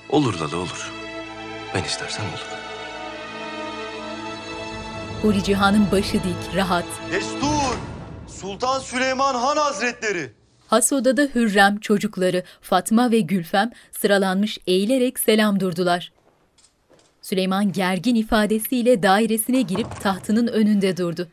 Olur 0.10 0.40
Lala 0.40 0.58
olur. 0.58 0.92
Ben 1.76 1.84
istersen 1.84 2.24
olur. 2.24 2.48
Huri 5.22 5.44
Cihan'ın 5.44 5.92
başı 5.92 6.14
dik, 6.14 6.56
rahat. 6.56 6.86
Destur! 7.12 7.78
Sultan 8.28 8.80
Süleyman 8.80 9.36
Han 9.36 9.58
Hazretleri. 9.58 10.32
Has 10.68 10.94
odada 10.94 11.22
Hürrem, 11.36 11.80
çocukları, 11.80 12.44
Fatma 12.62 13.12
ve 13.12 13.20
Gülfem 13.20 13.72
sıralanmış 13.92 14.58
eğilerek 14.68 15.20
selam 15.20 15.60
durdular. 15.60 16.12
Süleyman 17.24 17.72
gergin 17.72 18.16
ifadesiyle 18.16 19.04
dairesine 19.04 19.62
girip 19.62 20.02
tahtının 20.02 20.48
önünde 20.48 20.98
durdu. 20.98 21.28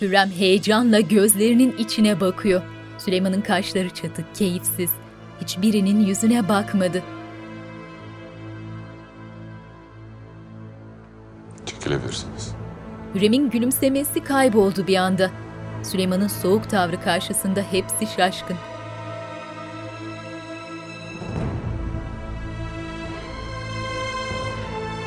Hürrem 0.00 0.30
heyecanla 0.30 1.00
gözlerinin 1.00 1.76
içine 1.76 2.20
bakıyor. 2.20 2.62
Süleyman'ın 2.98 3.40
kaşları 3.40 3.90
çatık, 3.90 4.34
keyifsiz. 4.34 4.90
Hiçbirinin 5.40 6.00
yüzüne 6.06 6.48
bakmadı. 6.48 7.02
Çekilebilirsiniz. 11.66 12.54
Hürrem'in 13.14 13.50
gülümsemesi 13.50 14.24
kayboldu 14.24 14.86
bir 14.86 14.96
anda. 14.96 15.30
Süleyman'ın 15.82 16.28
soğuk 16.28 16.70
tavrı 16.70 17.00
karşısında 17.00 17.62
hepsi 17.62 18.06
şaşkın. 18.16 18.56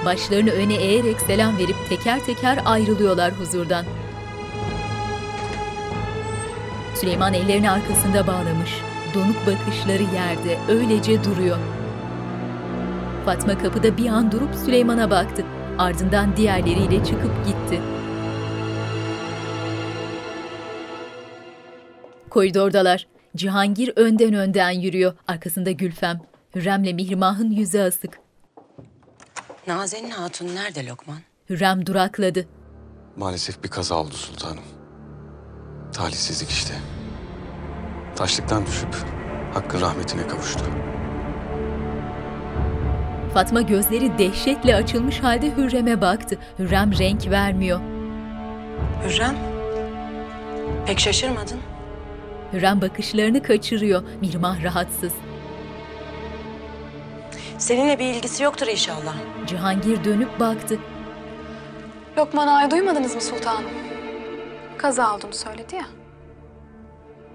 Başlarını 0.07 0.51
öne 0.51 0.75
eğerek 0.75 1.21
selam 1.21 1.57
verip 1.57 1.75
teker 1.89 2.25
teker 2.25 2.59
ayrılıyorlar 2.65 3.31
huzurdan. 3.31 3.85
Süleyman 6.95 7.33
ellerini 7.33 7.71
arkasında 7.71 8.27
bağlamış. 8.27 8.69
Donuk 9.15 9.35
bakışları 9.47 10.03
yerde, 10.03 10.57
öylece 10.69 11.23
duruyor. 11.23 11.57
Fatma 13.25 13.57
kapıda 13.57 13.97
bir 13.97 14.07
an 14.07 14.31
durup 14.31 14.55
Süleyman'a 14.55 15.11
baktı. 15.11 15.45
Ardından 15.77 16.37
diğerleriyle 16.37 17.05
çıkıp 17.05 17.45
gitti. 17.45 17.81
Koridordalar. 22.29 23.07
Cihangir 23.35 23.93
önden 23.95 24.33
önden 24.33 24.71
yürüyor. 24.71 25.13
Arkasında 25.27 25.71
Gülfem. 25.71 26.21
Hürrem'le 26.55 26.93
Mihrimah'ın 26.95 27.51
yüzü 27.51 27.79
asık. 27.79 28.26
Nazenin 29.67 30.09
Hatun 30.09 30.55
nerede 30.55 30.85
Lokman? 30.87 31.17
Hürrem 31.49 31.85
durakladı. 31.85 32.47
Maalesef 33.17 33.63
bir 33.63 33.69
kaza 33.69 33.95
oldu 33.95 34.13
sultanım. 34.13 34.63
Talihsizlik 35.93 36.49
işte. 36.49 36.73
Taşlıktan 38.15 38.65
düşüp 38.65 38.95
hakkın 39.53 39.81
rahmetine 39.81 40.27
kavuştu. 40.27 40.63
Fatma 43.33 43.61
gözleri 43.61 44.17
dehşetle 44.17 44.75
açılmış 44.75 45.19
halde 45.19 45.57
Hürrem'e 45.57 46.01
baktı. 46.01 46.37
Hürrem 46.59 46.97
renk 46.99 47.29
vermiyor. 47.29 47.79
Hürrem, 49.05 49.35
pek 50.85 50.99
şaşırmadın. 50.99 51.59
Hürrem 52.53 52.81
bakışlarını 52.81 53.43
kaçırıyor. 53.43 54.03
Mihrimah 54.21 54.63
rahatsız. 54.63 55.13
Seninle 57.57 57.99
bir 57.99 58.05
ilgisi 58.05 58.43
yoktur 58.43 58.67
inşallah. 58.67 59.15
Cihangir 59.47 60.03
dönüp 60.03 60.39
baktı. 60.39 60.79
Lokman 62.17 62.47
Ağa'yı 62.47 62.71
duymadınız 62.71 63.15
mı 63.15 63.21
sultanım? 63.21 63.63
Kaza 64.77 65.15
olduğunu 65.15 65.33
söyledi 65.33 65.75
ya. 65.75 65.85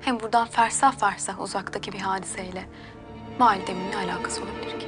Hem 0.00 0.20
buradan 0.20 0.46
fersah 0.48 0.98
fersah 0.98 1.40
uzaktaki 1.40 1.92
bir 1.92 1.98
hadiseyle 1.98 2.64
validemin 3.38 3.90
ne 3.90 3.96
alakası 3.96 4.40
olabilir 4.42 4.80
ki? 4.80 4.86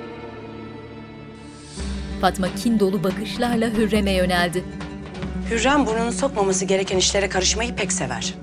Fatma 2.21 2.55
kin 2.55 2.81
dolu 2.81 3.05
bakışlarla 3.05 3.67
Hürrem'e 3.67 4.13
yöneldi. 4.13 4.65
Hürrem 5.51 5.87
burnunu 5.87 6.13
sokmaması 6.13 6.65
gereken 6.65 6.97
işlere 6.99 7.29
karışmayı 7.29 7.77
pek 7.77 7.93
sever. 7.93 8.35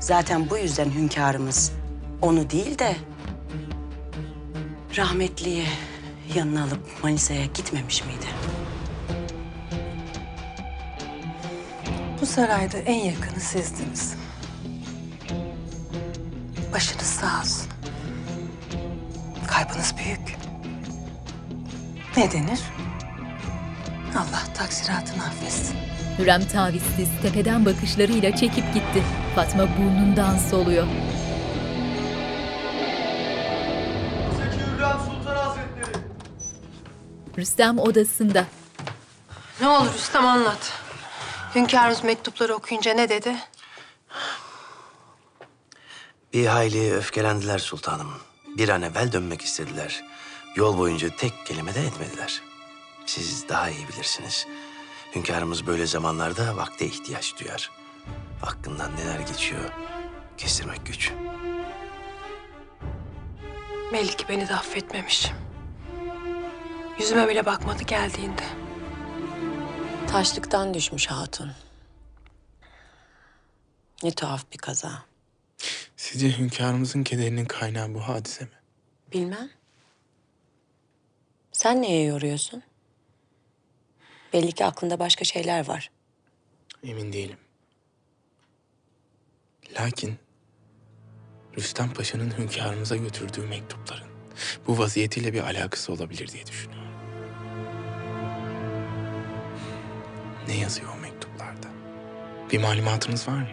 Zaten 0.00 0.50
bu 0.50 0.58
yüzden 0.58 0.90
hünkârımız 0.90 1.72
onu 2.22 2.50
değil 2.50 2.78
de 2.78 2.96
Rahmetliyi 4.96 5.66
yanına 6.34 6.62
alıp 6.64 6.80
Manisa'ya 7.02 7.44
gitmemiş 7.44 8.04
miydi? 8.04 8.26
Bu 12.20 12.26
sarayda 12.26 12.78
en 12.78 13.04
yakını 13.04 13.40
sizdiniz. 13.40 14.14
Başınız 16.72 17.06
sağ 17.06 17.40
olsun. 17.40 17.66
Kaybınız 19.46 19.94
büyük. 19.96 20.36
Ne 22.16 22.32
denir? 22.32 22.60
Allah 24.16 24.54
taksiratını 24.54 25.24
affetsin. 25.24 25.76
Hürrem 26.18 26.44
tavizsiz 26.44 27.08
tepeden 27.22 27.64
bakışlarıyla 27.64 28.36
çekip 28.36 28.74
gitti. 28.74 29.02
Fatma 29.34 29.68
burnundan 29.78 30.38
soluyor. 30.38 30.86
Rüstem 37.38 37.78
odasında. 37.78 38.46
Ne 39.60 39.68
olur 39.68 39.94
Rüstem 39.94 40.26
anlat. 40.26 40.72
Hünkârımız 41.54 42.04
mektupları 42.04 42.54
okuyunca 42.54 42.94
ne 42.94 43.08
dedi? 43.08 43.36
Bir 46.32 46.46
hayli 46.46 46.94
öfkelendiler 46.94 47.58
sultanım. 47.58 48.12
Bir 48.46 48.68
an 48.68 48.82
evvel 48.82 49.12
dönmek 49.12 49.42
istediler. 49.42 50.04
Yol 50.56 50.78
boyunca 50.78 51.16
tek 51.16 51.46
kelime 51.46 51.74
de 51.74 51.80
etmediler. 51.80 52.42
Siz 53.06 53.48
daha 53.48 53.70
iyi 53.70 53.88
bilirsiniz. 53.88 54.46
Hünkârımız 55.14 55.66
böyle 55.66 55.86
zamanlarda 55.86 56.56
vakte 56.56 56.86
ihtiyaç 56.86 57.34
duyar. 57.40 57.70
Hakkından 58.40 58.96
neler 58.96 59.20
geçiyor 59.20 59.70
kestirmek 60.36 60.86
güç. 60.86 61.12
Belli 63.92 64.16
ki 64.16 64.24
beni 64.28 64.48
de 64.48 64.54
affetmemiş. 64.54 65.30
Yüzüme 66.98 67.28
bile 67.28 67.46
bakmadı 67.46 67.82
geldiğinde. 67.82 68.42
Taşlıktan 70.08 70.74
düşmüş 70.74 71.06
hatun. 71.06 71.52
Ne 74.02 74.10
tuhaf 74.10 74.52
bir 74.52 74.58
kaza. 74.58 75.02
Sizce 75.96 76.38
hünkârımızın 76.38 77.04
kederinin 77.04 77.44
kaynağı 77.44 77.94
bu 77.94 78.00
hadise 78.00 78.44
mi? 78.44 78.50
Bilmem. 79.12 79.50
Sen 81.52 81.82
neye 81.82 82.04
yoruyorsun? 82.04 82.62
Belli 84.32 84.52
ki 84.52 84.64
aklında 84.64 84.98
başka 84.98 85.24
şeyler 85.24 85.68
var. 85.68 85.90
Emin 86.84 87.12
değilim. 87.12 87.38
Lakin 89.80 90.18
Rüstem 91.56 91.92
Paşa'nın 91.92 92.38
hünkârımıza 92.38 92.96
götürdüğü 92.96 93.46
mektupların 93.46 94.08
bu 94.66 94.78
vaziyetiyle 94.78 95.32
bir 95.32 95.40
alakası 95.40 95.92
olabilir 95.92 96.28
diye 96.28 96.46
düşünüyorum. 96.46 96.83
Ne 100.48 100.56
yazıyor 100.56 100.88
o 100.98 101.00
mektuplarda? 101.00 101.66
Bir 102.52 102.58
malumatınız 102.60 103.28
var 103.28 103.32
mı? 103.38 103.46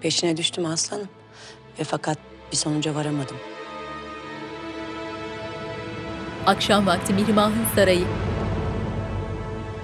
Peşine 0.00 0.36
düştüm 0.36 0.66
aslanım. 0.66 1.08
Ve 1.78 1.84
fakat 1.84 2.18
bir 2.52 2.56
sonuca 2.56 2.94
varamadım. 2.94 3.36
Akşam 6.46 6.86
vakti 6.86 7.14
Mihrimah'ın 7.14 7.66
sarayı. 7.74 8.06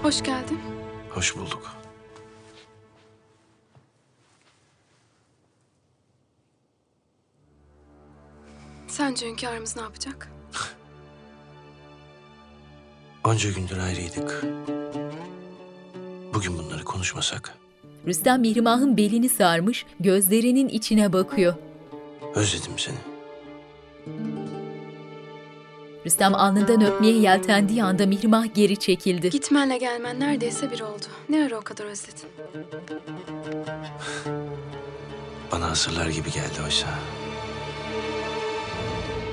Hoş 0.02 0.22
geldin. 0.22 0.60
Hoş 1.10 1.36
bulduk. 1.36 1.76
Sence 8.86 9.26
hünkârımız 9.26 9.76
ne 9.76 9.82
yapacak? 9.82 10.28
Onca 13.24 13.50
gündür 13.50 13.78
ayrıydık. 13.78 14.44
Bugün 16.34 16.58
bunları 16.58 16.84
konuşmasak. 16.84 17.54
Rüstem 18.06 18.40
Mihrimah'ın 18.40 18.96
belini 18.96 19.28
sarmış, 19.28 19.86
gözlerinin 20.00 20.68
içine 20.68 21.12
bakıyor. 21.12 21.54
Özledim 22.34 22.72
seni. 22.76 22.96
Rüstem 26.06 26.34
alnından 26.34 26.84
öpmeye 26.84 27.18
yeltendiği 27.18 27.84
anda 27.84 28.06
Mihrimah 28.06 28.54
geri 28.54 28.76
çekildi. 28.76 29.30
Gitmenle 29.30 29.78
gelmen 29.78 30.20
neredeyse 30.20 30.70
bir 30.70 30.80
oldu. 30.80 31.06
Ne 31.28 31.44
ara 31.44 31.58
o 31.58 31.60
kadar 31.60 31.84
özledin? 31.84 32.28
Bana 35.52 35.66
asırlar 35.66 36.06
gibi 36.06 36.30
geldi 36.30 36.62
oysa. 36.64 36.88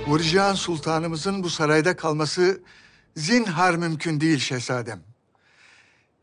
Hurican 0.05 0.53
Sultanımızın 0.53 1.43
bu 1.43 1.49
sarayda 1.49 1.95
kalması 1.95 2.61
zinhar 3.15 3.75
mümkün 3.75 4.21
değil 4.21 4.39
şehzadem. 4.39 5.10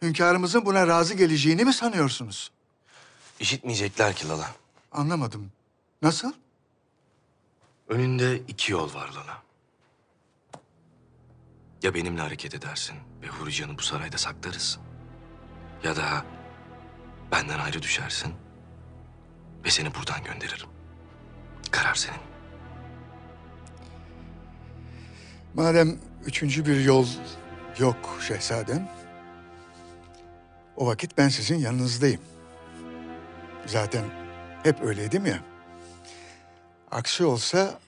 Hünkârımızın 0.03 0.67
buna 0.67 0.87
razı 0.87 1.15
geleceğini 1.15 1.65
mi 1.65 1.73
sanıyorsunuz? 1.73 2.51
İşitmeyecekler 3.41 4.15
ki 4.15 4.29
Lala. 4.29 4.51
Anlamadım. 4.93 5.53
Nasıl? 6.03 6.33
Önünde 7.89 8.39
iki 8.39 8.73
yol 8.73 8.95
var 8.95 9.09
Lala. 9.09 9.43
Ya 11.83 11.95
benimle 11.95 12.21
hareket 12.21 12.55
edersin 12.55 12.97
ve 13.23 13.27
Hurican'ı 13.27 13.79
bu 13.79 13.83
sarayda 13.83 14.19
saklarız. 14.19 14.79
Ya 15.85 15.97
da 15.97 16.25
benden 17.33 17.59
ayrı 17.59 17.83
düşersin 17.83 18.35
ve 19.65 19.71
seni 19.71 19.95
buradan 19.95 20.25
gönderirim. 20.25 20.69
Karar 21.71 21.95
senin. 21.95 22.21
Madem 25.55 26.01
üçüncü 26.25 26.67
bir 26.67 26.81
yol 26.81 27.07
yok 27.79 28.19
şehzadem, 28.29 28.89
o 30.79 30.87
vakit 30.87 31.19
ben 31.19 31.29
sizin 31.29 31.59
yanınızdayım. 31.59 32.21
Zaten 33.67 34.05
hep 34.63 34.83
öyleydim 34.83 35.27
ya. 35.27 35.39
Aksi 36.91 37.25
olsa 37.25 37.79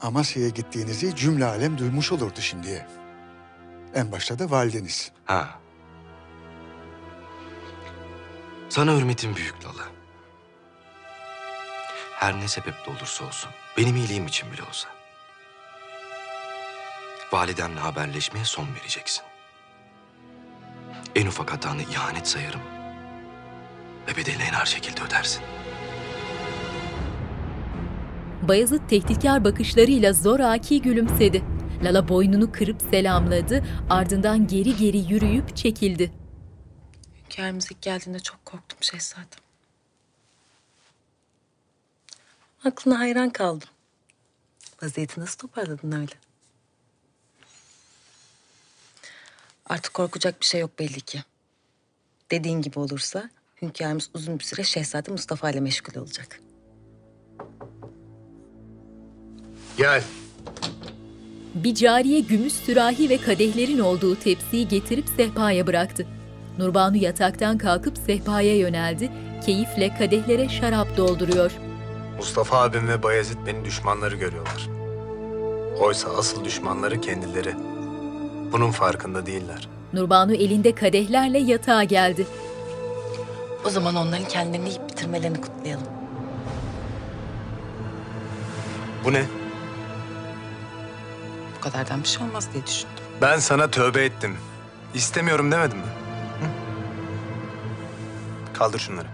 Amasya'ya 0.00 0.48
gittiğinizi 0.48 1.16
cümle 1.16 1.44
alem 1.44 1.78
duymuş 1.78 2.12
olurdu 2.12 2.40
şimdiye. 2.40 2.86
En 3.94 4.12
başta 4.12 4.38
da 4.38 4.50
valideniz. 4.50 5.12
Ha. 5.24 5.60
Sana 8.68 8.96
hürmetim 8.96 9.36
büyük 9.36 9.64
Lala. 9.64 9.88
Her 12.12 12.40
ne 12.40 12.48
sebeple 12.48 12.92
olursa 12.92 13.24
olsun, 13.24 13.50
benim 13.76 13.96
iyiliğim 13.96 14.26
için 14.26 14.52
bile 14.52 14.62
olsa. 14.62 14.88
Validemle 17.32 17.80
haberleşmeye 17.80 18.44
son 18.44 18.66
vereceksin. 18.74 19.24
En 21.16 21.26
ufak 21.26 21.52
hatanı 21.52 21.82
ihanet 21.82 22.28
sayarım. 22.28 22.60
Ve 24.08 24.16
bedelini 24.16 24.42
en 24.42 24.52
ağır 24.52 24.66
şekilde 24.66 25.02
ödersin. 25.02 25.42
Bayezid 28.42 28.80
tehditkar 28.88 29.44
bakışlarıyla 29.44 30.12
zoraki 30.12 30.82
gülümsedi. 30.82 31.44
Lala 31.82 32.08
boynunu 32.08 32.52
kırıp 32.52 32.82
selamladı, 32.90 33.64
ardından 33.90 34.46
geri 34.46 34.76
geri 34.76 34.98
yürüyüp 34.98 35.56
çekildi. 35.56 36.12
Hünkârımız 37.24 37.72
ilk 37.72 37.82
geldiğinde 37.82 38.20
çok 38.20 38.44
korktum 38.44 38.78
şehzadem. 38.80 39.26
Aklına 42.64 42.98
hayran 42.98 43.30
kaldım. 43.30 43.68
Vaziyeti 44.82 45.20
nasıl 45.20 45.38
toparladın 45.38 45.92
öyle? 45.92 46.25
Artık 49.66 49.94
korkacak 49.94 50.40
bir 50.40 50.46
şey 50.46 50.60
yok 50.60 50.78
belli 50.78 51.00
ki. 51.00 51.18
Dediğin 52.30 52.62
gibi 52.62 52.78
olursa 52.78 53.30
hünkârımız 53.62 54.10
uzun 54.14 54.38
bir 54.38 54.44
süre 54.44 54.64
Şehzade 54.64 55.10
Mustafa 55.10 55.50
ile 55.50 55.60
meşgul 55.60 56.00
olacak. 56.00 56.40
Gel. 59.76 60.02
Bir 61.54 61.74
cariye 61.74 62.20
gümüş 62.20 62.52
sürahi 62.52 63.08
ve 63.08 63.18
kadehlerin 63.18 63.78
olduğu 63.78 64.16
tepsiyi 64.16 64.68
getirip 64.68 65.04
sehpaya 65.16 65.66
bıraktı. 65.66 66.06
Nurbanu 66.58 66.96
yataktan 66.96 67.58
kalkıp 67.58 67.98
sehpaya 67.98 68.56
yöneldi, 68.56 69.12
keyifle 69.46 69.94
kadehlere 69.98 70.48
şarap 70.48 70.96
dolduruyor. 70.96 71.52
Mustafa 72.16 72.62
abim 72.62 72.88
ve 72.88 73.02
Bayezid 73.02 73.38
beni 73.46 73.64
düşmanları 73.64 74.16
görüyorlar. 74.16 74.68
Oysa 75.80 76.08
asıl 76.16 76.44
düşmanları 76.44 77.00
kendileri. 77.00 77.54
Bunun 78.52 78.70
farkında 78.70 79.26
değiller. 79.26 79.68
Nurbanu 79.92 80.34
elinde 80.34 80.74
kadehlerle 80.74 81.38
yatağa 81.38 81.84
geldi. 81.84 82.26
O 83.66 83.70
zaman 83.70 83.94
onların 83.94 84.28
kendilerini 84.28 84.68
yiyip 84.68 84.88
bitirmelerini 84.90 85.40
kutlayalım. 85.40 85.86
Bu 89.04 89.12
ne? 89.12 89.24
Bu 91.56 91.60
kadardan 91.60 92.02
bir 92.02 92.08
şey 92.08 92.26
olmaz 92.26 92.48
diye 92.52 92.66
düşündüm. 92.66 92.94
Ben 93.22 93.38
sana 93.38 93.70
tövbe 93.70 94.04
ettim. 94.04 94.36
İstemiyorum 94.94 95.52
demedim 95.52 95.78
mi? 95.78 95.84
Hı? 96.40 96.46
Kaldır 98.58 98.78
şunları. 98.78 99.06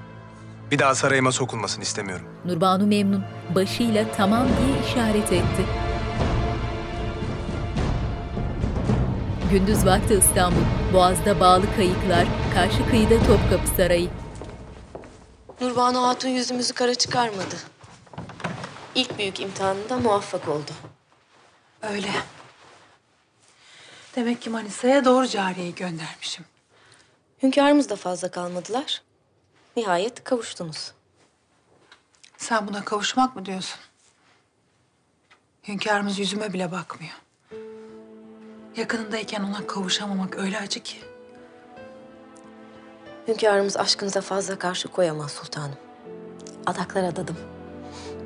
Bir 0.70 0.78
daha 0.78 0.94
sarayıma 0.94 1.32
sokulmasını 1.32 1.82
istemiyorum. 1.82 2.26
Nurbanu 2.44 2.86
memnun, 2.86 3.24
başıyla 3.54 4.04
tamam 4.16 4.46
diye 4.46 4.86
işaret 4.90 5.32
etti. 5.32 5.64
Gündüz 9.52 9.86
vakti 9.86 10.14
İstanbul. 10.14 10.62
Boğaz'da 10.92 11.40
bağlı 11.40 11.76
kayıklar, 11.76 12.26
karşı 12.54 12.88
kıyıda 12.90 13.18
Topkapı 13.18 13.66
Sarayı. 13.76 14.10
Nurbanu 15.60 16.02
Hatun 16.02 16.28
yüzümüzü 16.28 16.74
kara 16.74 16.94
çıkarmadı. 16.94 17.54
İlk 18.94 19.18
büyük 19.18 19.40
imtihanında 19.40 19.96
muvaffak 19.96 20.48
oldu. 20.48 20.70
Öyle. 21.82 22.10
Demek 24.16 24.42
ki 24.42 24.50
Manisa'ya 24.50 25.04
doğru 25.04 25.26
cariyeyi 25.26 25.74
göndermişim. 25.74 26.44
Hünkârımız 27.42 27.88
da 27.88 27.96
fazla 27.96 28.30
kalmadılar. 28.30 29.02
Nihayet 29.76 30.24
kavuştunuz. 30.24 30.92
Sen 32.36 32.68
buna 32.68 32.84
kavuşmak 32.84 33.36
mı 33.36 33.46
diyorsun? 33.46 33.80
Hünkârımız 35.68 36.18
yüzüme 36.18 36.52
bile 36.52 36.72
bakmıyor. 36.72 37.21
Yakınındayken 38.76 39.42
ona 39.42 39.66
kavuşamamak 39.66 40.38
öyle 40.38 40.58
acı 40.58 40.80
ki. 40.80 40.96
Hünkârımız 43.28 43.76
aşkınıza 43.76 44.20
fazla 44.20 44.58
karşı 44.58 44.88
koyamaz 44.88 45.32
sultanım. 45.32 45.76
Adaklar 46.66 47.04
adadım. 47.04 47.36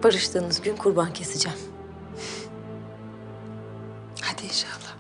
Barıştığınız 0.03 0.61
gün 0.63 0.77
kurban 0.77 1.13
keseceğim. 1.13 1.59
Hadi 4.23 4.45
inşallah. 4.45 4.97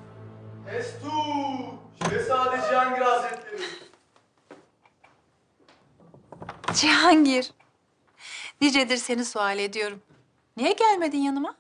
Destur! 0.73 1.10
Şehzade 2.10 2.56
Cihangir 2.68 3.02
Hazretleri. 3.02 3.62
Cihangir. 6.74 7.52
Nicedir 8.60 8.97
seni 8.97 9.24
sual 9.24 9.59
ediyorum. 9.59 10.02
Niye 10.56 10.73
gelmedin 10.73 11.18
yanıma? 11.18 11.55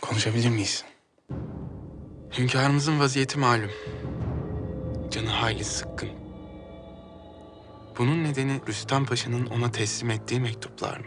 Konuşabilir 0.00 0.48
miyiz? 0.48 0.84
Hünkârımızın 2.38 3.00
vaziyeti 3.00 3.38
malum. 3.38 3.70
Canı 5.10 5.28
hayli 5.28 5.64
sıkkın. 5.64 6.08
Bunun 7.98 8.24
nedeni 8.24 8.60
Rüstem 8.68 9.06
Paşa'nın 9.06 9.46
ona 9.46 9.72
teslim 9.72 10.10
ettiği 10.10 10.40
mektuplar 10.40 10.98
mı? 10.98 11.06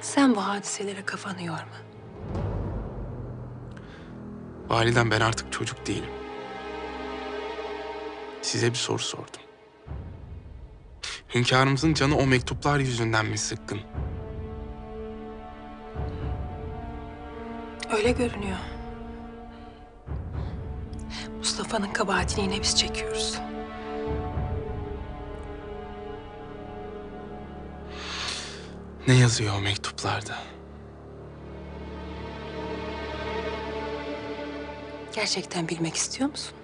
Sen 0.00 0.36
bu 0.36 0.40
hadiselere 0.46 1.04
kafanı 1.04 1.42
yorma. 1.42 1.76
Validem 4.68 5.10
ben 5.10 5.20
artık 5.20 5.52
çocuk 5.52 5.86
değilim. 5.86 6.10
Size 8.42 8.70
bir 8.70 8.74
soru 8.74 8.98
sordum. 8.98 9.40
Hünkârımızın 11.34 11.94
canı 11.94 12.16
o 12.16 12.26
mektuplar 12.26 12.78
yüzünden 12.78 13.26
mi 13.26 13.38
sıkkın? 13.38 13.80
Öyle 17.94 18.10
görünüyor. 18.12 18.58
Mustafa'nın 21.38 21.92
kabahatini 21.92 22.44
yine 22.44 22.62
biz 22.62 22.76
çekiyoruz. 22.76 23.38
Ne 29.08 29.14
yazıyor 29.14 29.54
o 29.58 29.60
mektuplarda? 29.60 30.38
Gerçekten 35.14 35.68
bilmek 35.68 35.94
istiyor 35.94 36.30
musun? 36.30 36.54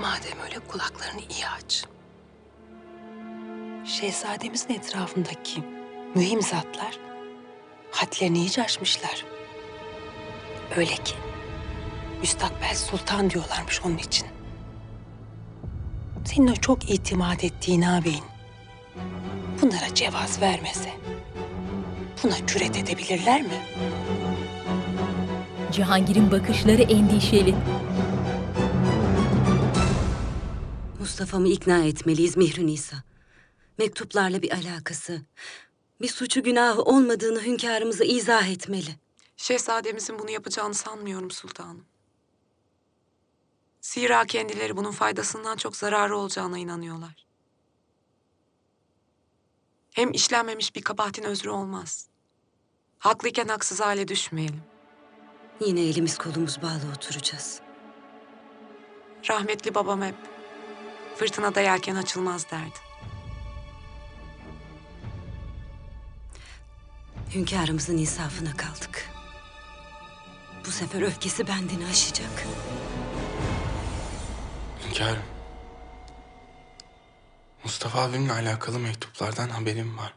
Madem 0.00 0.40
öyle 0.44 0.58
kulaklarını 0.58 1.20
iyi 1.20 1.48
aç. 1.48 1.84
Şehzademizin 3.84 4.74
etrafındaki 4.74 5.73
mühim 6.14 6.42
zatlar 6.42 6.98
hadlerini 7.90 8.38
iyice 8.38 8.62
aşmışlar. 8.62 9.24
Öyle 10.76 10.94
ki 10.94 11.14
müstakbel 12.20 12.74
sultan 12.74 13.30
diyorlarmış 13.30 13.80
onun 13.84 13.98
için. 13.98 14.26
Senin 16.24 16.48
o 16.48 16.54
çok 16.54 16.90
itimat 16.90 17.44
ettiğin 17.44 17.82
ağabeyin 17.82 18.24
bunlara 19.62 19.94
cevaz 19.94 20.40
vermese 20.40 20.90
buna 22.22 22.46
cüret 22.46 22.76
edebilirler 22.76 23.42
mi? 23.42 23.62
Cihangir'in 25.72 26.30
bakışları 26.30 26.82
endişeli. 26.82 27.54
Mustafa'mı 31.00 31.48
ikna 31.48 31.84
etmeliyiz 31.84 32.36
Mihri 32.36 32.66
Nisa. 32.66 32.96
Mektuplarla 33.78 34.42
bir 34.42 34.52
alakası, 34.52 35.22
bir 36.00 36.08
suçu 36.08 36.42
günahı 36.42 36.82
olmadığını 36.82 37.42
hünkârımıza 37.42 38.04
izah 38.04 38.48
etmeli. 38.48 38.96
Şehzademizin 39.36 40.18
bunu 40.18 40.30
yapacağını 40.30 40.74
sanmıyorum 40.74 41.30
sultanım. 41.30 41.84
Zira 43.80 44.24
kendileri 44.26 44.76
bunun 44.76 44.92
faydasından 44.92 45.56
çok 45.56 45.76
zararı 45.76 46.16
olacağına 46.16 46.58
inanıyorlar. 46.58 47.26
Hem 49.90 50.12
işlenmemiş 50.12 50.74
bir 50.74 50.82
kabahatin 50.82 51.22
özrü 51.22 51.50
olmaz. 51.50 52.08
Haklıyken 52.98 53.48
haksız 53.48 53.80
hale 53.80 54.08
düşmeyelim. 54.08 54.62
Yine 55.60 55.80
elimiz 55.80 56.18
kolumuz 56.18 56.62
bağlı 56.62 56.92
oturacağız. 56.96 57.60
Rahmetli 59.30 59.74
babam 59.74 60.02
hep 60.02 60.14
fırtınada 61.16 61.60
yelken 61.60 61.96
açılmaz 61.96 62.50
derdi. 62.50 62.83
Hünkârımızın 67.34 67.98
insafına 67.98 68.56
kaldık. 68.56 69.10
Bu 70.66 70.70
sefer 70.70 71.02
öfkesi 71.02 71.48
bendini 71.48 71.86
aşacak. 71.86 72.46
Hünkârım. 74.86 75.22
Mustafa 77.64 78.02
abimle 78.02 78.32
alakalı 78.32 78.78
mektuplardan 78.78 79.48
haberim 79.48 79.98
var. 79.98 80.14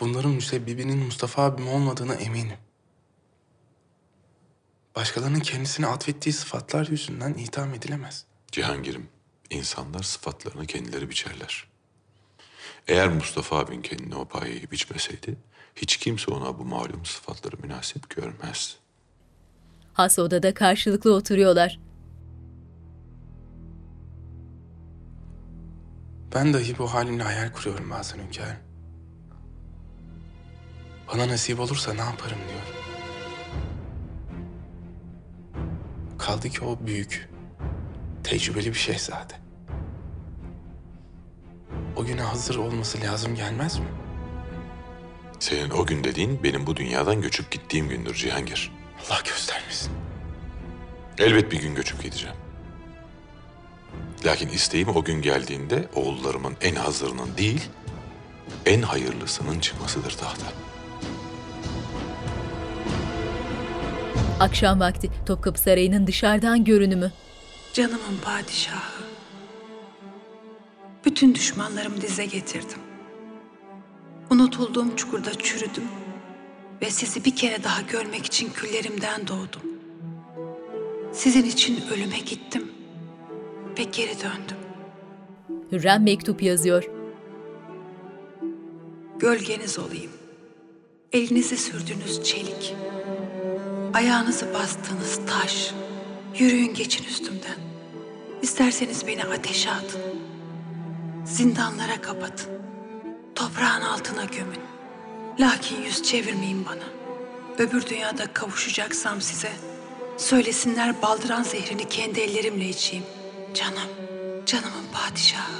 Bunların 0.00 0.30
müsebbibinin 0.30 0.98
Mustafa 0.98 1.42
abim 1.42 1.68
olmadığına 1.68 2.14
eminim. 2.14 2.58
Başkalarının 4.96 5.40
kendisine 5.40 5.86
atfettiği 5.86 6.32
sıfatlar 6.32 6.86
yüzünden 6.86 7.34
itham 7.34 7.74
edilemez. 7.74 8.24
Cihangir'im, 8.52 9.08
insanlar 9.50 10.02
sıfatlarını 10.02 10.66
kendileri 10.66 11.10
biçerler. 11.10 11.71
Eğer 12.88 13.08
Mustafa 13.08 13.58
abin 13.58 13.82
kendine 13.82 14.16
o 14.16 14.24
payeyi 14.24 14.70
biçmeseydi, 14.70 15.36
hiç 15.76 15.96
kimse 15.96 16.30
ona 16.30 16.58
bu 16.58 16.64
malum 16.64 17.04
sıfatları 17.04 17.56
münasip 17.62 18.10
görmez. 18.10 18.76
Has 19.92 20.18
odada 20.18 20.54
karşılıklı 20.54 21.14
oturuyorlar. 21.14 21.80
Ben 26.34 26.54
dahi 26.54 26.78
bu 26.78 26.94
halimle 26.94 27.22
hayal 27.22 27.52
kuruyorum 27.52 27.90
bazen 27.90 28.18
hünkârım. 28.18 28.56
Bana 31.12 31.28
nasip 31.28 31.60
olursa 31.60 31.94
ne 31.94 32.00
yaparım 32.00 32.38
diyorum. 32.48 32.82
Kaldı 36.18 36.48
ki 36.48 36.64
o 36.64 36.86
büyük, 36.86 37.28
tecrübeli 38.24 38.66
bir 38.66 38.78
şehzade. 38.78 39.34
O 41.96 42.04
güne 42.04 42.22
hazır 42.22 42.56
olması 42.56 43.00
lazım 43.00 43.34
gelmez 43.34 43.78
mi? 43.78 43.86
Senin 45.40 45.70
o 45.70 45.86
gün 45.86 46.04
dediğin 46.04 46.42
benim 46.42 46.66
bu 46.66 46.76
dünyadan 46.76 47.20
göçüp 47.20 47.50
gittiğim 47.50 47.88
gündür 47.88 48.14
Cihangir. 48.14 48.72
Allah 49.06 49.20
göstermesin. 49.24 49.92
Elbet 51.18 51.52
bir 51.52 51.60
gün 51.60 51.74
göçüp 51.74 52.02
gideceğim. 52.02 52.36
Lakin 54.24 54.48
isteğim 54.48 54.88
o 54.88 55.04
gün 55.04 55.22
geldiğinde 55.22 55.88
oğullarımın 55.94 56.56
en 56.60 56.74
hazırının 56.74 57.36
değil, 57.36 57.68
en 58.66 58.82
hayırlısının 58.82 59.60
çıkmasıdır 59.60 60.10
tahta. 60.10 60.46
Akşam 64.40 64.80
vakti 64.80 65.10
Topkapı 65.26 65.60
Sarayı'nın 65.60 66.06
dışarıdan 66.06 66.64
görünümü. 66.64 67.12
Canımın 67.72 68.18
padişahı. 68.24 69.01
Bütün 71.04 71.34
düşmanlarımı 71.34 72.00
dize 72.00 72.24
getirdim. 72.26 72.78
Unutulduğum 74.30 74.96
çukurda 74.96 75.34
çürüdüm. 75.34 75.84
Ve 76.82 76.90
sizi 76.90 77.24
bir 77.24 77.36
kere 77.36 77.64
daha 77.64 77.80
görmek 77.80 78.26
için 78.26 78.50
küllerimden 78.50 79.28
doğdum. 79.28 79.62
Sizin 81.12 81.44
için 81.44 81.80
ölüme 81.94 82.18
gittim. 82.18 82.72
Ve 83.78 83.82
geri 83.82 84.14
döndüm. 84.20 84.56
Hürrem 85.72 86.02
mektup 86.02 86.42
yazıyor. 86.42 86.84
Gölgeniz 89.18 89.78
olayım. 89.78 90.10
Elinizi 91.12 91.56
sürdüğünüz 91.56 92.22
çelik. 92.24 92.74
Ayağınızı 93.94 94.54
bastığınız 94.54 95.20
taş. 95.26 95.74
Yürüyün 96.38 96.74
geçin 96.74 97.04
üstümden. 97.04 97.58
İsterseniz 98.42 99.06
beni 99.06 99.24
ateşe 99.24 99.70
atın. 99.70 100.00
Zindanlara 101.24 102.00
kapatın. 102.00 102.52
Toprağın 103.34 103.80
altına 103.80 104.24
gömün. 104.24 104.60
Lakin 105.40 105.82
yüz 105.82 106.02
çevirmeyin 106.02 106.64
bana. 106.64 106.84
Öbür 107.58 107.86
dünyada 107.86 108.32
kavuşacaksam 108.32 109.20
size, 109.20 109.52
söylesinler 110.16 111.02
baldıran 111.02 111.42
zehrini 111.42 111.88
kendi 111.88 112.20
ellerimle 112.20 112.68
içeyim. 112.68 113.04
Canım, 113.54 113.88
canımın 114.46 114.84
padişahı. 114.92 115.52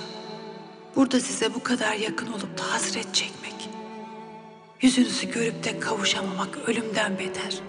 Burada 0.97 1.21
size 1.21 1.55
bu 1.55 1.63
kadar 1.63 1.95
yakın 1.95 2.33
olup 2.33 2.59
da 2.59 2.73
hasret 2.73 3.15
çekmek. 3.15 3.69
Yüzünüzü 4.81 5.31
görüp 5.31 5.65
de 5.65 5.81
kavuşamamak 5.81 6.59
ölümden 6.67 7.19
beter. 7.19 7.61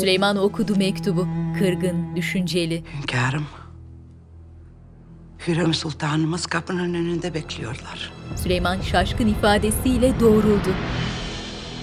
Süleyman 0.00 0.36
okudu 0.36 0.76
mektubu. 0.76 1.28
Kırgın, 1.58 2.16
düşünceli. 2.16 2.84
Hünkârım. 3.00 3.46
Hürrem 5.46 5.74
Sultanımız 5.74 6.46
kapının 6.46 6.94
önünde 6.94 7.34
bekliyorlar. 7.34 8.12
Süleyman 8.36 8.80
şaşkın 8.80 9.26
ifadesiyle 9.28 10.20
doğruldu. 10.20 10.74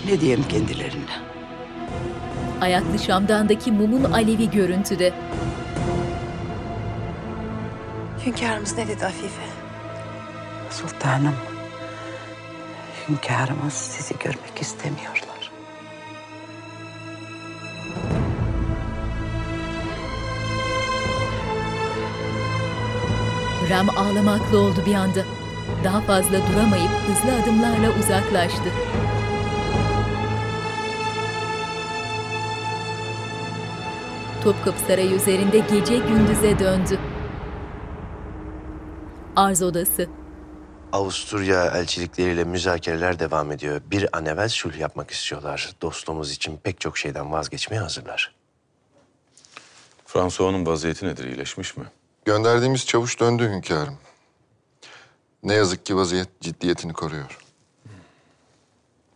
Ne 0.06 0.22
diyeyim 0.22 0.44
kendilerine? 0.49 1.26
Ayaklı 2.61 2.99
şamdandaki 2.99 3.72
mumun 3.72 4.03
alevi 4.03 4.52
görüntüde. 4.52 5.14
Hünkârımız 8.26 8.77
ne 8.77 8.88
dedi 8.88 9.06
Afife? 9.06 9.41
Sultanım, 10.69 11.36
hünkârımız 13.10 13.73
sizi 13.73 14.14
görmek 14.19 14.61
istemiyorlar. 14.61 15.24
Hürrem 23.66 23.90
ağlamaklı 23.90 24.60
oldu 24.60 24.84
bir 24.86 24.94
anda. 24.94 25.24
Daha 25.84 26.02
fazla 26.02 26.48
duramayıp 26.48 26.92
hızlı 26.92 27.42
adımlarla 27.42 28.00
uzaklaştı. 28.00 28.64
Topkapı 34.44 34.80
Sarayı 34.88 35.12
üzerinde 35.12 35.60
gece 35.60 35.98
gündüze 35.98 36.60
döndü. 36.60 37.00
Arz 39.36 39.62
odası. 39.64 40.08
Avusturya 40.92 41.66
elçilikleriyle 41.66 42.44
müzakereler 42.44 43.20
devam 43.20 43.52
ediyor. 43.52 43.82
Bir 43.92 44.18
an 44.18 44.26
evvel 44.26 44.50
sulh 44.50 44.78
yapmak 44.78 45.12
istiyorlar. 45.12 45.76
Dostluğumuz 45.82 46.32
için 46.32 46.58
pek 46.64 46.80
çok 46.80 46.98
şeyden 46.98 47.32
vazgeçmeye 47.32 47.82
hazırlar. 47.82 48.36
François'un 50.06 50.66
vaziyeti 50.66 51.06
nedir? 51.06 51.24
İyileşmiş 51.24 51.78
mi? 51.78 51.86
Gönderdiğimiz 52.26 52.85
çavuş 52.85 53.19
döndü 53.19 53.49
hünkârım. 53.49 53.97
Ne 55.43 55.53
yazık 55.53 55.85
ki 55.85 55.95
vaziyet 55.95 56.41
ciddiyetini 56.41 56.93
koruyor. 56.93 57.38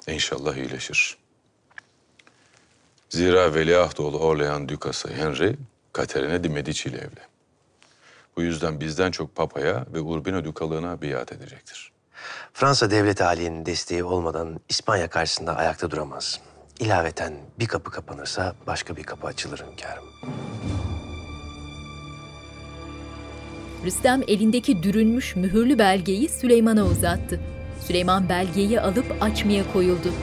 İnşallah 0.08 0.56
iyileşir. 0.56 1.18
Zira 3.10 3.54
veliahdoğlu 3.54 4.20
Orlean 4.20 4.70
Dükası 4.70 5.10
Henry, 5.10 5.56
Katerina 5.94 6.44
di 6.44 6.50
Medici 6.50 6.90
ile 6.90 6.98
evli. 6.98 7.22
Bu 8.38 8.42
yüzden 8.42 8.80
bizden 8.80 9.12
çok 9.12 9.36
Papa'ya 9.36 9.86
ve 9.94 10.00
Urbino 10.02 10.44
Dükalığına 10.44 11.02
biat 11.02 11.32
edecektir. 11.32 11.92
Fransa 12.54 12.92
devlet 12.92 13.22
halinin 13.22 13.66
desteği 13.66 14.04
olmadan 14.04 14.60
İspanya 14.70 15.10
karşısında 15.10 15.56
ayakta 15.56 15.92
duramaz. 15.92 16.40
İlaveten 16.80 17.34
bir 17.60 17.68
kapı 17.68 17.92
kapanırsa 17.92 18.56
başka 18.68 18.96
bir 18.96 19.04
kapı 19.04 19.28
açılır 19.28 19.66
hünkârım. 19.72 20.06
Rüstem 23.86 24.22
elindeki 24.28 24.84
dürülmüş 24.84 25.36
mühürlü 25.36 25.80
belgeyi 25.80 26.30
Süleyman'a 26.30 26.86
uzattı. 26.86 27.40
Süleyman 27.88 28.30
belgeyi 28.30 28.82
alıp 28.82 29.06
açmaya 29.22 29.74
koyuldu. 29.74 30.14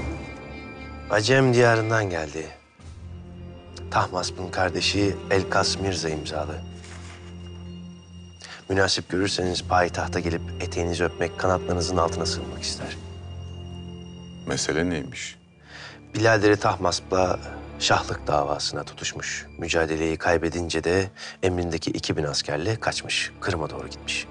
Acem 1.10 1.54
diyarından 1.54 2.10
geldi. 2.10 2.46
Tahmasp'ın 3.90 4.50
kardeşi 4.50 5.14
Elkas 5.30 5.80
Mirza 5.80 6.08
imzalı. 6.08 6.54
Münasip 8.68 9.08
görürseniz 9.08 9.64
payitahta 9.64 10.20
gelip 10.20 10.42
eteğinizi 10.60 11.04
öpmek, 11.04 11.38
kanatlarınızın 11.38 11.96
altına 11.96 12.26
sığınmak 12.26 12.62
ister. 12.62 12.96
Mesele 14.46 14.90
neymiş? 14.90 15.36
Bilader'i 16.14 16.56
Tahmasp'la 16.56 17.38
şahlık 17.78 18.26
davasına 18.26 18.84
tutuşmuş. 18.84 19.46
Mücadeleyi 19.58 20.16
kaybedince 20.16 20.84
de 20.84 21.10
emrindeki 21.42 21.90
2000 21.90 22.24
askerle 22.24 22.80
kaçmış. 22.80 23.32
Kırım'a 23.40 23.70
doğru 23.70 23.88
gitmiş. 23.88 24.26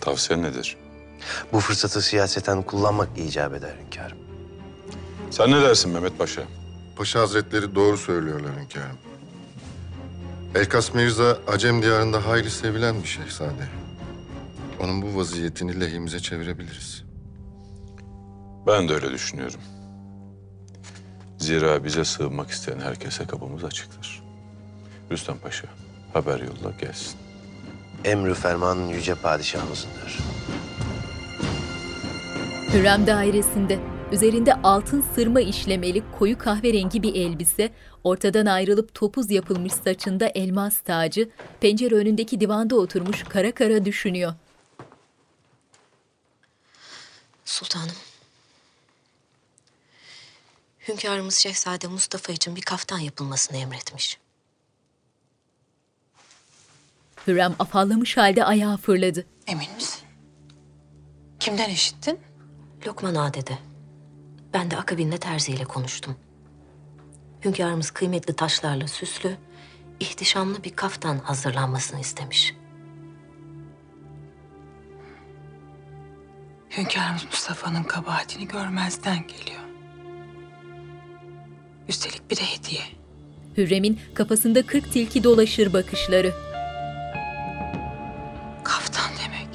Tavsiyen 0.00 0.42
nedir? 0.42 0.76
Bu 1.52 1.60
fırsatı 1.60 2.02
siyaseten 2.02 2.62
kullanmak 2.62 3.08
icap 3.18 3.54
eder 3.54 3.74
hünkârım. 3.84 4.18
Sen 5.30 5.50
ne 5.50 5.62
dersin 5.62 5.90
Mehmet 5.90 6.18
Paşa? 6.18 6.42
Paşa 6.96 7.20
Hazretleri 7.20 7.74
doğru 7.74 7.96
söylüyorlar 7.98 8.50
hünkârım. 8.60 8.98
Elkas 10.54 10.94
Mirza 10.94 11.38
Acem 11.46 11.82
diyarında 11.82 12.26
hayli 12.26 12.50
sevilen 12.50 13.02
bir 13.02 13.08
şehzade. 13.08 13.68
Onun 14.80 15.02
bu 15.02 15.16
vaziyetini 15.16 15.80
lehimize 15.80 16.20
çevirebiliriz. 16.20 17.04
Ben 18.66 18.88
de 18.88 18.94
öyle 18.94 19.10
düşünüyorum. 19.12 19.60
Zira 21.38 21.84
bize 21.84 22.04
sığınmak 22.04 22.50
isteyen 22.50 22.80
herkese 22.80 23.26
kapımız 23.26 23.64
açıktır. 23.64 24.22
Rüstem 25.10 25.38
Paşa, 25.38 25.68
haber 26.12 26.40
yolla 26.40 26.70
gelsin. 26.80 27.16
Emrü 28.04 28.34
ferman 28.34 28.76
yüce 28.76 29.14
padişahımızındır. 29.14 30.18
Hürrem 32.72 33.06
dairesinde 33.06 33.78
üzerinde 34.12 34.54
altın 34.54 35.04
sırma 35.14 35.40
işlemeli 35.40 36.02
koyu 36.18 36.38
kahverengi 36.38 37.02
bir 37.02 37.14
elbise, 37.14 37.70
ortadan 38.04 38.46
ayrılıp 38.46 38.94
topuz 38.94 39.30
yapılmış 39.30 39.72
saçında 39.72 40.26
elmas 40.26 40.80
tacı, 40.80 41.28
pencere 41.60 41.94
önündeki 41.94 42.40
divanda 42.40 42.76
oturmuş 42.76 43.22
kara 43.22 43.52
kara 43.52 43.84
düşünüyor. 43.84 44.34
Sultanım. 47.44 48.07
Hünkârımız 50.88 51.34
Şehzade 51.34 51.86
Mustafa 51.86 52.32
için 52.32 52.56
bir 52.56 52.60
kaftan 52.60 52.98
yapılmasını 52.98 53.56
emretmiş. 53.56 54.18
Hürrem 57.26 57.54
afallamış 57.58 58.16
halde 58.16 58.44
ayağa 58.44 58.76
fırladı. 58.76 59.26
Emin 59.46 59.74
misin? 59.74 60.00
Kimden 61.40 61.70
işittin? 61.70 62.20
Lokman 62.86 63.14
Ağa 63.14 63.34
dedi. 63.34 63.58
Ben 64.52 64.70
de 64.70 64.76
akabinde 64.76 65.18
terziyle 65.18 65.64
konuştum. 65.64 66.16
Hünkârımız 67.44 67.90
kıymetli 67.90 68.36
taşlarla 68.36 68.88
süslü, 68.88 69.36
ihtişamlı 70.00 70.64
bir 70.64 70.76
kaftan 70.76 71.18
hazırlanmasını 71.18 72.00
istemiş. 72.00 72.54
Hünkârımız 76.70 77.24
Mustafa'nın 77.24 77.82
kabahatini 77.82 78.48
görmezden 78.48 79.26
geliyor. 79.26 79.67
Üstelik 81.88 82.30
bir 82.30 82.36
de 82.36 82.42
hediye. 82.42 82.82
Hürrem'in 83.56 84.00
kafasında 84.14 84.66
kırk 84.66 84.92
tilki 84.92 85.24
dolaşır 85.24 85.72
bakışları. 85.72 86.34
Kaftan 88.64 89.10
demek. 89.24 89.48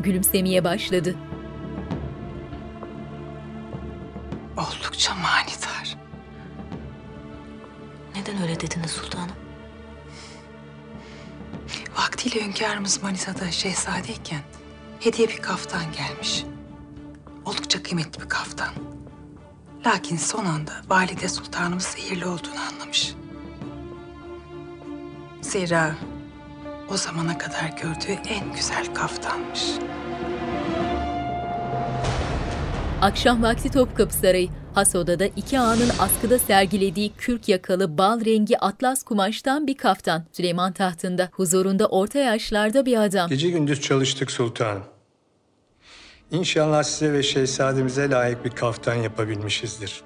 Gülümsemeye 0.00 0.64
başladı. 0.64 1.14
Oldukça 4.56 5.14
manidar. 5.14 5.96
Neden 8.14 8.42
öyle 8.42 8.60
dediniz 8.60 8.90
sultanım? 8.90 9.36
Vaktiyle 11.96 12.46
hünkârımız 12.46 13.02
Manisa'da 13.02 13.50
şehzadeyken 13.50 14.40
hediye 15.00 15.28
bir 15.28 15.36
kaftan 15.36 15.84
gelmiş. 15.92 16.44
Oldukça 17.44 17.82
kıymetli 17.82 18.22
bir 18.22 18.28
kaftan. 18.28 18.93
Lakin 19.86 20.16
son 20.16 20.44
anda 20.44 20.72
valide 20.88 21.28
sultanımız 21.28 21.84
zehirli 21.84 22.26
olduğunu 22.26 22.60
anlamış. 22.72 23.14
Zira 25.40 25.94
o 26.92 26.96
zamana 26.96 27.38
kadar 27.38 27.74
gördüğü 27.82 28.20
en 28.28 28.52
güzel 28.56 28.94
kaftanmış. 28.94 29.64
Akşam 33.02 33.42
vakti 33.42 33.70
Topkapı 33.70 34.14
Sarayı. 34.14 34.48
Has 34.74 34.94
odada 34.94 35.26
iki 35.26 35.60
ağanın 35.60 35.90
askıda 35.98 36.38
sergilediği 36.38 37.12
kürk 37.12 37.48
yakalı 37.48 37.98
bal 37.98 38.24
rengi 38.24 38.58
atlas 38.58 39.02
kumaştan 39.02 39.66
bir 39.66 39.76
kaftan. 39.76 40.24
Süleyman 40.32 40.72
tahtında, 40.72 41.28
huzurunda 41.32 41.86
orta 41.86 42.18
yaşlarda 42.18 42.86
bir 42.86 43.04
adam. 43.04 43.28
Gece 43.28 43.50
gündüz 43.50 43.80
çalıştık 43.80 44.30
sultanım. 44.30 44.93
İnşallah 46.30 46.82
size 46.82 47.12
ve 47.12 47.22
şehzademize 47.22 48.10
layık 48.10 48.44
bir 48.44 48.50
kaftan 48.50 48.94
yapabilmişizdir. 48.94 50.02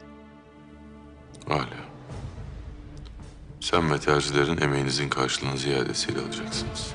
Hala. 1.48 1.66
Sen 3.60 3.90
ve 3.92 3.98
terzilerin 3.98 4.60
emeğinizin 4.60 5.08
karşılığını 5.08 5.58
ziyadesiyle 5.58 6.20
alacaksınız. 6.20 6.90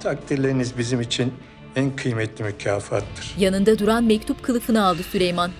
Takdirleriniz 0.00 0.78
bizim 0.78 1.00
için 1.00 1.34
en 1.76 1.96
kıymetli 1.96 2.44
mükafattır. 2.44 3.34
Yanında 3.38 3.78
duran 3.78 4.04
mektup 4.04 4.42
kılıfını 4.42 4.84
aldı 4.84 5.02
Süleyman. 5.02 5.50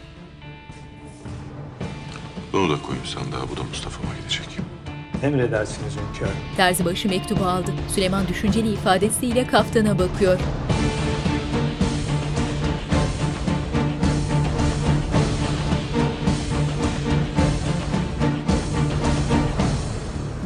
Bunu 2.52 2.70
da 2.72 2.82
koyun 2.82 3.04
sandığa. 3.04 3.48
Bu 3.52 3.56
da 3.56 3.62
Mustafa'ma 3.62 4.14
gidecek. 4.20 4.46
Emredersiniz 5.22 5.92
hünkârım. 5.96 6.36
Terzibaşı 6.56 7.08
mektubu 7.08 7.44
aldı. 7.44 7.70
Süleyman 7.94 8.28
düşünceli 8.28 8.72
ifadesiyle 8.72 9.46
kaftana 9.46 9.98
bakıyor. 9.98 10.38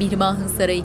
Mirmah'ın 0.02 0.48
sarayı. 0.48 0.84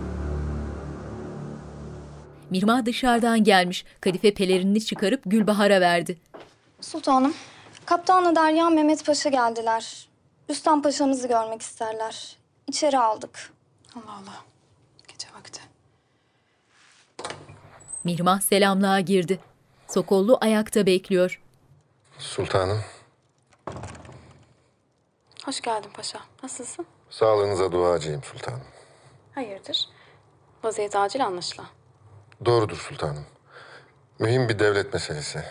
Mirmah 2.50 2.86
dışarıdan 2.86 3.44
gelmiş. 3.44 3.86
Kadife 4.02 4.34
pelerinini 4.34 4.86
çıkarıp 4.86 5.22
Gülbahar'a 5.26 5.82
verdi. 5.82 6.18
Sultanım, 6.82 7.34
Kaptanla 7.86 8.36
Derya 8.36 8.70
Mehmet 8.70 9.06
Paşa 9.06 9.30
geldiler. 9.30 10.08
Rüstem 10.50 10.82
Paşa'mızı 10.82 11.28
görmek 11.28 11.62
isterler. 11.62 12.38
İçeri 12.68 13.00
aldık. 13.00 13.52
Allah 13.96 14.12
Allah. 14.14 14.44
Gece 15.08 15.28
vakti. 15.38 15.62
Mirmah 18.04 18.42
selamlığa 18.42 19.00
girdi. 19.00 19.40
Sokollu 19.88 20.38
ayakta 20.42 20.86
bekliyor. 20.86 21.42
Sultanım, 22.20 22.82
Hoş 25.46 25.62
geldin 25.62 25.90
paşa. 25.94 26.20
Nasılsın? 26.44 26.86
sağlığınıza 27.10 27.72
duacıyım 27.72 28.24
sultanım. 28.24 28.62
Hayırdır? 29.38 29.90
Vaziyet 30.64 30.96
acil 30.96 31.26
anlaşılan. 31.26 31.68
Doğrudur 32.46 32.78
sultanım. 32.78 33.26
Mühim 34.20 34.50
bir 34.50 34.60
devlet 34.60 34.94
meselesi. 34.94 35.44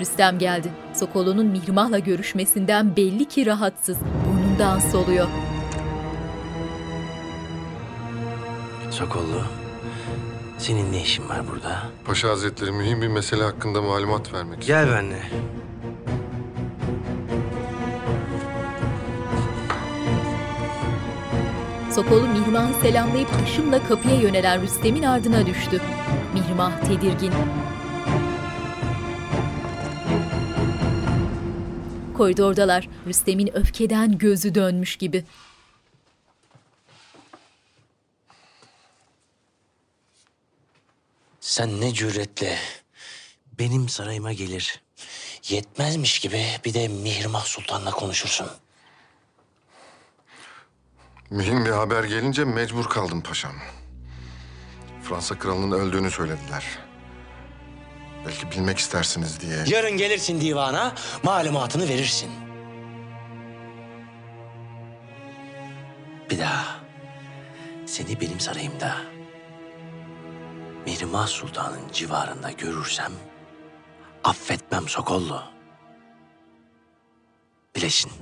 Rüstem 0.00 0.38
geldi. 0.38 0.72
Sokollu'nun 0.94 1.46
Mirmah'la 1.46 1.98
görüşmesinden 1.98 2.96
belli 2.96 3.24
ki 3.28 3.46
rahatsız. 3.46 3.98
Burnundan 4.00 4.78
soluyor. 4.78 5.28
Sokollu, 8.90 9.42
senin 10.58 10.92
ne 10.92 11.02
işin 11.02 11.28
var 11.28 11.48
burada? 11.50 11.82
Paşa 12.04 12.28
Hazretleri 12.28 12.72
mühim 12.72 13.02
bir 13.02 13.08
mesele 13.08 13.42
hakkında 13.42 13.82
malumat 13.82 14.32
vermek 14.32 14.62
Gel 14.62 14.86
benimle. 14.86 15.22
Sokollu 21.94 22.28
Mihrimah'ı 22.28 22.80
selamlayıp 22.80 23.28
hışımla 23.28 23.88
kapıya 23.88 24.14
yönelen 24.14 24.62
Rüstem'in 24.62 25.02
ardına 25.02 25.46
düştü. 25.46 25.82
Mihrimah 26.34 26.80
tedirgin. 26.80 27.32
Koridordalar. 32.16 32.88
Rüstem'in 33.06 33.56
öfkeden 33.56 34.18
gözü 34.18 34.54
dönmüş 34.54 34.96
gibi. 34.96 35.24
Sen 41.40 41.80
ne 41.80 41.94
cüretle 41.94 42.58
benim 43.58 43.88
sarayıma 43.88 44.32
gelir. 44.32 44.80
Yetmezmiş 45.48 46.18
gibi 46.18 46.44
bir 46.64 46.74
de 46.74 46.88
Mihrimah 46.88 47.44
Sultan'la 47.44 47.90
konuşursun. 47.90 48.46
Mühim 51.32 51.64
bir 51.64 51.70
haber 51.70 52.04
gelince 52.04 52.44
mecbur 52.44 52.84
kaldım 52.84 53.22
paşam. 53.22 53.52
Fransa 55.02 55.38
kralının 55.38 55.78
öldüğünü 55.78 56.10
söylediler. 56.10 56.64
Belki 58.26 58.50
bilmek 58.50 58.78
istersiniz 58.78 59.40
diye. 59.40 59.64
Yarın 59.66 59.96
gelirsin 59.96 60.40
divana, 60.40 60.94
malumatını 61.22 61.88
verirsin. 61.88 62.30
Bir 66.30 66.38
daha 66.38 66.76
seni 67.86 68.20
benim 68.20 68.40
sarayımda 68.40 68.96
Mihrimah 70.86 71.26
Sultan'ın 71.26 71.92
civarında 71.92 72.50
görürsem 72.50 73.12
affetmem 74.24 74.88
Sokollu. 74.88 75.42
Bilesin. 77.76 78.12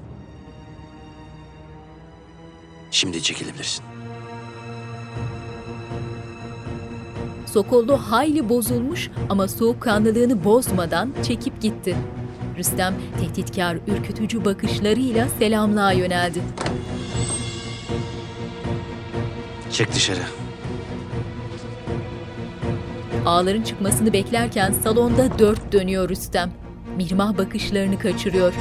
Şimdi 2.91 3.23
çekilebilirsin. 3.23 3.85
Sokollu 7.47 7.97
hayli 7.97 8.49
bozulmuş 8.49 9.11
ama 9.29 9.49
soğukkanlılığını 9.49 10.45
bozmadan 10.45 11.13
çekip 11.23 11.61
gitti. 11.61 11.97
Rüstem 12.59 12.95
tehditkar, 13.21 13.77
ürkütücü 13.87 14.45
bakışlarıyla 14.45 15.29
selamlığa 15.39 15.93
yöneldi. 15.93 16.41
Çık 19.73 19.95
dışarı. 19.95 20.23
Ağların 23.27 23.63
çıkmasını 23.63 24.13
beklerken 24.13 24.73
salonda 24.73 25.39
dört 25.39 25.73
dönüyor 25.73 26.09
Rüstem. 26.09 26.53
Mirmah 26.97 27.39
bakışlarını 27.39 27.99
kaçırıyor. 27.99 28.55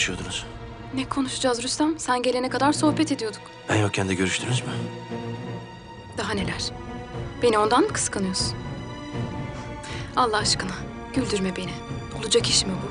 Konuşuyordunuz? 0.00 0.46
Ne 0.94 1.08
konuşacağız 1.08 1.62
Rüstem? 1.62 1.98
Sen 1.98 2.22
gelene 2.22 2.48
kadar 2.48 2.72
sohbet 2.72 3.12
ediyorduk. 3.12 3.40
Ben 3.68 3.76
yokken 3.76 4.08
de 4.08 4.14
görüştünüz 4.14 4.60
mü? 4.60 4.68
Daha 6.18 6.32
neler? 6.32 6.70
Beni 7.42 7.58
ondan 7.58 7.82
mı 7.82 7.88
kıskanıyorsun? 7.88 8.54
Allah 10.16 10.36
aşkına 10.36 10.70
güldürme 11.14 11.56
beni. 11.56 11.70
Olacak 12.20 12.48
iş 12.48 12.66
mi 12.66 12.72
bu? 12.72 12.90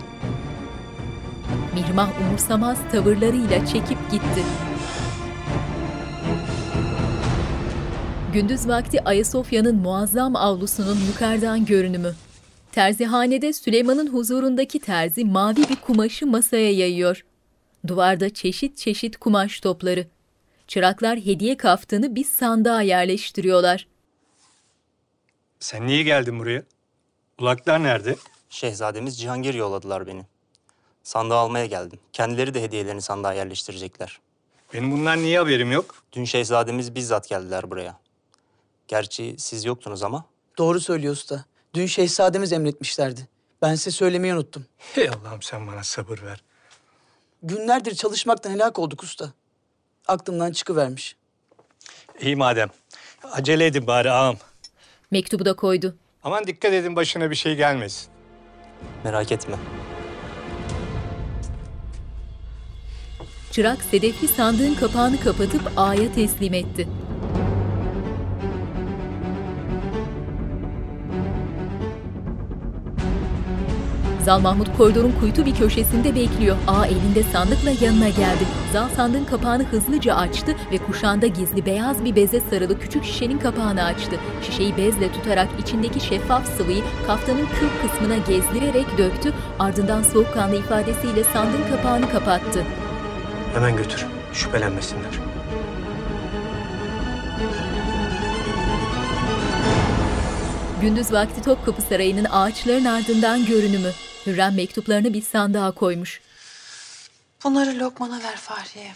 Mirmah 1.75 2.09
umursamaz 2.21 2.77
tavırlarıyla 2.91 3.65
çekip 3.65 4.11
gitti. 4.11 4.43
Gündüz 8.33 8.67
vakti 8.67 9.03
Ayasofya'nın 9.03 9.75
muazzam 9.75 10.35
avlusunun 10.35 10.97
yukarıdan 11.07 11.65
görünümü. 11.65 12.15
Terzihanede 12.71 13.53
Süleyman'ın 13.53 14.13
huzurundaki 14.13 14.79
terzi 14.79 15.25
mavi 15.25 15.69
bir 15.69 15.75
kumaşı 15.75 16.27
masaya 16.27 16.71
yayıyor. 16.71 17.25
Duvarda 17.87 18.33
çeşit 18.33 18.77
çeşit 18.77 19.17
kumaş 19.17 19.59
topları. 19.59 20.07
Çıraklar 20.67 21.19
hediye 21.19 21.57
kaftanı 21.57 22.15
bir 22.15 22.23
sandığa 22.23 22.81
yerleştiriyorlar. 22.81 23.87
Sen 25.59 25.87
niye 25.87 26.03
geldin 26.03 26.39
buraya? 26.39 26.63
Ulaklar 27.39 27.83
nerede? 27.83 28.15
Şehzademiz 28.49 29.19
Cihangir 29.19 29.53
yolladılar 29.53 30.07
beni. 30.07 30.25
Sandığı 31.03 31.35
almaya 31.35 31.65
geldim. 31.65 31.99
Kendileri 32.13 32.53
de 32.53 32.61
hediyelerini 32.63 33.01
sandığa 33.01 33.33
yerleştirecekler. 33.33 34.19
Benim 34.73 34.91
bundan 34.91 35.19
niye 35.19 35.39
haberim 35.39 35.71
yok? 35.71 35.95
Dün 36.11 36.25
şehzademiz 36.25 36.95
bizzat 36.95 37.29
geldiler 37.29 37.71
buraya. 37.71 37.99
Gerçi 38.87 39.35
siz 39.37 39.65
yoktunuz 39.65 40.03
ama. 40.03 40.25
Doğru 40.57 40.79
söylüyor 40.79 41.13
usta. 41.13 41.45
Dün 41.73 41.85
şehzademiz 41.85 42.53
emretmişlerdi. 42.53 43.27
Ben 43.61 43.75
size 43.75 43.91
söylemeyi 43.91 44.33
unuttum. 44.33 44.65
Hey 44.77 45.09
Allah'ım 45.09 45.41
sen 45.41 45.67
bana 45.67 45.83
sabır 45.83 46.21
ver. 46.21 46.43
Günlerdir 47.43 47.95
çalışmaktan 47.95 48.51
helak 48.51 48.79
olduk 48.79 49.03
usta. 49.03 49.33
Aklımdan 50.07 50.51
çıkıvermiş. 50.51 51.15
İyi 52.21 52.35
madem. 52.35 52.69
Acele 53.31 53.65
edin 53.65 53.87
bari 53.87 54.11
ağam. 54.11 54.35
Mektubu 55.11 55.45
da 55.45 55.55
koydu. 55.55 55.95
Aman 56.23 56.47
dikkat 56.47 56.73
edin 56.73 56.95
başına 56.95 57.31
bir 57.31 57.35
şey 57.35 57.55
gelmesin. 57.55 58.07
Merak 59.03 59.31
etme. 59.31 59.55
Çırak 63.51 63.81
sedefli 63.83 64.27
sandığın 64.27 64.73
kapağını 64.75 65.19
kapatıp 65.19 65.61
ağaya 65.77 66.13
teslim 66.13 66.53
etti. 66.53 66.87
Zal 74.25 74.39
Mahmut 74.39 74.77
koridorun 74.77 75.13
kuytu 75.19 75.45
bir 75.45 75.55
köşesinde 75.55 76.15
bekliyor. 76.15 76.57
Ağa 76.67 76.85
elinde 76.85 77.23
sandıkla 77.23 77.85
yanına 77.85 78.09
geldi. 78.09 78.43
Zal 78.73 78.89
sandığın 78.89 79.25
kapağını 79.25 79.63
hızlıca 79.63 80.15
açtı 80.15 80.55
ve 80.71 80.77
kuşağında 80.77 81.27
gizli 81.27 81.65
beyaz 81.65 82.05
bir 82.05 82.15
beze 82.15 82.41
sarılı 82.49 82.79
küçük 82.79 83.03
şişenin 83.03 83.37
kapağını 83.37 83.83
açtı. 83.83 84.15
Şişeyi 84.41 84.77
bezle 84.77 85.11
tutarak 85.11 85.47
içindeki 85.59 85.99
şeffaf 85.99 86.57
sıvıyı 86.57 86.83
kaftanın 87.07 87.47
kürk 87.59 87.81
kısmına 87.81 88.17
gezdirerek 88.17 88.97
döktü. 88.97 89.33
Ardından 89.59 90.03
soğukkanlı 90.03 90.55
ifadesiyle 90.55 91.23
sandığın 91.23 91.75
kapağını 91.75 92.11
kapattı. 92.11 92.63
Hemen 93.53 93.77
götür. 93.77 94.05
Şüphelenmesinler. 94.33 95.19
Gündüz 100.81 101.13
vakti 101.13 101.41
Topkapı 101.41 101.81
Sarayı'nın 101.81 102.25
ağaçların 102.31 102.85
ardından 102.85 103.45
görünümü. 103.45 103.89
Hürrem 104.29 104.55
mektuplarını 104.55 105.13
bir 105.13 105.21
sandığa 105.21 105.71
koymuş. 105.71 106.21
Bunları 107.43 107.79
Lokman'a 107.79 108.23
ver 108.23 108.37
Fahriye. 108.37 108.95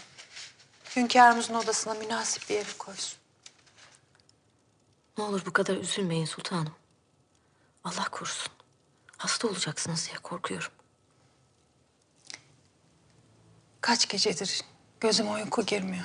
Hünkârımızın 0.96 1.54
odasına 1.54 1.94
münasip 1.94 2.50
bir 2.50 2.54
yere 2.54 2.68
koysun. 2.78 3.18
Ne 5.18 5.24
olur 5.24 5.42
bu 5.46 5.52
kadar 5.52 5.76
üzülmeyin 5.76 6.24
sultanım. 6.24 6.72
Allah 7.84 8.04
korusun. 8.10 8.52
Hasta 9.16 9.48
olacaksınız 9.48 10.06
diye 10.06 10.16
korkuyorum. 10.18 10.70
Kaç 13.80 14.08
gecedir 14.08 14.60
gözüme 15.00 15.30
uyku 15.30 15.66
girmiyor. 15.66 16.04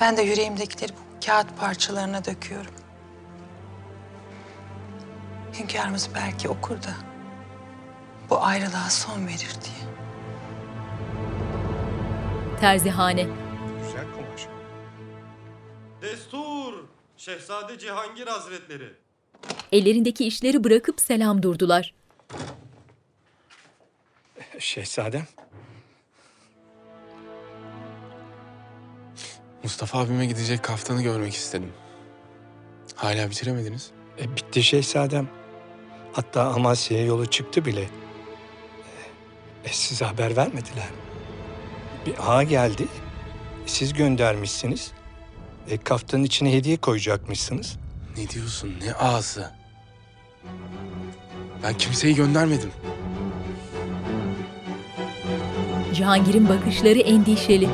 Ben 0.00 0.16
de 0.16 0.22
yüreğimdekileri 0.22 0.92
bu 0.92 1.26
kağıt 1.26 1.58
parçalarına 1.58 2.24
döküyorum. 2.24 2.74
Hünkârımız 5.58 6.10
belki 6.14 6.48
okur 6.48 6.82
da 6.82 6.94
bu 8.30 8.42
ayrılığa 8.44 8.90
son 8.90 9.26
verir 9.26 9.56
diye. 9.64 9.88
Terzihane. 12.60 13.22
Güzel 13.22 14.04
kumaş. 14.14 14.46
Destur! 16.02 16.74
Şehzade 17.16 17.78
Cihangir 17.78 18.26
Hazretleri. 18.26 18.92
Ellerindeki 19.72 20.26
işleri 20.26 20.64
bırakıp 20.64 21.00
selam 21.00 21.42
durdular. 21.42 21.94
Şehzadem. 24.58 25.26
Mustafa 29.62 29.98
abime 29.98 30.26
gidecek 30.26 30.62
kaftanı 30.62 31.02
görmek 31.02 31.34
istedim. 31.34 31.72
Hala 32.94 33.30
bitiremediniz. 33.30 33.90
E, 34.18 34.36
bitti 34.36 34.62
şehzadem. 34.62 35.37
Hatta 36.12 36.44
Amasya'ya 36.44 37.04
yolu 37.04 37.26
çıktı 37.26 37.64
bile. 37.64 37.82
E, 37.82 37.88
e, 39.64 39.68
size 39.72 40.04
haber 40.04 40.36
vermediler. 40.36 40.88
Bir 42.06 42.14
ağa 42.26 42.42
geldi. 42.42 42.86
Siz 43.66 43.92
göndermişsiniz. 43.92 44.92
E, 45.70 45.76
kaftanın 45.78 46.24
içine 46.24 46.52
hediye 46.52 46.76
koyacakmışsınız. 46.76 47.76
Ne 48.16 48.28
diyorsun? 48.28 48.74
Ne 48.84 48.92
ağası? 48.92 49.50
Ben 51.62 51.74
kimseyi 51.78 52.14
göndermedim. 52.14 52.70
Cihangir'in 55.94 56.48
bakışları 56.48 56.98
endişeli. 56.98 57.68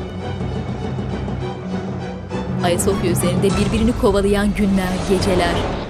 Ayasofya 2.63 3.11
üzerinde 3.11 3.49
birbirini 3.49 3.97
kovalayan 4.01 4.55
günler, 4.55 4.93
geceler. 5.09 5.84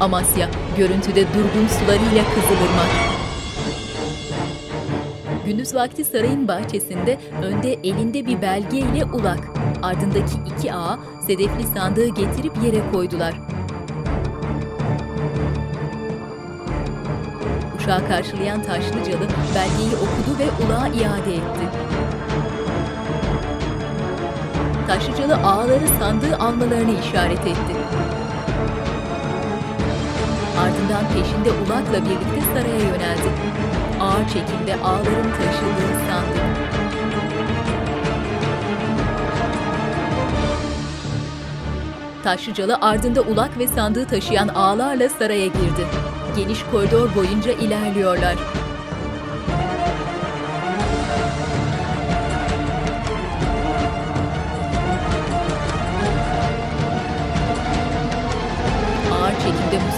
Amasya, 0.00 0.48
görüntüde 0.76 1.26
durgun 1.26 1.66
sularıyla 1.66 2.24
Kızılırmak. 2.34 2.88
Gündüz 5.46 5.74
vakti 5.74 6.04
sarayın 6.04 6.48
bahçesinde 6.48 7.18
önde 7.42 7.72
elinde 7.72 8.26
bir 8.26 8.42
belge 8.42 8.78
ile 8.78 9.04
ulak, 9.04 9.38
ardındaki 9.82 10.34
iki 10.56 10.72
ağa 10.72 10.98
sedefli 11.26 11.66
sandığı 11.74 12.08
getirip 12.08 12.52
yere 12.64 12.90
koydular. 12.92 13.34
Uşağı 17.78 18.08
karşılayan 18.08 18.62
Taşlıcalı 18.62 19.26
belgeyi 19.54 19.94
okudu 19.96 20.38
ve 20.38 20.64
ulağa 20.64 20.88
iade 20.88 21.34
etti. 21.34 21.68
Taşlıcalı 24.86 25.34
ağaları 25.34 25.88
sandığı 26.00 26.36
almalarını 26.36 27.00
işaret 27.00 27.46
etti. 27.46 27.77
Ardından 30.58 31.04
peşinde 31.08 31.50
ulakla 31.50 32.04
birlikte 32.04 32.40
saraya 32.54 32.78
yöneldi. 32.78 33.30
Ağır 34.00 34.24
çekimde 34.28 34.76
ağların 34.84 35.30
taşıdığı 35.30 35.94
sandık. 36.08 36.48
Taşlıcalı 42.22 42.78
ardında 42.80 43.20
ulak 43.20 43.58
ve 43.58 43.68
sandığı 43.68 44.06
taşıyan 44.06 44.48
ağlarla 44.48 45.08
saraya 45.08 45.46
girdi. 45.46 45.86
Geniş 46.36 46.58
koridor 46.72 47.14
boyunca 47.14 47.52
ilerliyorlar. 47.52 48.34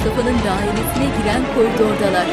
Mustafa'nın 0.00 0.38
dairesine 0.38 1.04
giren 1.18 1.42
koridordalar. 1.54 2.26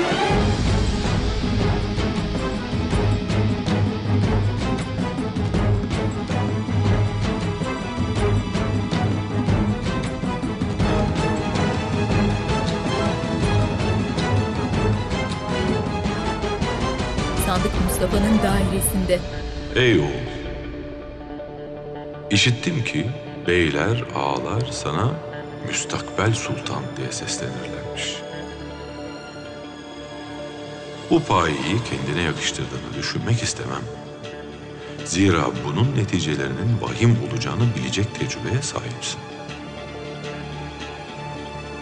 Sandık 17.45 17.71
Mustafa'nın 17.85 18.39
dairesinde. 18.43 19.19
Ey 19.75 19.99
oğul! 19.99 20.07
İşittim 22.31 22.83
ki 22.83 23.05
beyler, 23.47 24.03
ağalar 24.15 24.61
sana 24.71 25.26
müstakbel 25.67 26.33
sultan 26.33 26.83
diye 26.97 27.11
seslenirlermiş. 27.11 28.15
Bu 31.09 31.23
payeyi 31.23 31.83
kendine 31.89 32.21
yakıştırdığını 32.21 32.93
düşünmek 32.97 33.43
istemem. 33.43 33.81
Zira 35.05 35.45
bunun 35.65 35.95
neticelerinin 35.95 36.81
vahim 36.81 37.17
olacağını 37.29 37.75
bilecek 37.75 38.15
tecrübeye 38.15 38.61
sahipsin. 38.61 39.19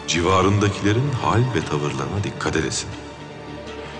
Civarındakilerin 0.07 1.11
hal 1.11 1.41
ve 1.55 1.61
tavırlarına 1.69 2.23
dikkat 2.23 2.55
edesin. 2.55 2.89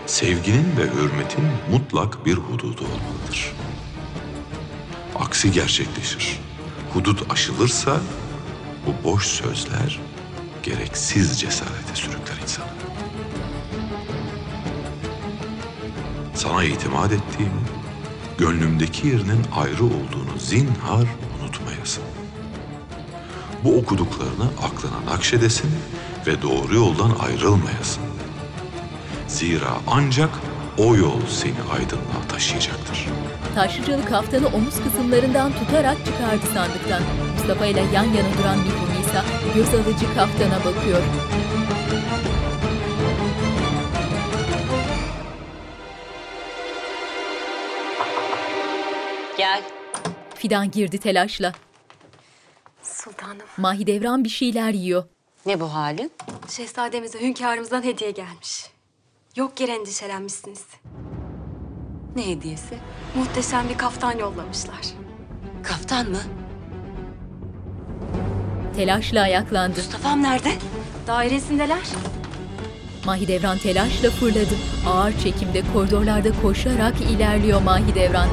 Sevginin 0.05 0.77
ve 0.77 0.83
hürmetin 0.83 1.45
mutlak 1.71 2.25
bir 2.25 2.35
hududu 2.35 2.83
olmalıdır. 2.83 3.53
Aksi 5.15 5.51
gerçekleşir. 5.51 6.39
Hudut 6.93 7.31
aşılırsa 7.31 7.99
bu 8.85 9.09
boş 9.09 9.25
sözler 9.25 9.99
gereksiz 10.63 11.39
cesarete 11.39 11.95
sürükler 11.95 12.35
insanı. 12.43 12.65
Sana 16.33 16.63
itimat 16.63 17.11
ettiğimi, 17.11 17.61
gönlümdeki 18.37 19.07
yerinin 19.07 19.45
ayrı 19.55 19.83
olduğunu 19.83 20.39
zinhar 20.39 21.07
unutmayasın. 21.41 22.03
Bu 23.63 23.77
okuduklarını 23.77 24.49
aklına 24.63 25.13
nakşedesin 25.13 25.71
ve 26.27 26.41
doğru 26.41 26.75
yoldan 26.75 27.11
ayrılmayasın. 27.19 28.03
Zira 29.27 29.77
ancak 29.87 30.29
o 30.77 30.95
yol 30.95 31.21
seni 31.29 31.61
aydınlığa 31.71 32.27
taşıyacaktır. 32.29 33.07
Taşlıcalı 33.55 34.05
kaftanı 34.05 34.47
omuz 34.47 34.83
kısımlarından 34.83 35.51
tutarak 35.51 35.97
çıkardı 36.05 36.45
sandıktan. 36.53 37.01
Mustafa 37.37 37.65
ile 37.65 37.79
yan 37.79 38.03
yana 38.03 38.37
duran 38.39 38.57
Mihri 38.57 39.01
Nisa 39.01 39.25
göz 39.55 39.73
alıcı 39.73 40.13
kaftana 40.15 40.59
bakıyor. 40.59 41.01
Gel. 49.37 49.63
Fidan 50.35 50.71
girdi 50.71 50.97
telaşla. 50.97 51.53
Sultanım. 52.83 53.47
Mahidevran 53.57 54.23
bir 54.23 54.29
şeyler 54.29 54.71
yiyor. 54.71 55.03
Ne 55.45 55.59
bu 55.59 55.73
halin? 55.73 56.11
Şehzademize 56.49 57.21
hünkârımızdan 57.21 57.83
hediye 57.83 58.11
gelmiş. 58.11 58.69
Yok 59.35 59.59
yere 59.61 59.71
endişelenmişsiniz. 59.71 60.65
Ne 62.15 62.27
hediyesi? 62.27 62.77
Muhteşem 63.15 63.69
bir 63.69 63.77
kaftan 63.77 64.17
yollamışlar. 64.17 64.81
Kaftan 65.63 66.09
mı? 66.09 66.21
Telaşla 68.75 69.21
ayaklandı. 69.21 69.77
Mustafa'm 69.77 70.23
nerede? 70.23 70.51
Dairesindeler. 71.07 71.87
Mahidevran 73.05 73.57
telaşla 73.57 74.09
fırladı. 74.11 74.55
Ağır 74.87 75.19
çekimde 75.19 75.61
koridorlarda 75.73 76.41
koşarak 76.41 77.01
ilerliyor 77.01 77.61
Mahidevran. 77.61 78.29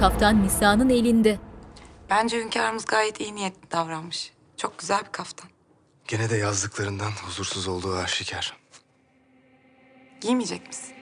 Kaftan 0.00 0.42
Nisa'nın 0.42 0.88
elinde. 0.90 1.38
Bence 2.10 2.38
hünkârımız 2.38 2.84
gayet 2.84 3.20
iyi 3.20 3.34
niyetli 3.34 3.70
davranmış. 3.72 4.32
Çok 4.56 4.78
güzel 4.78 5.00
bir 5.06 5.12
kaftan. 5.12 5.50
Gene 6.08 6.30
de 6.30 6.36
yazdıklarından 6.36 7.10
huzursuz 7.26 7.68
olduğu 7.68 7.94
aşikar. 7.96 8.56
Giymeyecek 10.20 10.66
misin? 10.66 10.94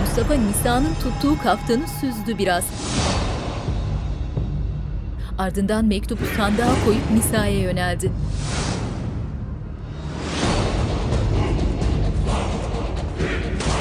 Mustafa 0.00 0.34
Nisa'nın 0.34 0.94
tuttuğu 0.94 1.38
kaftanı 1.42 1.88
süzdü 2.00 2.38
biraz. 2.38 2.64
Ardından 5.38 5.84
mektubu 5.84 6.20
sandığa 6.36 6.84
koyup 6.84 7.10
Nisa'ya 7.14 7.60
yöneldi. 7.60 8.12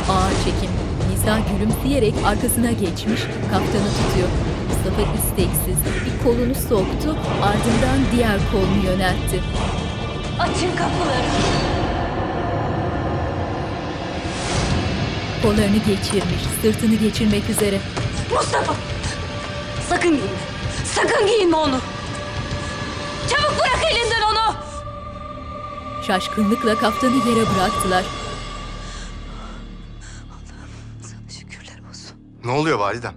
Ağır 0.09 0.31
çekim. 0.31 0.69
Nisa 1.11 1.39
gülümseyerek 1.39 2.13
arkasına 2.25 2.71
geçmiş, 2.71 3.21
kaftanı 3.51 3.89
tutuyor. 3.97 4.29
Mustafa 4.69 5.01
isteksiz 5.01 5.77
bir 6.05 6.23
kolunu 6.23 6.55
soktu, 6.55 7.17
ardından 7.43 7.99
diğer 8.15 8.37
kolunu 8.51 8.85
yöneltti. 8.85 9.41
Açın 10.39 10.75
kapıları! 10.75 11.76
Kollarını 15.41 15.77
geçirmiş, 15.77 16.41
sırtını 16.61 16.95
geçirmek 16.95 17.49
üzere. 17.49 17.79
Mustafa! 18.33 18.75
Sakın 19.89 20.11
giyinme. 20.11 20.37
Sakın 20.85 21.27
giyinme 21.27 21.55
onu. 21.55 21.79
Çabuk 23.29 23.59
bırak 23.59 23.91
elinden 23.91 24.21
onu. 24.21 24.55
Şaşkınlıkla 26.07 26.75
kaftanı 26.75 27.15
yere 27.15 27.45
bıraktılar. 27.55 28.05
Ne 32.45 32.51
oluyor 32.51 32.79
validem? 32.79 33.13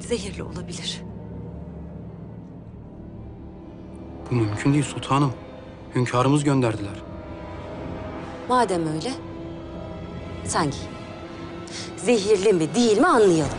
Zehirli 0.00 0.42
olabilir. 0.42 1.02
Bu 4.30 4.34
mümkün 4.34 4.72
değil 4.72 4.84
sultanım. 4.84 5.32
Hünkârımız 5.94 6.44
gönderdiler. 6.44 7.05
Madem 8.48 8.94
öyle, 8.94 9.10
sen 10.44 10.64
giy. 10.64 10.80
Zehirli 11.96 12.52
mi 12.52 12.74
değil 12.74 12.98
mi 12.98 13.06
anlayalım. 13.06 13.52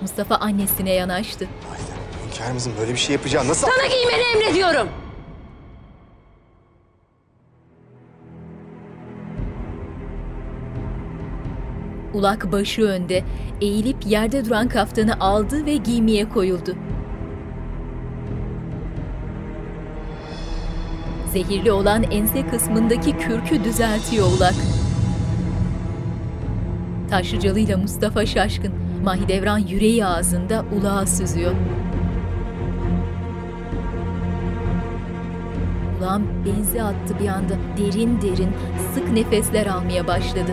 Mustafa 0.00 0.34
annesine 0.34 0.92
yanaştı. 0.92 1.48
Hünkârımızın 2.26 2.72
böyle 2.80 2.92
bir 2.92 2.98
şey 2.98 3.16
yapacağı 3.16 3.48
nasıl... 3.48 3.66
Sana 3.68 3.86
giymeni 3.86 4.22
emrediyorum. 4.34 4.88
Ulak 12.14 12.52
başı 12.52 12.82
önde, 12.82 13.24
eğilip 13.60 14.06
yerde 14.06 14.44
duran 14.44 14.68
kaftanı 14.68 15.20
aldı 15.20 15.66
ve 15.66 15.76
giymeye 15.76 16.28
koyuldu. 16.28 16.76
Zehirli 21.32 21.72
olan 21.72 22.02
ense 22.02 22.46
kısmındaki 22.48 23.18
kürkü 23.18 23.64
düzeltiyor 23.64 24.26
Ulak. 24.36 24.54
Taşlıcalıyla 27.10 27.78
Mustafa 27.78 28.26
şaşkın. 28.26 28.72
Mahidevran 29.04 29.58
yüreği 29.58 30.06
ağzında 30.06 30.64
ulağa 30.72 31.06
süzüyor. 31.06 31.52
Ulağın 35.98 36.26
benzi 36.46 36.82
attı 36.82 37.14
bir 37.22 37.28
anda. 37.28 37.54
Derin 37.78 38.22
derin, 38.22 38.50
sık 38.94 39.12
nefesler 39.12 39.66
almaya 39.66 40.06
başladı. 40.06 40.52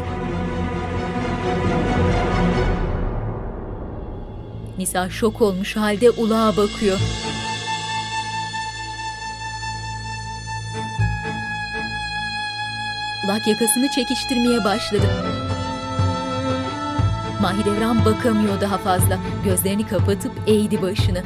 Nisa 4.78 5.10
şok 5.10 5.42
olmuş 5.42 5.76
halde 5.76 6.10
ulağa 6.10 6.52
bakıyor. 6.58 7.00
Ulak 13.26 13.48
yakasını 13.48 13.90
çekiştirmeye 13.90 14.64
başladı. 14.64 15.06
Mahidevran 17.42 18.06
bakamıyor 18.06 18.62
daha 18.62 18.78
fazla. 18.78 19.18
Gözlerini 19.46 19.88
kapatıp 19.88 20.32
eğdi 20.48 20.82
başını. 20.82 21.24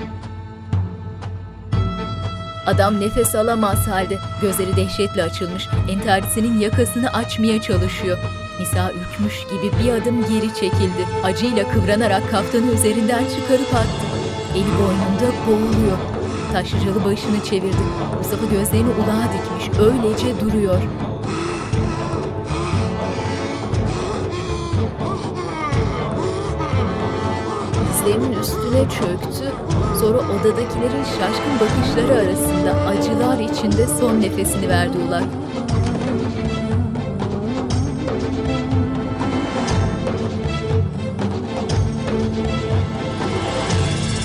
Adam 2.65 2.99
nefes 2.99 3.35
alamaz 3.35 3.87
halde. 3.87 4.17
Gözleri 4.41 4.75
dehşetle 4.75 5.23
açılmış. 5.23 5.67
Entarisinin 5.89 6.59
yakasını 6.59 7.13
açmaya 7.13 7.61
çalışıyor. 7.61 8.17
Nisa 8.59 8.91
ürkmüş 8.91 9.43
gibi 9.43 9.83
bir 9.83 9.91
adım 9.91 10.21
geri 10.21 10.53
çekildi. 10.53 11.05
Acıyla 11.23 11.71
kıvranarak 11.71 12.31
kaftanı 12.31 12.71
üzerinden 12.71 13.23
çıkarıp 13.35 13.75
attı. 13.75 14.07
Eli 14.55 14.63
boynunda 14.79 15.35
boğuluyor. 15.47 15.97
Taşlıcalı 16.53 17.05
başını 17.05 17.43
çevirdi. 17.49 17.83
Mustafa 18.17 18.45
gözlerini 18.45 18.89
ulağa 18.89 19.29
dikmiş. 19.33 19.79
Öylece 19.79 20.39
duruyor. 20.39 20.81
Dizlerinin 28.07 28.39
üstüne 28.41 28.81
çöktü. 28.89 29.51
Sonra 29.99 30.17
odadakilerin 30.17 31.03
şaşkın 31.03 31.53
bakışları 31.59 32.21
arasında 32.21 32.73
acılar 32.87 33.39
içinde 33.39 33.87
son 33.99 34.21
nefesini 34.21 34.69
verdi 34.69 34.97
Ulak. 35.07 35.23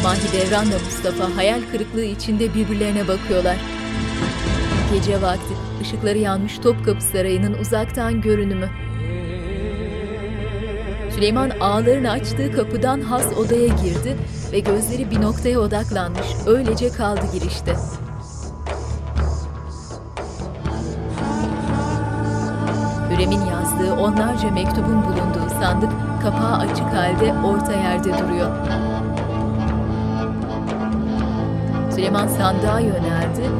Mahidevran'la 0.02 0.78
Mustafa 0.84 1.36
hayal 1.36 1.60
kırıklığı 1.72 2.04
içinde 2.04 2.54
birbirlerine 2.54 3.08
bakıyorlar. 3.08 3.56
Gece 4.94 5.22
vakti 5.22 5.54
ışıkları 5.80 6.18
yanmış 6.18 6.58
Topkapı 6.58 7.00
Sarayı'nın 7.04 7.54
uzaktan 7.54 8.20
görünümü. 8.20 8.68
Süleyman 11.14 11.50
ağlarını 11.60 12.10
açtığı 12.10 12.52
kapıdan 12.52 13.00
has 13.00 13.26
odaya 13.38 13.66
girdi 13.66 14.16
ve 14.52 14.60
gözleri 14.60 15.10
bir 15.10 15.22
noktaya 15.22 15.60
odaklanmış. 15.60 16.26
Öylece 16.46 16.88
kaldı 16.88 17.20
girişte. 17.32 17.76
Hürrem'in 23.10 23.40
yazdığı 23.46 23.92
onlarca 23.92 24.50
mektubun 24.50 25.02
bulunduğu 25.02 25.54
sandık 25.60 25.90
kapağı 26.22 26.56
açık 26.56 26.86
halde 26.86 27.34
orta 27.46 27.72
yerde 27.72 28.18
duruyor. 28.18 28.50
Süleyman 31.90 32.28
sandığa 32.28 32.80
yöneldi. 32.80 33.50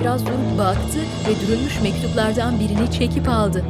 Biraz 0.00 0.26
durup 0.26 0.58
baktı 0.58 0.98
ve 1.28 1.40
dürülmüş 1.40 1.82
mektuplardan 1.82 2.60
birini 2.60 2.90
çekip 2.90 3.28
aldı. 3.28 3.64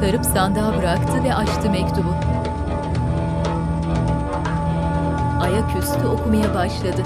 Çıkarıp 0.00 0.24
sandığa 0.24 0.78
bıraktı 0.78 1.24
ve 1.24 1.34
açtı 1.34 1.70
mektubu. 1.70 2.14
Ayaküstü 5.40 6.06
okumaya 6.06 6.54
başladı. 6.54 7.02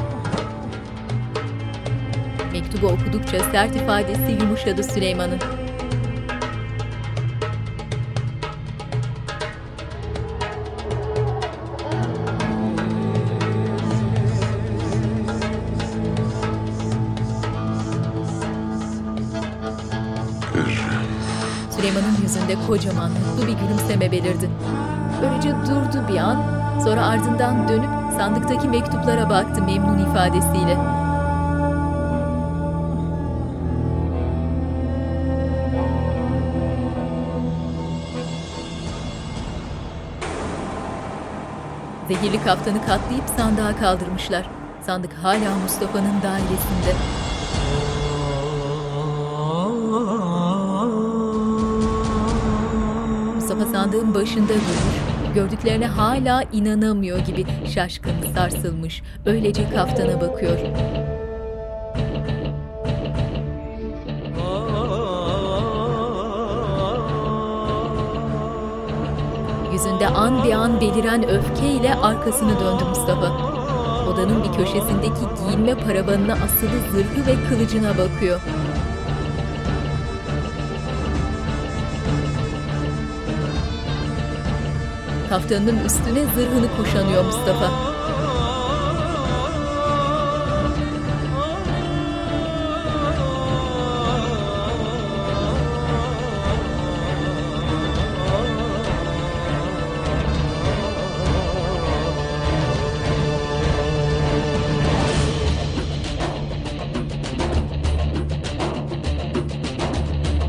Mektubu 2.53 2.87
okudukça 2.87 3.39
sert 3.53 3.77
ifadesi 3.77 4.33
yumuşadı 4.41 4.85
Süleyman'ın. 4.85 5.64
Yüzünde 22.35 22.67
kocaman 22.67 23.11
mutlu 23.11 23.47
bir 23.47 23.53
gülümseme 23.53 24.13
belirdi. 24.13 24.51
Böylece 25.23 25.51
durdu 25.51 26.09
bir 26.09 26.17
an, 26.17 26.43
sonra 26.85 27.07
ardından 27.07 27.69
dönüp 27.69 27.91
sandıktaki 28.19 28.69
mektuplara 28.69 29.31
baktı 29.31 29.63
memnun 29.63 29.99
ifadesiyle. 29.99 30.77
Zehirli 42.09 42.45
kaftanı 42.45 42.87
katlayıp 42.87 43.25
sandığa 43.37 43.77
kaldırmışlar. 43.77 44.51
Sandık 44.87 45.13
hala 45.23 45.55
Mustafa'nın 45.63 46.23
dairesinde. 46.23 47.24
Başında 54.15 54.49
durmuş. 54.49 55.35
Gördüklerine 55.35 55.87
hala 55.87 56.43
inanamıyor 56.53 57.19
gibi 57.19 57.47
şaşkın, 57.75 58.13
sarsılmış. 58.35 59.03
Öylece 59.27 59.71
kaftana 59.71 60.21
bakıyor. 60.21 60.59
Yüzünde 69.73 70.07
an 70.07 70.45
bir 70.45 70.53
an 70.53 70.81
beliren 70.81 71.29
öfkeyle 71.29 71.95
arkasını 71.95 72.61
döndü 72.61 72.85
Mustafa. 72.89 73.55
Odanın 74.09 74.45
bir 74.45 74.53
köşesindeki 74.53 75.21
giyinme 75.39 75.75
paravanına 75.75 76.33
asılı 76.33 76.81
zırhı 76.93 77.27
ve 77.27 77.49
kılıcına 77.49 77.91
bakıyor. 77.91 78.41
kaftanının 85.35 85.85
üstüne 85.85 86.25
zırhını 86.35 86.77
kuşanıyor 86.77 87.25
Mustafa. 87.25 87.71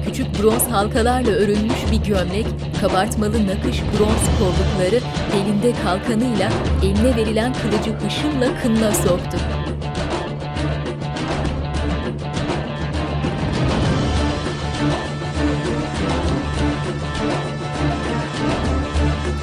Küçük 0.05 0.43
bronz 0.43 0.67
halkalarla 0.67 1.31
örülmüş 1.31 1.91
gömlek, 2.07 2.45
kabartmalı 2.81 3.47
nakış 3.47 3.81
bronz 3.81 4.25
kollukları, 4.39 4.99
elinde 5.35 5.73
kalkanıyla 5.83 6.51
eline 6.83 7.15
verilen 7.15 7.53
kılıcı 7.53 7.91
hışımla 8.05 8.61
kınına 8.61 8.91
soktu. 8.91 9.37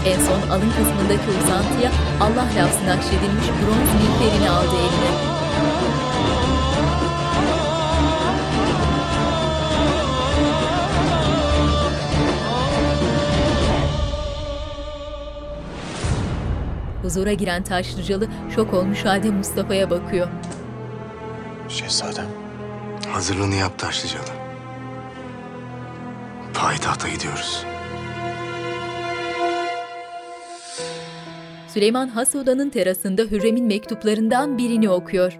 En 0.06 0.18
son 0.18 0.50
alın 0.50 0.70
kısmındaki 0.70 1.30
uzantıya 1.44 1.90
Allah 2.20 2.46
lafzı 2.58 2.86
nakşedilmiş 2.86 3.46
bronz 3.46 3.90
miğferini 4.00 4.50
aldı 4.50 4.76
eline. 4.76 5.41
Huzura 17.02 17.32
giren 17.32 17.62
Taşlıcalı 17.62 18.28
şok 18.54 18.74
olmuş 18.74 19.04
halde 19.04 19.30
Mustafa'ya 19.30 19.90
bakıyor. 19.90 20.28
Şehzadem. 21.68 22.26
Hazırlığını 23.08 23.54
yap 23.54 23.78
Taşlıcalı. 23.78 24.24
Payitahta 26.54 27.08
gidiyoruz. 27.08 27.64
Süleyman 31.68 32.08
Has 32.08 32.34
Oda'nın 32.34 32.70
terasında 32.70 33.22
Hürrem'in 33.22 33.66
mektuplarından 33.66 34.58
birini 34.58 34.90
okuyor. 34.90 35.38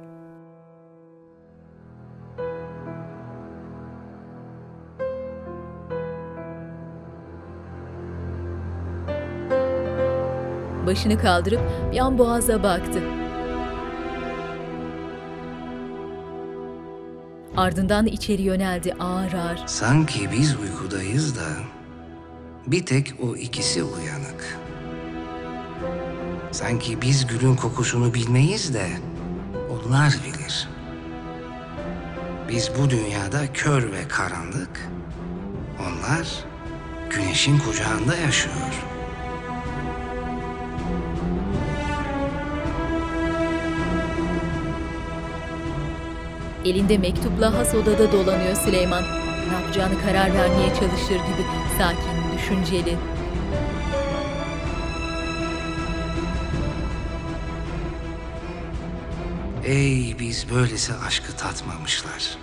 Başını 10.93 11.19
kaldırıp 11.19 11.61
bir 11.93 11.99
an 11.99 12.19
boğaza 12.19 12.63
baktı. 12.63 13.03
Ardından 17.57 18.07
içeri 18.07 18.43
yöneldi 18.43 18.95
ağır 19.01 19.33
ağır. 19.33 19.63
Sanki 19.67 20.33
biz 20.33 20.57
uykudayız 20.57 21.37
da 21.37 21.47
bir 22.67 22.87
tek 22.87 23.15
o 23.23 23.37
ikisi 23.37 23.83
uyanık. 23.83 24.59
Sanki 26.51 27.03
biz 27.03 27.27
gülün 27.27 27.57
kokusunu 27.57 28.15
bilmeyiz 28.15 28.75
de 28.75 28.87
onlar 29.71 30.15
bilir. 30.27 30.69
Biz 32.49 32.71
bu 32.79 32.91
dünyada 32.91 33.53
kör 33.55 33.93
ve 33.93 34.09
karanlık, 34.09 34.91
onlar 35.81 36.45
güneşin 37.11 37.59
kucağında 37.59 38.17
yaşıyor. 38.17 38.92
Elinde 46.65 46.99
mektupla 46.99 47.55
has 47.55 47.75
odada 47.75 48.13
dolanıyor 48.13 48.57
Süleyman. 48.57 49.03
Ne 49.49 49.55
yapacağını 49.55 50.01
karar 50.03 50.35
vermeye 50.35 50.69
çalışır 50.69 51.15
gibi 51.15 51.47
sakin, 51.79 52.39
düşünceli. 52.39 52.97
Ey 59.65 60.17
biz 60.19 60.51
böylesi 60.55 60.93
aşkı 61.07 61.37
tatmamışlar. 61.37 62.37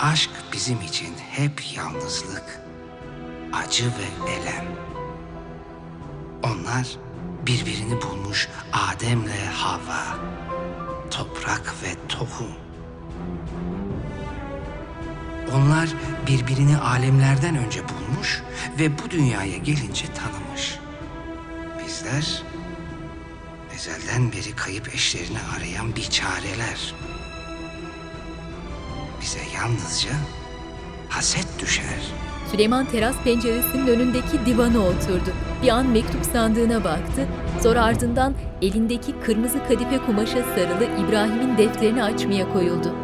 Aşk 0.00 0.30
bizim 0.52 0.80
için 0.80 1.14
hep 1.30 1.76
yalnızlık, 1.76 2.60
acı 3.52 3.84
ve 3.84 4.30
elem. 4.32 4.64
Onlar 6.42 6.96
birbirini 7.46 8.02
bulmuş 8.02 8.48
Adem'le 8.72 9.46
Havva, 9.52 10.18
toprak 11.10 11.74
ve 11.82 12.08
tohum. 12.08 12.63
Onlar 15.52 15.88
birbirini 16.26 16.78
alemlerden 16.78 17.56
önce 17.56 17.80
bulmuş 17.88 18.42
ve 18.78 18.98
bu 18.98 19.10
dünyaya 19.10 19.56
gelince 19.56 20.06
tanımış. 20.06 20.78
Bizler 21.84 22.42
ezelden 23.74 24.32
beri 24.32 24.56
kayıp 24.56 24.94
eşlerini 24.94 25.38
arayan 25.56 25.96
biçareler. 25.96 26.94
Bize 29.20 29.40
yalnızca 29.56 30.10
haset 31.08 31.60
düşer. 31.60 32.12
Süleyman 32.50 32.86
teras 32.86 33.16
penceresinin 33.24 33.86
önündeki 33.86 34.46
divana 34.46 34.78
oturdu. 34.78 35.32
Bir 35.62 35.68
an 35.68 35.86
mektup 35.86 36.24
sandığına 36.32 36.84
baktı. 36.84 37.28
Sonra 37.62 37.82
ardından 37.82 38.34
elindeki 38.62 39.14
kırmızı 39.26 39.58
kadife 39.68 39.98
kumaşa 40.06 40.42
sarılı 40.42 40.84
İbrahim'in 40.84 41.58
defterini 41.58 42.02
açmaya 42.02 42.52
koyuldu. 42.52 43.03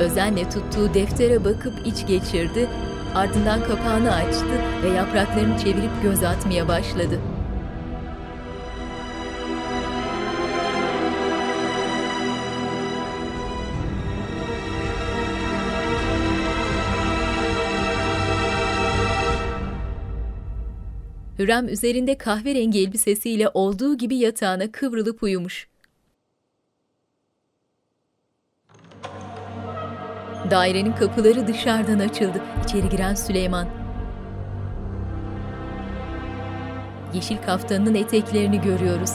Özenle 0.00 0.48
tuttuğu 0.48 0.94
deftere 0.94 1.44
bakıp 1.44 1.86
iç 1.86 2.06
geçirdi, 2.06 2.68
ardından 3.14 3.64
kapağını 3.64 4.14
açtı 4.14 4.62
ve 4.82 4.88
yapraklarını 4.88 5.58
çevirip 5.58 6.02
göz 6.02 6.22
atmaya 6.22 6.68
başladı. 6.68 7.20
Hürrem 21.38 21.68
üzerinde 21.68 22.18
kahverengi 22.18 22.78
elbisesiyle 22.78 23.48
olduğu 23.54 23.98
gibi 23.98 24.16
yatağına 24.16 24.72
kıvrılıp 24.72 25.22
uyumuş. 25.22 25.68
Dairenin 30.50 30.92
kapıları 30.92 31.46
dışarıdan 31.46 31.98
açıldı. 31.98 32.42
İçeri 32.64 32.88
giren 32.88 33.14
Süleyman. 33.14 33.66
Yeşil 37.14 37.36
kaftanının 37.46 37.94
eteklerini 37.94 38.60
görüyoruz. 38.60 39.10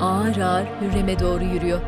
Ağır 0.00 0.36
ağır 0.36 0.66
Hürrem'e 0.80 1.18
doğru 1.18 1.44
yürüyor. 1.44 1.80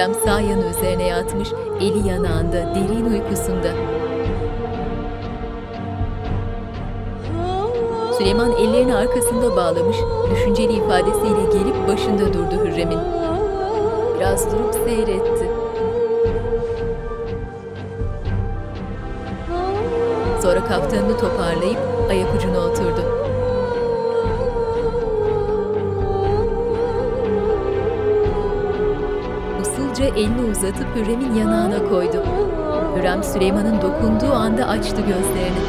Hürrem 0.00 0.14
sağ 0.14 0.40
yanı 0.40 0.66
üzerine 0.66 1.02
yatmış, 1.02 1.48
eli 1.80 2.08
yanağında, 2.08 2.74
derin 2.74 3.04
uykusunda. 3.04 3.68
Süleyman 8.18 8.52
ellerini 8.52 8.94
arkasında 8.94 9.56
bağlamış, 9.56 9.96
düşünceli 10.30 10.72
ifadesiyle 10.72 11.42
gelip 11.52 11.88
başında 11.88 12.34
durdu 12.34 12.64
Hürrem'in. 12.64 12.98
Biraz 14.18 14.52
durup 14.52 14.74
seyretti. 14.74 15.50
Sonra 20.42 20.64
kaftanını 20.64 21.18
toparlayıp 21.18 21.78
ayak 22.10 22.34
ucuna 22.34 22.58
oturdu. 22.58 23.09
Elini 30.16 30.50
uzatıp 30.50 30.96
Hürrem'in 30.96 31.34
yanağına 31.34 31.88
koydu. 31.88 32.24
Hürrem 32.96 33.24
Süleyman'ın 33.24 33.82
dokunduğu 33.82 34.32
anda 34.32 34.66
açtı 34.68 35.00
gözlerini. 35.00 35.60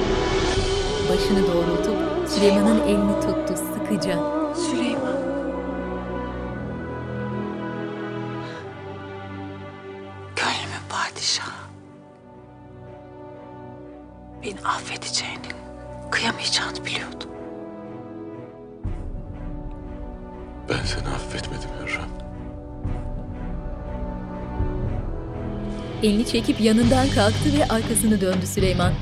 Başını 1.09 1.47
doğrultup 1.47 2.30
Süleyman'ın 2.30 2.81
elini 2.88 3.19
tuttu 3.22 3.53
sıkıca. 3.73 4.40
Çekip 26.31 26.61
yanından 26.61 27.09
kalktı 27.09 27.53
ve 27.59 27.65
arkasını 27.73 28.21
döndü 28.21 28.47
Süleyman. 28.47 28.93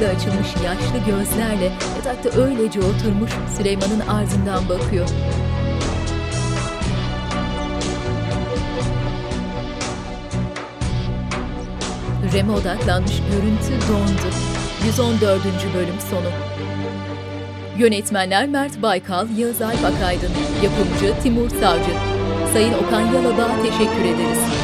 Şaşkınlıkla 0.00 0.08
açılmış 0.08 0.48
yaşlı 0.64 0.98
gözlerle 1.06 1.72
yatakta 1.96 2.40
öylece 2.40 2.80
oturmuş 2.80 3.30
Süleyman'ın 3.56 4.00
ardından 4.00 4.68
bakıyor. 4.68 5.08
Hürrem'e 12.22 12.52
odaklanmış 12.52 13.12
görüntü 13.30 13.88
dondu. 13.88 14.34
114. 14.86 15.22
bölüm 15.74 16.00
sonu. 16.10 16.30
Yönetmenler 17.78 18.48
Mert 18.48 18.82
Baykal, 18.82 19.26
Yağız 19.36 19.62
Alp 19.62 19.84
Akaydın, 19.84 20.30
yapımcı 20.62 21.22
Timur 21.22 21.50
Savcı. 21.50 21.90
Sayın 22.52 22.74
Okan 22.74 23.00
Yalabağ'a 23.00 23.62
teşekkür 23.62 24.04
ederiz. 24.04 24.59